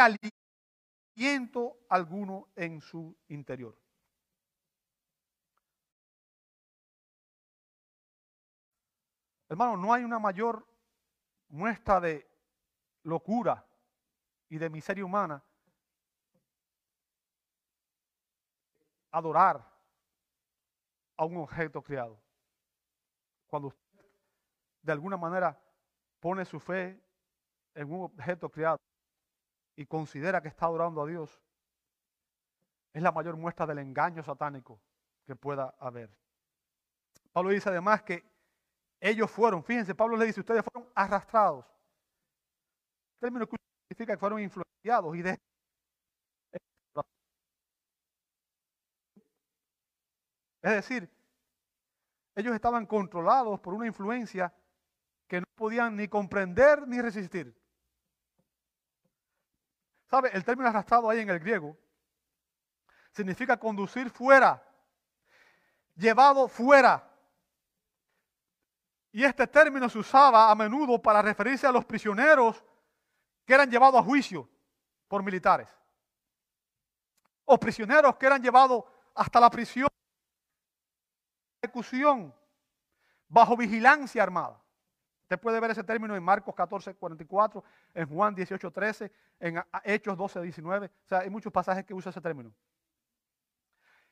aliento 1.17 1.79
alguno 1.89 2.47
en 2.55 2.79
su 2.79 3.17
interior. 3.29 3.75
Hermano, 9.49 9.77
no 9.77 9.93
hay 9.93 10.03
una 10.03 10.19
mayor 10.19 10.67
muestra 11.47 11.99
de 11.99 12.29
locura 13.03 13.65
y 14.49 14.59
de 14.59 14.69
miseria 14.69 15.05
humana 15.05 15.43
adorar 19.09 19.65
a 21.15 21.25
un 21.25 21.37
objeto 21.37 21.81
creado. 21.81 22.21
Cuando 23.47 23.69
usted 23.69 23.81
de 24.83 24.91
alguna 24.91 25.17
manera 25.17 25.59
pone 26.19 26.45
su 26.45 26.59
fe 26.59 27.01
en 27.73 27.91
un 27.91 28.03
objeto 28.03 28.49
creado 28.49 28.77
y 29.77 29.85
considera 29.85 30.41
que 30.41 30.49
está 30.49 30.65
adorando 30.65 31.01
a 31.01 31.07
Dios, 31.07 31.41
es 32.93 33.01
la 33.01 33.11
mayor 33.11 33.37
muestra 33.37 33.65
del 33.65 33.77
engaño 33.77 34.23
satánico 34.23 34.81
que 35.25 35.35
pueda 35.35 35.75
haber. 35.79 36.09
Pablo 37.31 37.51
dice 37.51 37.69
además 37.69 38.01
que 38.01 38.23
ellos 38.99 39.29
fueron, 39.29 39.63
fíjense, 39.63 39.93
Pablo 39.93 40.17
le 40.17 40.25
dice, 40.25 40.39
ustedes 40.39 40.63
fueron 40.63 40.91
arrastrados. 40.95 41.65
término 43.19 43.47
que 43.47 43.55
significa 43.87 44.13
que 44.13 44.19
fueron 44.19 44.41
influenciados 44.41 45.15
y 45.15 45.21
de 45.21 45.37
Es 50.63 50.71
decir, 50.71 51.09
ellos 52.35 52.53
estaban 52.53 52.85
controlados 52.87 53.59
por 53.59 53.73
una 53.73 53.87
influencia 53.87 54.53
que 55.27 55.39
no 55.39 55.47
podían 55.55 55.95
ni 55.95 56.07
comprender 56.07 56.87
ni 56.87 56.99
resistir. 56.99 57.55
¿Sabe? 60.09 60.29
El 60.33 60.43
término 60.43 60.69
arrastrado 60.69 61.09
ahí 61.09 61.19
en 61.19 61.29
el 61.29 61.39
griego 61.39 61.77
significa 63.11 63.57
conducir 63.57 64.09
fuera, 64.09 64.63
llevado 65.95 66.47
fuera. 66.47 67.03
Y 69.11 69.23
este 69.23 69.47
término 69.47 69.89
se 69.89 69.97
usaba 69.97 70.51
a 70.51 70.55
menudo 70.55 71.01
para 71.01 71.21
referirse 71.21 71.65
a 71.65 71.71
los 71.71 71.83
prisioneros 71.85 72.63
que 73.45 73.53
eran 73.53 73.69
llevados 73.69 73.99
a 73.99 74.03
juicio 74.03 74.47
por 75.07 75.23
militares. 75.23 75.69
O 77.45 77.59
prisioneros 77.59 78.15
que 78.17 78.27
eran 78.27 78.41
llevados 78.41 78.83
hasta 79.15 79.39
la 79.39 79.49
prisión, 79.49 79.87
ejecución, 81.61 82.33
bajo 83.27 83.57
vigilancia 83.57 84.21
armada. 84.21 84.61
Usted 85.27 85.41
puede 85.41 85.59
ver 85.59 85.71
ese 85.71 85.83
término 85.83 86.15
en 86.15 86.23
Marcos 86.23 86.55
14, 86.55 86.95
44, 86.95 87.61
en 87.95 88.07
Juan 88.07 88.33
18, 88.33 88.71
13, 88.71 89.11
en 89.41 89.61
Hechos 89.83 90.17
12, 90.17 90.41
19. 90.41 90.85
O 90.85 90.89
sea, 91.05 91.19
hay 91.19 91.29
muchos 91.29 91.51
pasajes 91.51 91.83
que 91.83 91.93
usa 91.93 92.11
ese 92.11 92.21
término. 92.21 92.53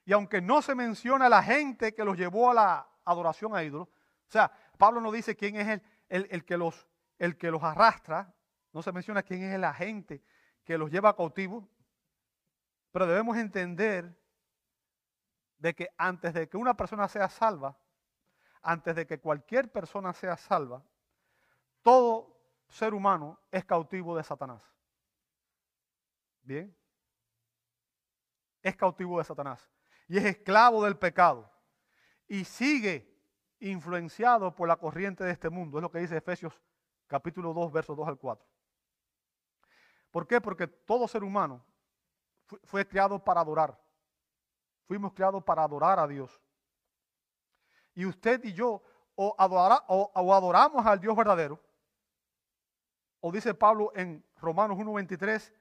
Y 0.03 0.11
aunque 0.11 0.41
no 0.41 0.61
se 0.61 0.75
menciona 0.75 1.29
la 1.29 1.41
gente 1.41 1.95
que 1.95 2.03
los 2.03 2.17
llevó 2.17 2.51
a 2.51 2.53
la 2.53 2.89
adoración 3.05 3.55
a 3.55 3.63
ídolos, 3.63 3.87
o 3.87 4.31
sea, 4.31 4.51
Pablo 4.77 4.99
no 4.99 5.09
dice 5.09 5.37
quién 5.37 5.55
es 5.55 5.81
el, 6.09 6.27
el, 6.29 6.43
que 6.43 6.57
los, 6.57 6.85
el 7.17 7.37
que 7.37 7.49
los 7.49 7.63
arrastra, 7.63 8.33
no 8.73 8.81
se 8.81 8.91
menciona 8.91 9.23
quién 9.23 9.41
es 9.43 9.53
el 9.53 9.63
agente 9.63 10.21
que 10.65 10.77
los 10.77 10.91
lleva 10.91 11.11
a 11.11 11.15
cautivo, 11.15 11.65
pero 12.91 13.07
debemos 13.07 13.37
entender 13.37 14.19
de 15.59 15.73
que 15.73 15.87
antes 15.97 16.33
de 16.33 16.49
que 16.49 16.57
una 16.57 16.75
persona 16.75 17.07
sea 17.07 17.29
salva, 17.29 17.77
antes 18.61 18.97
de 18.97 19.07
que 19.07 19.21
cualquier 19.21 19.71
persona 19.71 20.11
sea 20.11 20.35
salva, 20.35 20.83
todo 21.85 22.35
ser 22.67 22.95
humano 22.95 23.39
es 23.51 23.63
cautivo 23.63 24.17
de 24.17 24.23
Satanás. 24.23 24.59
Bien. 26.41 26.75
Es 28.63 28.75
cautivo 28.75 29.19
de 29.19 29.23
Satanás. 29.23 29.69
Y 30.07 30.17
es 30.17 30.25
esclavo 30.25 30.83
del 30.83 30.97
pecado. 30.97 31.47
Y 32.27 32.43
sigue 32.43 33.15
influenciado 33.59 34.55
por 34.55 34.67
la 34.67 34.77
corriente 34.77 35.23
de 35.23 35.31
este 35.31 35.47
mundo. 35.51 35.77
Es 35.77 35.83
lo 35.83 35.91
que 35.91 35.99
dice 35.99 36.17
Efesios 36.17 36.59
capítulo 37.05 37.53
2, 37.53 37.71
versos 37.71 37.95
2 37.95 38.07
al 38.07 38.17
4. 38.17 38.43
¿Por 40.09 40.25
qué? 40.25 40.41
Porque 40.41 40.65
todo 40.65 41.07
ser 41.07 41.23
humano 41.23 41.63
fue 42.63 42.87
creado 42.87 43.23
para 43.23 43.41
adorar. 43.41 43.79
Fuimos 44.87 45.13
creados 45.13 45.43
para 45.43 45.63
adorar 45.63 45.99
a 45.99 46.07
Dios. 46.07 46.41
Y 47.93 48.07
usted 48.07 48.43
y 48.43 48.53
yo 48.53 48.81
o, 49.13 49.35
o 49.37 50.33
adoramos 50.33 50.83
al 50.83 50.99
Dios 50.99 51.15
verdadero, 51.15 51.61
o 53.27 53.31
dice 53.31 53.55
Pablo 53.55 53.91
en 53.95 54.23
Romanos 54.37 54.77
1.23, 54.77 55.51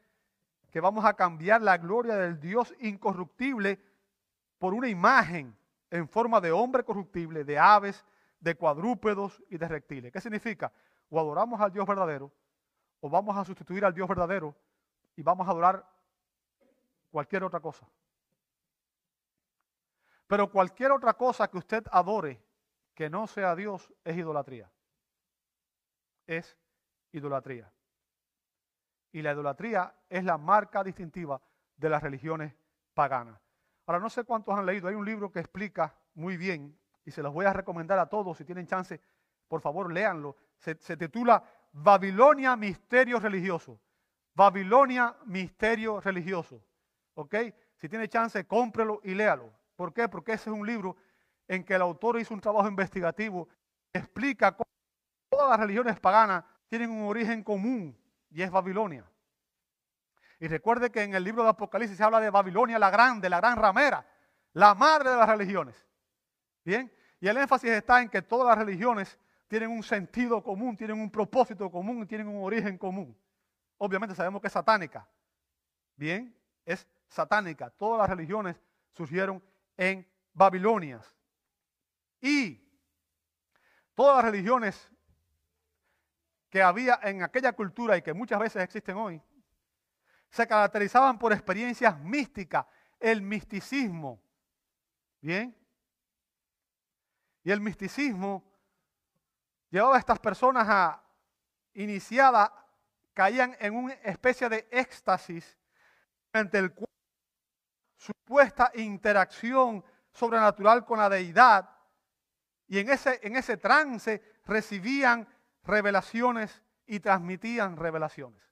que 0.71 0.81
vamos 0.83 1.03
a 1.07 1.15
cambiar 1.15 1.63
la 1.63 1.79
gloria 1.79 2.15
del 2.15 2.39
Dios 2.39 2.75
incorruptible 2.79 3.81
por 4.59 4.75
una 4.75 4.87
imagen 4.87 5.57
en 5.91 6.07
forma 6.07 6.43
de 6.43 6.53
hombre 6.53 6.85
corruptible, 6.85 7.43
de 7.43 7.59
aves, 7.59 8.05
de 8.39 8.55
cuadrúpedos 8.55 9.43
y 9.49 9.57
de 9.57 9.67
reptiles. 9.67 10.13
¿Qué 10.13 10.21
significa? 10.21 10.71
O 11.09 11.19
adoramos 11.19 11.59
al 11.59 11.73
Dios 11.73 11.87
verdadero, 11.87 12.31
o 13.01 13.09
vamos 13.09 13.35
a 13.35 13.47
sustituir 13.47 13.83
al 13.87 13.95
Dios 13.95 14.07
verdadero 14.07 14.55
y 15.17 15.23
vamos 15.23 15.49
a 15.49 15.53
adorar 15.53 15.89
cualquier 17.11 17.45
otra 17.45 17.61
cosa. 17.61 17.89
Pero 20.27 20.51
cualquier 20.51 20.93
otra 20.93 21.15
cosa 21.15 21.49
que 21.49 21.57
usted 21.57 21.83
adore 21.91 22.45
que 22.95 23.09
no 23.09 23.27
sea 23.27 23.57
Dios 23.57 23.91
es 24.05 24.19
idolatría. 24.19 24.71
Es 26.27 26.59
idolatría. 27.17 27.73
Y 29.13 29.23
la 29.23 29.33
idolatría 29.33 29.95
es 30.09 30.25
la 30.25 30.37
marca 30.37 30.83
distintiva 30.83 31.41
de 31.77 31.89
las 31.89 32.03
religiones 32.03 32.55
paganas. 32.93 33.41
Ahora, 33.87 34.01
no 34.01 34.11
sé 34.11 34.25
cuántos 34.25 34.57
han 34.57 34.67
leído, 34.67 34.89
hay 34.89 34.95
un 34.95 35.05
libro 35.05 35.31
que 35.31 35.41
explica 35.41 35.95
muy 36.15 36.37
bien 36.37 36.79
y 37.05 37.11
se 37.11 37.23
los 37.23 37.33
voy 37.33 37.47
a 37.47 37.53
recomendar 37.53 37.99
a 37.99 38.07
todos, 38.07 38.37
si 38.39 38.45
tienen 38.45 38.67
chance, 38.67 39.01
por 39.47 39.61
favor, 39.61 39.93
léanlo. 39.93 40.37
Se, 40.59 40.75
titula 40.97 41.45
Babilonia, 41.73 42.57
Misterio 42.57 43.21
Religioso. 43.21 43.79
Babilonia, 44.35 45.15
Misterio 45.27 46.01
Religioso. 46.01 46.65
¿Ok? 47.15 47.35
Si 47.77 47.89
tiene 47.89 48.09
chance, 48.09 48.47
cómprelo 48.47 49.01
y 49.05 49.15
léalo. 49.15 49.53
¿Por 49.77 49.93
qué? 49.93 50.09
Porque 50.09 50.33
ese 50.33 50.51
es 50.51 50.57
un 50.57 50.67
libro 50.67 50.97
en 51.47 51.63
que 51.63 51.75
el 51.75 51.83
autor 51.83 52.19
hizo 52.19 52.33
un 52.33 52.41
trabajo 52.41 52.69
investigativo 52.69 53.49
explica 53.93 54.57
cómo 54.57 54.69
todas 55.31 55.51
las 55.51 55.61
religiones 55.61 55.99
paganas 56.01 56.45
tienen 56.75 56.91
un 56.91 57.07
origen 57.07 57.45
común 57.45 57.97
y 58.33 58.43
es 58.43 58.51
Babilonia. 58.51 59.09
Y 60.41 60.49
recuerde 60.49 60.91
que 60.91 61.05
en 61.05 61.15
el 61.15 61.23
libro 61.23 61.45
de 61.45 61.51
Apocalipsis 61.51 61.97
se 61.97 62.03
habla 62.03 62.19
de 62.19 62.31
Babilonia 62.31 62.81
la 62.81 62.91
grande, 62.91 63.31
la 63.31 63.37
gran 63.37 63.57
ramera, 63.57 64.05
la 64.55 64.75
madre 64.75 65.11
de 65.11 65.17
las 65.17 65.29
religiones. 65.29 65.77
Bien, 66.65 66.93
y 67.21 67.29
el 67.29 67.37
énfasis 67.37 67.71
está 67.71 68.03
en 68.03 68.09
que 68.09 68.23
todas 68.23 68.49
las 68.49 68.67
religiones 68.67 69.17
tienen 69.47 69.71
un 69.71 69.85
sentido 69.85 70.43
común, 70.43 70.77
tienen 70.77 71.01
un 71.01 71.13
propósito 71.13 71.71
común 71.71 72.03
y 72.03 72.07
tienen 72.07 72.27
un 72.27 72.43
origen 72.43 72.77
común. 72.77 73.17
Obviamente 73.79 74.17
sabemos 74.17 74.41
que 74.41 74.49
es 74.49 74.53
satánica. 74.53 75.09
Bien, 75.95 76.37
es 76.65 76.89
satánica. 77.07 77.71
Todas 77.71 78.01
las 78.01 78.11
religiones 78.11 78.61
surgieron 78.91 79.41
en 79.77 80.05
Babilonia. 80.33 81.01
Y 82.21 82.61
todas 83.95 84.17
las 84.17 84.33
religiones 84.33 84.91
que 86.55 86.63
había 86.63 87.01
en 87.03 87.21
aquella 87.21 87.53
cultura 87.53 87.97
y 87.97 88.03
que 88.03 88.15
muchas 88.15 88.39
veces 88.39 88.63
existen 88.63 88.97
hoy, 88.97 89.21
se 90.31 90.47
caracterizaban 90.47 91.19
por 91.19 91.33
experiencias 91.33 91.99
místicas, 91.99 92.65
el 93.01 93.23
misticismo. 93.23 94.23
¿Bien? 95.21 95.53
Y 97.43 97.51
el 97.51 97.61
misticismo 97.61 98.45
llevaba 99.69 99.97
a 99.97 99.99
estas 99.99 100.21
personas 100.21 100.65
a 100.69 101.03
iniciadas, 101.73 102.53
caían 103.13 103.57
en 103.59 103.75
una 103.75 103.95
especie 103.95 104.49
de 104.49 104.69
éxtasis 104.71 105.59
ante 106.33 106.59
el 106.59 106.73
cual 106.73 106.87
supuesta 107.97 108.71
interacción 108.75 109.85
sobrenatural 110.13 110.85
con 110.85 111.01
la 111.01 111.09
deidad 111.09 111.69
y 112.69 112.79
en 112.79 112.91
ese, 112.91 113.19
en 113.25 113.35
ese 113.35 113.57
trance 113.57 114.23
recibían 114.47 115.27
revelaciones 115.65 116.63
y 116.87 117.01
transmitían 117.01 117.77
revelaciones. 117.77 118.43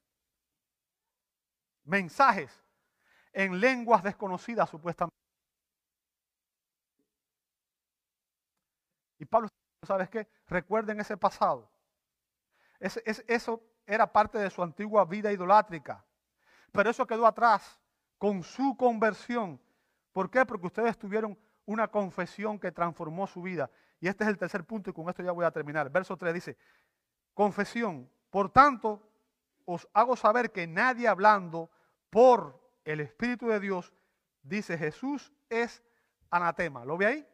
Mensajes 1.85 2.65
en 3.33 3.61
lenguas 3.61 4.03
desconocidas 4.03 4.71
supuestamente. 4.71 5.17
Y 9.19 9.25
Pablo, 9.25 9.49
¿sabes 9.87 10.11
qué? 10.11 10.29
Recuerden 10.47 11.01
ese 11.01 11.17
pasado. 11.17 11.71
eso 12.81 13.63
era 13.87 14.13
parte 14.13 14.39
de 14.39 14.51
su 14.51 14.63
antigua 14.63 15.05
vida 15.05 15.33
idolátrica. 15.33 16.05
Pero 16.73 16.91
eso 16.91 17.07
quedó 17.07 17.27
atrás 17.27 17.81
con 18.19 18.43
su 18.43 18.77
conversión. 18.77 19.61
¿Por 20.13 20.31
qué? 20.31 20.45
Porque 20.47 20.67
ustedes 20.67 20.99
tuvieron 20.99 21.39
una 21.67 21.89
confesión 21.89 22.59
que 22.59 22.73
transformó 22.73 23.27
su 23.27 23.43
vida. 23.43 23.71
Y 24.01 24.09
este 24.09 24.25
es 24.25 24.31
el 24.31 24.39
tercer 24.39 24.65
punto 24.65 24.91
y 24.91 24.93
con 24.93 25.09
esto 25.09 25.23
ya 25.23 25.33
voy 25.33 25.45
a 25.45 25.51
terminar. 25.51 25.91
Verso 25.91 26.17
3 26.17 26.35
dice, 26.35 26.57
confesión. 27.35 28.11
Por 28.31 28.51
tanto, 28.51 29.03
os 29.65 29.89
hago 29.93 30.17
saber 30.17 30.53
que 30.53 30.67
nadie 30.67 31.09
hablando 31.09 31.71
por 32.11 32.61
el 32.85 33.01
Espíritu 33.01 33.49
de 33.49 33.61
Dios 33.61 33.93
dice 34.43 34.77
Jesús 34.77 35.33
es 35.49 35.83
anatema. 36.31 36.85
¿Lo 36.85 36.97
ve 36.97 37.07
ahí? 37.07 37.29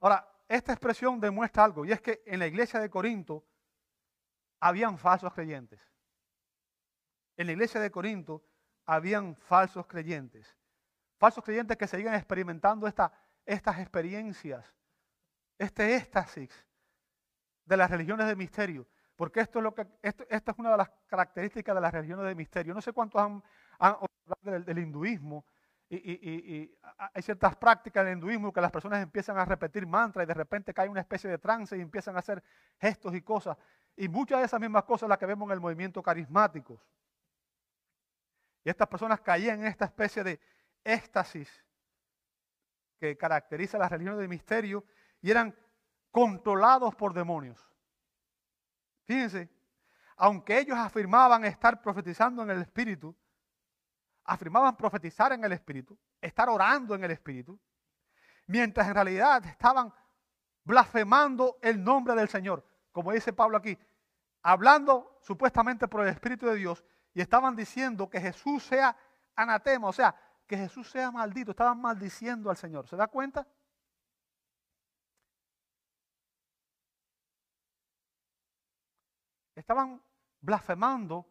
Ahora, 0.00 0.28
esta 0.48 0.72
expresión 0.72 1.18
demuestra 1.20 1.64
algo, 1.64 1.84
y 1.84 1.92
es 1.92 2.00
que 2.00 2.22
en 2.26 2.38
la 2.38 2.46
iglesia 2.46 2.78
de 2.78 2.90
Corinto 2.90 3.44
habían 4.60 4.98
falsos 4.98 5.32
creyentes. 5.32 5.80
En 7.36 7.46
la 7.46 7.52
iglesia 7.52 7.80
de 7.80 7.90
Corinto 7.90 8.44
habían 8.84 9.34
falsos 9.34 9.86
creyentes. 9.86 10.56
Falsos 11.18 11.42
creyentes 11.42 11.76
que 11.76 11.86
seguían 11.86 12.14
experimentando 12.14 12.86
esta, 12.86 13.12
estas 13.44 13.78
experiencias, 13.78 14.72
este 15.58 15.96
éxtasis 15.96 16.50
de 17.64 17.76
las 17.76 17.90
religiones 17.90 18.26
de 18.26 18.36
misterio. 18.36 18.86
Porque 19.16 19.40
esto 19.40 19.60
es, 20.02 20.14
esta 20.28 20.52
es 20.52 20.58
una 20.58 20.72
de 20.72 20.76
las 20.76 20.90
características 21.06 21.74
de 21.74 21.80
las 21.80 21.92
religiones 21.92 22.26
de 22.26 22.34
misterio. 22.34 22.74
No 22.74 22.82
sé 22.82 22.92
cuántos 22.92 23.20
han, 23.20 23.42
hablado 23.78 24.64
del, 24.64 24.78
hinduismo, 24.78 25.46
y, 25.88 26.70
hay 26.98 27.22
ciertas 27.22 27.56
prácticas 27.56 28.04
del 28.04 28.14
hinduismo 28.14 28.52
que 28.52 28.60
las 28.60 28.70
personas 28.70 29.02
empiezan 29.02 29.38
a 29.38 29.44
repetir 29.44 29.86
mantras 29.86 30.24
y 30.24 30.26
de 30.26 30.34
repente 30.34 30.74
cae 30.74 30.88
una 30.88 31.00
especie 31.00 31.30
de 31.30 31.38
trance 31.38 31.76
y 31.76 31.80
empiezan 31.80 32.16
a 32.16 32.18
hacer 32.18 32.42
gestos 32.78 33.14
y 33.14 33.22
cosas. 33.22 33.56
Y 33.96 34.08
muchas 34.08 34.40
de 34.40 34.46
esas 34.46 34.60
mismas 34.60 34.84
cosas 34.84 35.08
las 35.08 35.16
que 35.16 35.26
vemos 35.26 35.46
en 35.46 35.52
el 35.52 35.60
movimiento 35.60 36.02
carismáticos. 36.02 36.80
Y 38.64 38.68
estas 38.68 38.88
personas 38.88 39.20
caían 39.20 39.60
en 39.60 39.68
esta 39.68 39.86
especie 39.86 40.24
de 40.24 40.40
éxtasis 40.84 41.64
que 42.98 43.16
caracteriza 43.16 43.78
las 43.78 43.90
religiones 43.90 44.20
de 44.20 44.28
misterio 44.28 44.84
y 45.26 45.30
eran 45.32 45.52
controlados 46.12 46.94
por 46.94 47.12
demonios. 47.12 47.68
Fíjense, 49.06 49.50
aunque 50.16 50.56
ellos 50.56 50.78
afirmaban 50.78 51.44
estar 51.44 51.82
profetizando 51.82 52.44
en 52.44 52.50
el 52.50 52.62
Espíritu, 52.62 53.12
afirmaban 54.22 54.76
profetizar 54.76 55.32
en 55.32 55.42
el 55.42 55.50
Espíritu, 55.50 55.98
estar 56.20 56.48
orando 56.48 56.94
en 56.94 57.02
el 57.02 57.10
Espíritu, 57.10 57.58
mientras 58.46 58.86
en 58.86 58.94
realidad 58.94 59.44
estaban 59.46 59.92
blasfemando 60.62 61.58
el 61.60 61.82
nombre 61.82 62.14
del 62.14 62.28
Señor, 62.28 62.64
como 62.92 63.10
dice 63.10 63.32
Pablo 63.32 63.56
aquí, 63.56 63.76
hablando 64.42 65.18
supuestamente 65.22 65.88
por 65.88 66.02
el 66.02 66.08
Espíritu 66.08 66.46
de 66.46 66.54
Dios 66.54 66.84
y 67.12 67.20
estaban 67.20 67.56
diciendo 67.56 68.08
que 68.08 68.20
Jesús 68.20 68.62
sea 68.62 68.96
anatema, 69.34 69.88
o 69.88 69.92
sea, 69.92 70.14
que 70.46 70.56
Jesús 70.56 70.88
sea 70.88 71.10
maldito, 71.10 71.50
estaban 71.50 71.80
maldiciendo 71.80 72.48
al 72.48 72.56
Señor. 72.56 72.86
¿Se 72.86 72.94
da 72.94 73.08
cuenta? 73.08 73.44
Estaban 79.66 80.00
blasfemando 80.40 81.28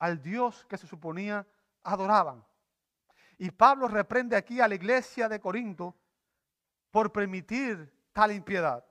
al 0.00 0.20
Dios 0.20 0.64
que 0.64 0.76
se 0.76 0.88
suponía 0.88 1.46
adoraban. 1.84 2.44
Y 3.38 3.52
Pablo 3.52 3.86
reprende 3.86 4.34
aquí 4.34 4.60
a 4.60 4.66
la 4.66 4.74
iglesia 4.74 5.28
de 5.28 5.38
Corinto 5.38 5.94
por 6.90 7.12
permitir 7.12 8.08
tal 8.12 8.32
impiedad 8.32 8.84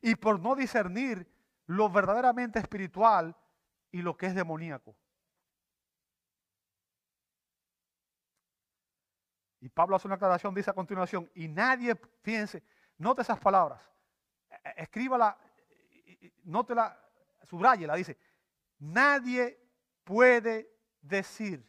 y 0.00 0.14
por 0.16 0.40
no 0.40 0.54
discernir 0.54 1.30
lo 1.66 1.90
verdaderamente 1.90 2.58
espiritual 2.58 3.36
y 3.92 4.00
lo 4.00 4.16
que 4.16 4.24
es 4.24 4.34
demoníaco. 4.34 4.96
Y 9.60 9.68
Pablo 9.68 9.96
hace 9.96 10.08
una 10.08 10.14
aclaración, 10.14 10.54
dice 10.54 10.70
a 10.70 10.74
continuación, 10.74 11.30
y 11.34 11.46
nadie, 11.48 11.94
fíjense, 12.22 12.62
note 12.96 13.20
esas 13.20 13.38
palabras, 13.38 13.82
e, 14.48 14.54
e, 14.54 14.82
escríbala, 14.84 15.36
nótela, 16.44 17.03
subrayela, 17.44 17.94
dice, 17.96 18.18
nadie 18.78 19.60
puede 20.04 20.70
decir 21.00 21.66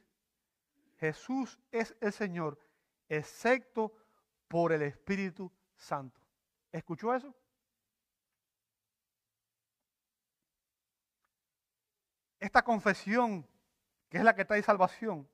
Jesús 0.97 1.59
es 1.71 1.95
el 2.01 2.13
Señor, 2.13 2.59
excepto 3.09 3.93
por 4.47 4.71
el 4.71 4.82
Espíritu 4.82 5.51
Santo. 5.76 6.19
¿Escuchó 6.71 7.13
eso? 7.13 7.36
Esta 12.39 12.63
confesión, 12.63 13.47
que 14.09 14.17
es 14.17 14.23
la 14.23 14.36
que 14.36 14.45
trae 14.45 14.61
salvación, 14.61 15.30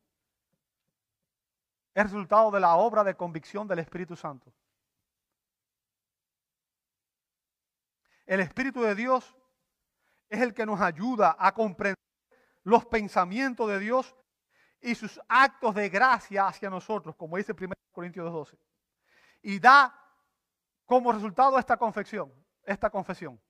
es 1.94 2.04
resultado 2.04 2.52
de 2.52 2.60
la 2.60 2.76
obra 2.76 3.04
de 3.04 3.16
convicción 3.16 3.68
del 3.68 3.80
Espíritu 3.80 4.16
Santo. 4.16 4.54
El 8.26 8.40
Espíritu 8.40 8.82
de 8.82 8.96
Dios 8.96 9.36
es 10.32 10.40
el 10.40 10.54
que 10.54 10.66
nos 10.66 10.80
ayuda 10.80 11.36
a 11.38 11.54
comprender 11.54 12.00
los 12.64 12.86
pensamientos 12.86 13.68
de 13.70 13.80
Dios 13.80 14.16
y 14.80 14.96
sus 14.96 15.20
actos 15.28 15.76
de 15.76 15.90
gracia 15.90 16.48
hacia 16.48 16.70
nosotros, 16.70 17.18
como 17.18 17.36
dice 17.36 17.52
1 17.52 17.74
Corintios 17.92 18.32
2.12. 18.32 18.58
Y 19.42 19.60
da 19.60 19.94
como 20.86 21.12
resultado 21.12 21.60
esta 21.60 21.76
confesión, 21.76 22.34
esta 22.64 22.90
confesión. 22.90 23.42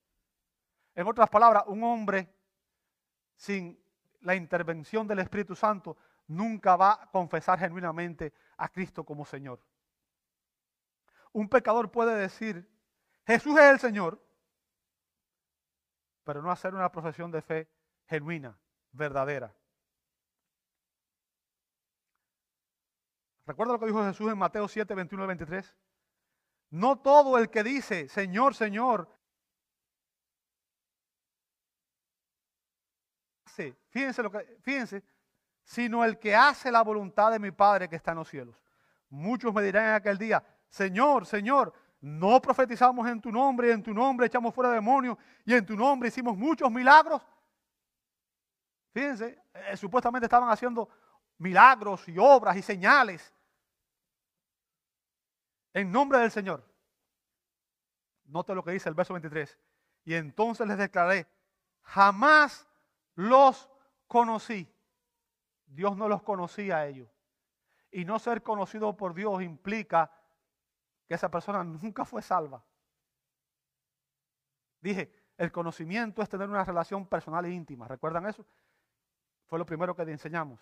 En 0.96 1.06
otras 1.06 1.30
palabras, 1.30 1.64
un 1.68 1.84
hombre 1.84 2.34
sin 3.36 3.80
la 4.22 4.34
intervención 4.34 5.08
del 5.08 5.20
Espíritu 5.20 5.56
Santo 5.56 5.98
nunca 6.26 6.76
va 6.76 6.94
a 6.94 7.12
confesar 7.12 7.60
genuinamente 7.60 8.34
a 8.58 8.70
Cristo 8.70 9.04
como 9.04 9.24
Señor. 9.24 9.64
Un 11.32 11.48
pecador 11.48 11.92
puede 11.92 12.16
decir, 12.16 12.68
Jesús 13.28 13.58
es 13.60 13.66
el 13.66 13.80
Señor, 13.80 14.20
pero 16.24 16.42
no 16.42 16.52
hacer 16.52 16.74
una 16.74 16.92
profesión 16.92 17.32
de 17.32 17.42
fe 17.42 17.70
genuina, 18.06 18.58
verdadera. 18.92 19.54
¿Recuerda 23.46 23.74
lo 23.74 23.80
que 23.80 23.88
dijo 23.88 24.06
Jesús 24.06 24.32
en 24.32 24.38
Mateo 24.38 24.68
7, 24.68 24.94
21 24.94 25.28
23? 25.28 25.76
No 26.70 27.00
todo 27.00 27.38
el 27.38 27.50
que 27.50 27.64
dice, 27.64 28.08
Señor, 28.08 28.56
Señor, 28.56 29.10
fíjense 33.90 34.24
lo 34.24 34.32
que, 34.32 34.58
fíjense, 34.62 35.04
sino 35.64 36.04
el 36.04 36.18
que 36.18 36.36
hace 36.36 36.72
la 36.72 36.82
voluntad 36.82 37.32
de 37.32 37.40
mi 37.40 37.52
Padre 37.52 37.90
que 37.90 37.96
está 37.96 38.12
en 38.12 38.18
los 38.18 38.30
cielos. 38.30 38.56
Muchos 39.10 39.54
me 39.54 39.62
dirán 39.62 39.86
en 39.86 39.94
aquel 39.94 40.18
día, 40.18 40.44
Señor, 40.70 41.26
Señor, 41.26 41.74
no 42.02 42.42
profetizamos 42.42 43.08
en 43.08 43.22
tu 43.22 43.32
nombre 43.32 43.68
y 43.68 43.72
en 43.72 43.84
tu 43.84 43.94
nombre 43.94 44.26
echamos 44.26 44.54
fuera 44.54 44.72
demonios 44.72 45.18
y 45.46 45.54
en 45.54 45.66
tu 45.66 45.76
nombre 45.76 46.10
hicimos 46.10 46.36
muchos 46.36 46.72
milagros. 46.72 47.22
Fíjense, 48.92 49.40
eh, 49.54 49.78
supuestamente 49.78 50.26
estaban 50.26 50.50
haciendo 50.50 50.90
milagros 51.38 52.08
y 52.10 52.18
obras 52.18 52.58
y 52.58 52.64
señales 52.64 53.34
en 55.74 55.92
nombre 55.92 56.18
del 56.18 56.32
Señor. 56.32 56.66
Note 58.26 58.56
lo 58.56 58.64
que 58.64 58.72
dice 58.72 58.90
el 58.90 58.96
verso 58.96 59.14
23. 59.14 59.60
Y 60.04 60.16
entonces 60.16 60.68
les 60.68 60.78
declaré, 60.78 61.28
jamás 61.84 62.68
los 63.14 63.70
conocí. 64.08 64.74
Dios 65.68 65.96
no 65.96 66.10
los 66.10 66.24
conocía 66.24 66.78
a 66.78 66.88
ellos. 66.88 67.10
Y 67.92 68.06
no 68.06 68.18
ser 68.20 68.42
conocido 68.42 68.98
por 68.98 69.14
Dios 69.14 69.44
implica 69.44 70.12
que 71.12 71.16
esa 71.16 71.30
persona 71.30 71.62
nunca 71.62 72.06
fue 72.06 72.22
salva. 72.22 72.64
Dije, 74.80 75.14
el 75.36 75.52
conocimiento 75.52 76.22
es 76.22 76.30
tener 76.30 76.48
una 76.48 76.64
relación 76.64 77.06
personal 77.06 77.44
e 77.44 77.52
íntima. 77.52 77.86
¿Recuerdan 77.86 78.28
eso? 78.28 78.46
Fue 79.46 79.60
lo 79.60 79.66
primero 79.66 79.94
que 79.94 80.06
te 80.06 80.12
enseñamos. 80.14 80.62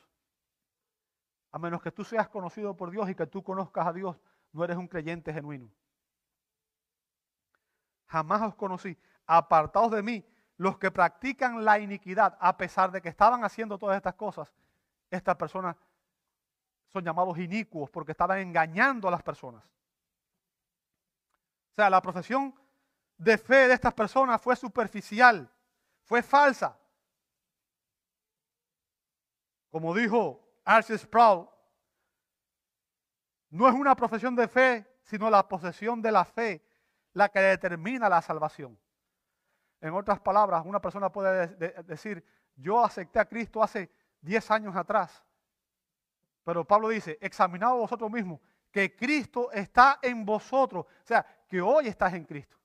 A 1.51 1.59
menos 1.59 1.83
que 1.83 1.91
tú 1.91 2.03
seas 2.03 2.29
conocido 2.29 2.75
por 2.75 2.89
Dios 2.89 3.07
y 3.11 3.13
que 3.13 3.27
tú 3.27 3.43
conozcas 3.43 3.85
a 3.85 3.93
Dios, 3.93 4.19
no 4.51 4.63
eres 4.63 4.75
un 4.77 4.87
creyente 4.87 5.31
genuino. 5.31 5.69
Jamás 8.07 8.41
os 8.41 8.55
conocí. 8.55 8.97
Apartados 9.27 9.91
de 9.91 10.01
mí, 10.01 10.25
los 10.57 10.79
que 10.79 10.89
practican 10.89 11.63
la 11.63 11.77
iniquidad, 11.77 12.35
a 12.39 12.57
pesar 12.57 12.89
de 12.89 13.03
que 13.03 13.09
estaban 13.09 13.43
haciendo 13.43 13.77
todas 13.77 13.97
estas 13.97 14.15
cosas, 14.15 14.51
estas 15.11 15.35
personas 15.35 15.75
son 16.87 17.03
llamados 17.03 17.37
inicuos 17.37 17.91
porque 17.91 18.13
estaban 18.13 18.39
engañando 18.39 19.07
a 19.07 19.11
las 19.11 19.21
personas. 19.21 19.63
O 21.71 21.75
sea, 21.75 21.89
la 21.89 22.01
profesión 22.01 22.53
de 23.17 23.37
fe 23.37 23.67
de 23.67 23.73
estas 23.73 23.93
personas 23.93 24.41
fue 24.41 24.55
superficial, 24.55 25.51
fue 26.03 26.21
falsa. 26.21 26.77
Como 29.69 29.93
dijo 29.93 30.41
Archie 30.65 30.97
Sproul, 30.97 31.47
no 33.49 33.67
es 33.67 33.73
una 33.73 33.95
profesión 33.95 34.35
de 34.35 34.47
fe, 34.47 34.85
sino 35.03 35.29
la 35.29 35.47
posesión 35.47 36.01
de 36.01 36.11
la 36.11 36.25
fe 36.25 36.63
la 37.13 37.29
que 37.29 37.39
determina 37.39 38.07
la 38.09 38.21
salvación. 38.21 38.79
En 39.81 39.93
otras 39.93 40.19
palabras, 40.19 40.63
una 40.65 40.81
persona 40.81 41.11
puede 41.11 41.47
decir, 41.83 42.23
yo 42.55 42.83
acepté 42.83 43.19
a 43.19 43.25
Cristo 43.25 43.63
hace 43.63 43.89
10 44.21 44.51
años 44.51 44.75
atrás. 44.75 45.23
Pero 46.43 46.65
Pablo 46.65 46.89
dice, 46.89 47.17
examinad 47.21 47.73
vosotros 47.73 48.11
mismos 48.11 48.39
que 48.71 48.95
Cristo 48.95 49.51
está 49.51 49.99
en 50.01 50.25
vosotros. 50.25 50.85
O 50.85 51.05
sea, 51.05 51.25
que 51.49 51.59
hoy 51.61 51.87
estás 51.87 52.13
en 52.13 52.23
Cristo. 52.23 52.57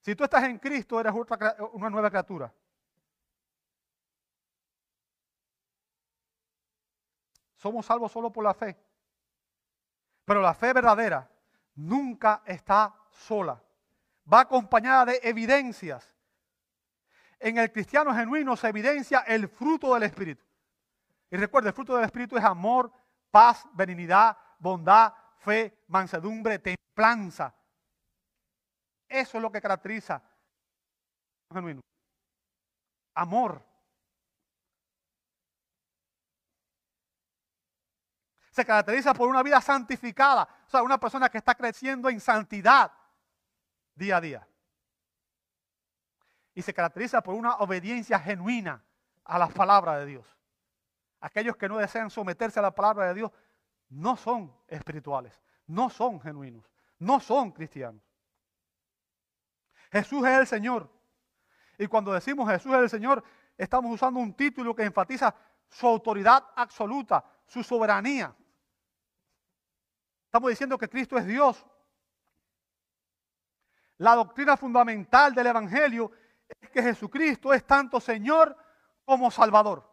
Si 0.00 0.16
tú 0.16 0.24
estás 0.24 0.44
en 0.44 0.58
Cristo, 0.58 0.98
eres 0.98 1.12
una 1.72 1.90
nueva 1.90 2.08
criatura. 2.08 2.52
Somos 7.56 7.84
salvos 7.84 8.10
solo 8.10 8.32
por 8.32 8.44
la 8.44 8.54
fe. 8.54 8.76
Pero 10.24 10.40
la 10.40 10.54
fe 10.54 10.72
verdadera 10.72 11.30
nunca 11.74 12.42
está 12.46 12.94
sola. 13.10 13.62
Va 14.32 14.40
acompañada 14.40 15.06
de 15.06 15.20
evidencias. 15.22 16.14
En 17.38 17.58
el 17.58 17.70
cristiano 17.70 18.14
genuino 18.14 18.56
se 18.56 18.68
evidencia 18.68 19.20
el 19.20 19.48
fruto 19.48 19.92
del 19.94 20.04
Espíritu. 20.04 20.44
Y 21.30 21.36
recuerda, 21.36 21.68
el 21.68 21.74
fruto 21.74 21.94
del 21.94 22.04
Espíritu 22.04 22.36
es 22.36 22.44
amor, 22.44 22.90
paz, 23.30 23.66
benignidad, 23.72 24.36
bondad, 24.58 25.12
fe, 25.38 25.84
mansedumbre, 25.88 26.58
templanza. 26.58 27.54
Eso 29.08 29.38
es 29.38 29.42
lo 29.42 29.50
que 29.50 29.60
caracteriza. 29.60 30.22
Amor. 33.14 33.62
Se 38.50 38.64
caracteriza 38.64 39.14
por 39.14 39.28
una 39.28 39.42
vida 39.42 39.60
santificada. 39.60 40.48
O 40.66 40.70
sea, 40.70 40.82
una 40.82 40.98
persona 40.98 41.28
que 41.28 41.38
está 41.38 41.54
creciendo 41.54 42.08
en 42.08 42.20
santidad 42.20 42.92
día 43.94 44.16
a 44.16 44.20
día. 44.20 44.48
Y 46.54 46.62
se 46.62 46.72
caracteriza 46.72 47.22
por 47.22 47.34
una 47.34 47.56
obediencia 47.56 48.18
genuina 48.18 48.82
a 49.24 49.38
las 49.38 49.52
palabras 49.52 49.98
de 49.98 50.06
Dios. 50.06 50.26
Aquellos 51.20 51.56
que 51.56 51.68
no 51.68 51.78
desean 51.78 52.10
someterse 52.10 52.58
a 52.58 52.62
la 52.62 52.74
palabra 52.74 53.08
de 53.08 53.14
Dios 53.14 53.32
no 53.88 54.16
son 54.16 54.54
espirituales, 54.68 55.40
no 55.66 55.90
son 55.90 56.20
genuinos, 56.20 56.64
no 56.98 57.20
son 57.20 57.52
cristianos. 57.52 58.05
Jesús 59.96 60.26
es 60.26 60.38
el 60.38 60.46
Señor. 60.46 60.90
Y 61.78 61.86
cuando 61.86 62.12
decimos 62.12 62.48
Jesús 62.50 62.72
es 62.72 62.80
el 62.80 62.90
Señor, 62.90 63.24
estamos 63.56 63.92
usando 63.92 64.20
un 64.20 64.34
título 64.34 64.74
que 64.74 64.84
enfatiza 64.84 65.34
su 65.68 65.86
autoridad 65.86 66.44
absoluta, 66.54 67.24
su 67.46 67.62
soberanía. 67.62 68.34
Estamos 70.26 70.50
diciendo 70.50 70.76
que 70.76 70.88
Cristo 70.88 71.16
es 71.16 71.26
Dios. 71.26 71.64
La 73.98 74.14
doctrina 74.14 74.56
fundamental 74.56 75.34
del 75.34 75.46
Evangelio 75.46 76.12
es 76.60 76.68
que 76.70 76.82
Jesucristo 76.82 77.54
es 77.54 77.66
tanto 77.66 77.98
Señor 77.98 78.56
como 79.04 79.30
Salvador. 79.30 79.90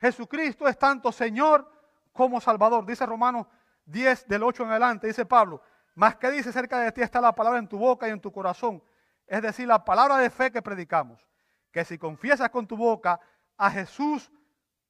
Jesucristo 0.00 0.66
es 0.66 0.76
tanto 0.76 1.12
Señor 1.12 1.70
como 2.12 2.40
Salvador. 2.40 2.84
Dice 2.84 3.06
Romanos 3.06 3.46
10 3.84 4.26
del 4.26 4.42
8 4.42 4.64
en 4.64 4.70
adelante, 4.70 5.06
dice 5.06 5.24
Pablo, 5.24 5.62
más 5.98 6.16
que 6.16 6.30
dice 6.30 6.52
cerca 6.52 6.78
de 6.78 6.92
ti 6.92 7.02
está 7.02 7.20
la 7.20 7.34
palabra 7.34 7.58
en 7.58 7.68
tu 7.68 7.76
boca 7.76 8.06
y 8.06 8.12
en 8.12 8.20
tu 8.20 8.30
corazón. 8.30 8.82
Es 9.26 9.42
decir, 9.42 9.66
la 9.66 9.84
palabra 9.84 10.18
de 10.18 10.30
fe 10.30 10.52
que 10.52 10.62
predicamos. 10.62 11.26
Que 11.72 11.84
si 11.84 11.98
confiesas 11.98 12.50
con 12.50 12.68
tu 12.68 12.76
boca 12.76 13.20
a 13.56 13.68
Jesús 13.68 14.30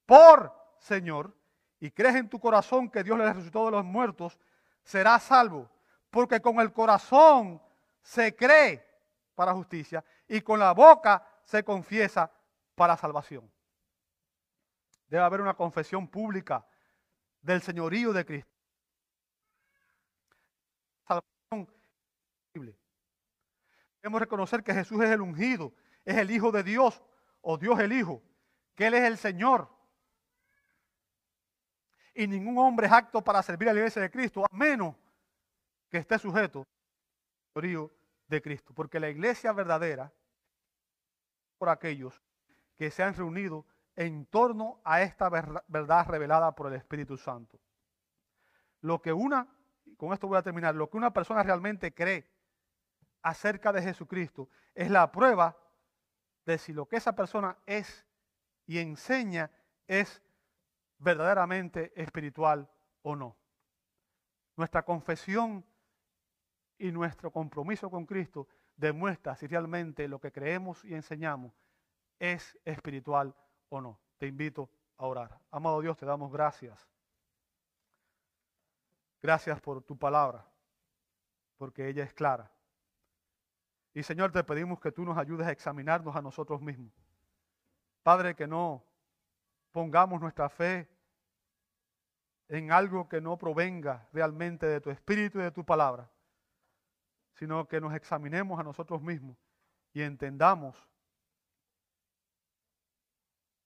por 0.05 0.53
Señor 0.79 1.35
y 1.81 1.91
crees 1.91 2.17
en 2.17 2.29
tu 2.29 2.39
corazón 2.39 2.91
que 2.91 3.03
Dios 3.03 3.17
le 3.17 3.27
resucitó 3.27 3.65
de 3.65 3.71
los 3.71 3.85
muertos, 3.85 4.39
serás 4.85 5.23
salvo. 5.23 5.71
Porque 6.11 6.41
con 6.43 6.61
el 6.61 6.73
corazón 6.75 7.61
se 8.03 8.37
cree 8.37 8.87
para 9.35 9.55
justicia 9.55 10.05
y 10.27 10.43
con 10.43 10.59
la 10.59 10.73
boca 10.73 11.27
se 11.43 11.65
confiesa 11.65 12.31
para 12.75 12.99
salvación. 12.99 13.51
Debe 15.07 15.25
haber 15.25 15.41
una 15.41 15.55
confesión 15.55 16.07
pública 16.07 16.67
del 17.41 17.63
señorío 17.63 18.13
de 18.13 18.27
Cristo. 18.27 18.53
Salvación 21.07 21.75
Debemos 24.03 24.21
reconocer 24.21 24.63
que 24.63 24.75
Jesús 24.75 25.03
es 25.03 25.11
el 25.11 25.21
ungido, 25.21 25.73
es 26.05 26.17
el 26.17 26.31
Hijo 26.31 26.53
de 26.53 26.63
Dios 26.63 27.03
o 27.41 27.59
Dios 27.59 27.79
el 27.81 27.93
Hijo, 27.93 28.23
que 28.75 28.87
Él 28.87 28.95
es 28.95 29.05
el 29.05 29.19
Señor. 29.19 29.69
Y 32.15 32.27
ningún 32.27 32.59
hombre 32.59 32.87
es 32.87 32.93
apto 32.93 33.23
para 33.23 33.43
servir 33.43 33.69
a 33.69 33.73
la 33.73 33.81
iglesia 33.81 34.03
de 34.03 34.11
Cristo, 34.11 34.45
a 34.45 34.57
menos 34.57 34.97
que 35.89 35.99
esté 35.99 36.19
sujeto 36.19 36.67
al 37.55 37.91
de 38.27 38.43
Cristo. 38.43 38.73
Porque 38.75 39.01
la 39.01 39.09
iglesia 39.09 39.53
verdadera, 39.53 40.13
por 41.59 41.69
aquellos 41.69 42.23
que 42.77 42.91
se 42.91 43.03
han 43.03 43.15
reunido 43.15 43.67
en 43.97 44.27
torno 44.27 44.81
a 44.85 45.03
esta 45.03 45.29
verdad 45.29 46.07
revelada 46.07 46.55
por 46.55 46.69
el 46.69 46.75
Espíritu 46.75 47.17
Santo. 47.17 47.59
Lo 48.81 49.03
que 49.03 49.13
una, 49.13 49.49
con 49.97 50.13
esto 50.13 50.29
voy 50.29 50.39
a 50.39 50.43
terminar, 50.43 50.77
lo 50.77 50.89
que 50.89 50.97
una 50.97 51.13
persona 51.13 51.43
realmente 51.43 51.93
cree 51.93 52.38
acerca 53.23 53.73
de 53.73 53.83
Jesucristo 53.83 54.49
es 54.75 54.91
la 54.91 55.11
prueba 55.11 55.57
de 56.47 56.59
si 56.59 56.73
lo 56.73 56.87
que 56.87 56.97
esa 56.97 57.15
persona 57.15 57.59
es 57.67 58.07
y 58.67 58.79
enseña 58.79 59.51
es 59.87 60.23
verdaderamente 60.99 61.93
espiritual 62.01 62.71
o 63.03 63.17
no. 63.17 63.37
Nuestra 64.57 64.85
confesión 64.85 65.65
y 66.79 66.91
nuestro 66.93 67.31
compromiso 67.31 67.91
con 67.91 68.07
Cristo 68.07 68.49
demuestra 68.77 69.37
si 69.37 69.47
realmente 69.47 70.09
lo 70.09 70.21
que 70.21 70.33
creemos 70.33 70.85
y 70.85 70.95
enseñamos 70.95 71.53
es 72.19 72.59
espiritual 72.65 73.35
o 73.69 73.81
no. 73.81 74.01
Te 74.19 74.27
invito 74.27 74.71
a 74.97 75.07
orar. 75.07 75.41
Amado 75.51 75.81
Dios, 75.81 75.97
te 75.97 76.07
damos 76.07 76.33
gracias. 76.33 76.89
Gracias 79.21 79.61
por 79.61 79.83
tu 79.83 79.99
palabra, 79.99 80.47
porque 81.57 81.89
ella 81.89 82.05
es 82.05 82.15
clara. 82.15 82.51
Y 83.99 84.05
Señor, 84.05 84.31
te 84.31 84.45
pedimos 84.45 84.79
que 84.79 84.93
tú 84.93 85.05
nos 85.05 85.19
ayudes 85.19 85.45
a 85.49 85.51
examinarnos 85.51 86.15
a 86.15 86.23
nosotros 86.23 86.63
mismos. 86.63 86.93
Padre, 88.05 88.37
que 88.37 88.47
no 88.47 88.85
pongamos 89.73 90.21
nuestra 90.21 90.49
fe 90.49 90.89
en 92.47 92.71
algo 92.71 93.09
que 93.09 93.21
no 93.21 93.37
provenga 93.37 94.09
realmente 94.13 94.67
de 94.67 94.81
tu 94.81 94.91
espíritu 94.91 95.41
y 95.41 95.43
de 95.43 95.51
tu 95.51 95.65
palabra, 95.65 96.09
sino 97.35 97.67
que 97.67 97.81
nos 97.81 97.93
examinemos 97.93 98.61
a 98.61 98.63
nosotros 98.63 99.03
mismos 99.03 99.37
y 99.93 100.03
entendamos 100.03 100.77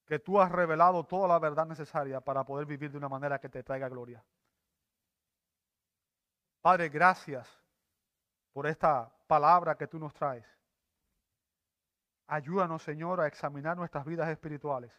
que 0.06 0.18
tú 0.18 0.40
has 0.40 0.50
revelado 0.50 1.04
toda 1.04 1.28
la 1.28 1.38
verdad 1.38 1.66
necesaria 1.66 2.22
para 2.22 2.42
poder 2.42 2.64
vivir 2.64 2.90
de 2.90 2.96
una 2.96 3.10
manera 3.10 3.38
que 3.38 3.50
te 3.50 3.62
traiga 3.62 3.90
gloria. 3.90 4.24
Padre, 6.62 6.88
gracias 6.88 7.46
por 8.54 8.66
esta 8.66 9.14
palabra 9.32 9.78
que 9.78 9.86
tú 9.86 9.98
nos 9.98 10.12
traes. 10.12 10.44
Ayúdanos, 12.26 12.82
Señor, 12.82 13.18
a 13.18 13.26
examinar 13.26 13.78
nuestras 13.78 14.04
vidas 14.04 14.28
espirituales. 14.28 14.92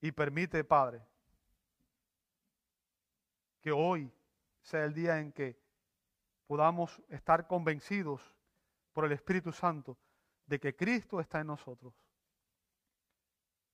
Y 0.00 0.12
permite, 0.12 0.64
Padre, 0.64 1.06
que 3.60 3.70
hoy 3.70 4.10
sea 4.62 4.86
el 4.86 4.94
día 4.94 5.20
en 5.20 5.30
que 5.30 5.60
podamos 6.46 7.02
estar 7.10 7.46
convencidos 7.46 8.34
por 8.94 9.04
el 9.04 9.12
Espíritu 9.12 9.52
Santo 9.52 9.98
de 10.46 10.58
que 10.58 10.74
Cristo 10.74 11.20
está 11.20 11.40
en 11.40 11.48
nosotros 11.48 11.92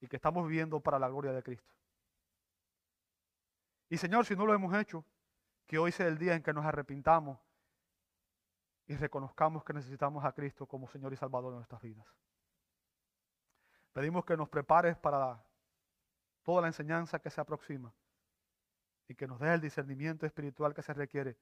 y 0.00 0.08
que 0.08 0.16
estamos 0.16 0.48
viviendo 0.48 0.80
para 0.80 0.98
la 0.98 1.08
gloria 1.08 1.30
de 1.30 1.44
Cristo. 1.44 1.72
Y 3.88 3.98
Señor, 3.98 4.26
si 4.26 4.34
no 4.34 4.46
lo 4.46 4.52
hemos 4.52 4.74
hecho, 4.74 5.04
que 5.64 5.78
hoy 5.78 5.92
sea 5.92 6.08
el 6.08 6.18
día 6.18 6.34
en 6.34 6.42
que 6.42 6.52
nos 6.52 6.64
arrepintamos 6.64 7.45
y 8.86 8.94
reconozcamos 8.96 9.64
que 9.64 9.72
necesitamos 9.72 10.24
a 10.24 10.32
Cristo 10.32 10.66
como 10.66 10.88
Señor 10.88 11.12
y 11.12 11.16
Salvador 11.16 11.50
de 11.50 11.56
nuestras 11.56 11.82
vidas. 11.82 12.06
Pedimos 13.92 14.24
que 14.24 14.36
nos 14.36 14.48
prepares 14.48 14.96
para 14.96 15.42
toda 16.42 16.62
la 16.62 16.68
enseñanza 16.68 17.18
que 17.18 17.30
se 17.30 17.40
aproxima 17.40 17.92
y 19.08 19.14
que 19.14 19.26
nos 19.26 19.40
dé 19.40 19.52
el 19.54 19.60
discernimiento 19.60 20.26
espiritual 20.26 20.74
que 20.74 20.82
se 20.82 20.92
requiere 20.92 21.36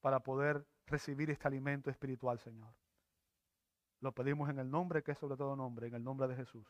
para 0.00 0.20
poder 0.20 0.66
recibir 0.86 1.30
este 1.30 1.48
alimento 1.48 1.90
espiritual, 1.90 2.38
Señor. 2.38 2.72
Lo 4.00 4.12
pedimos 4.12 4.48
en 4.48 4.58
el 4.58 4.70
nombre 4.70 5.02
que 5.02 5.12
es 5.12 5.18
sobre 5.18 5.36
todo 5.36 5.56
nombre, 5.56 5.88
en 5.88 5.94
el 5.94 6.04
nombre 6.04 6.28
de 6.28 6.36
Jesús. 6.36 6.66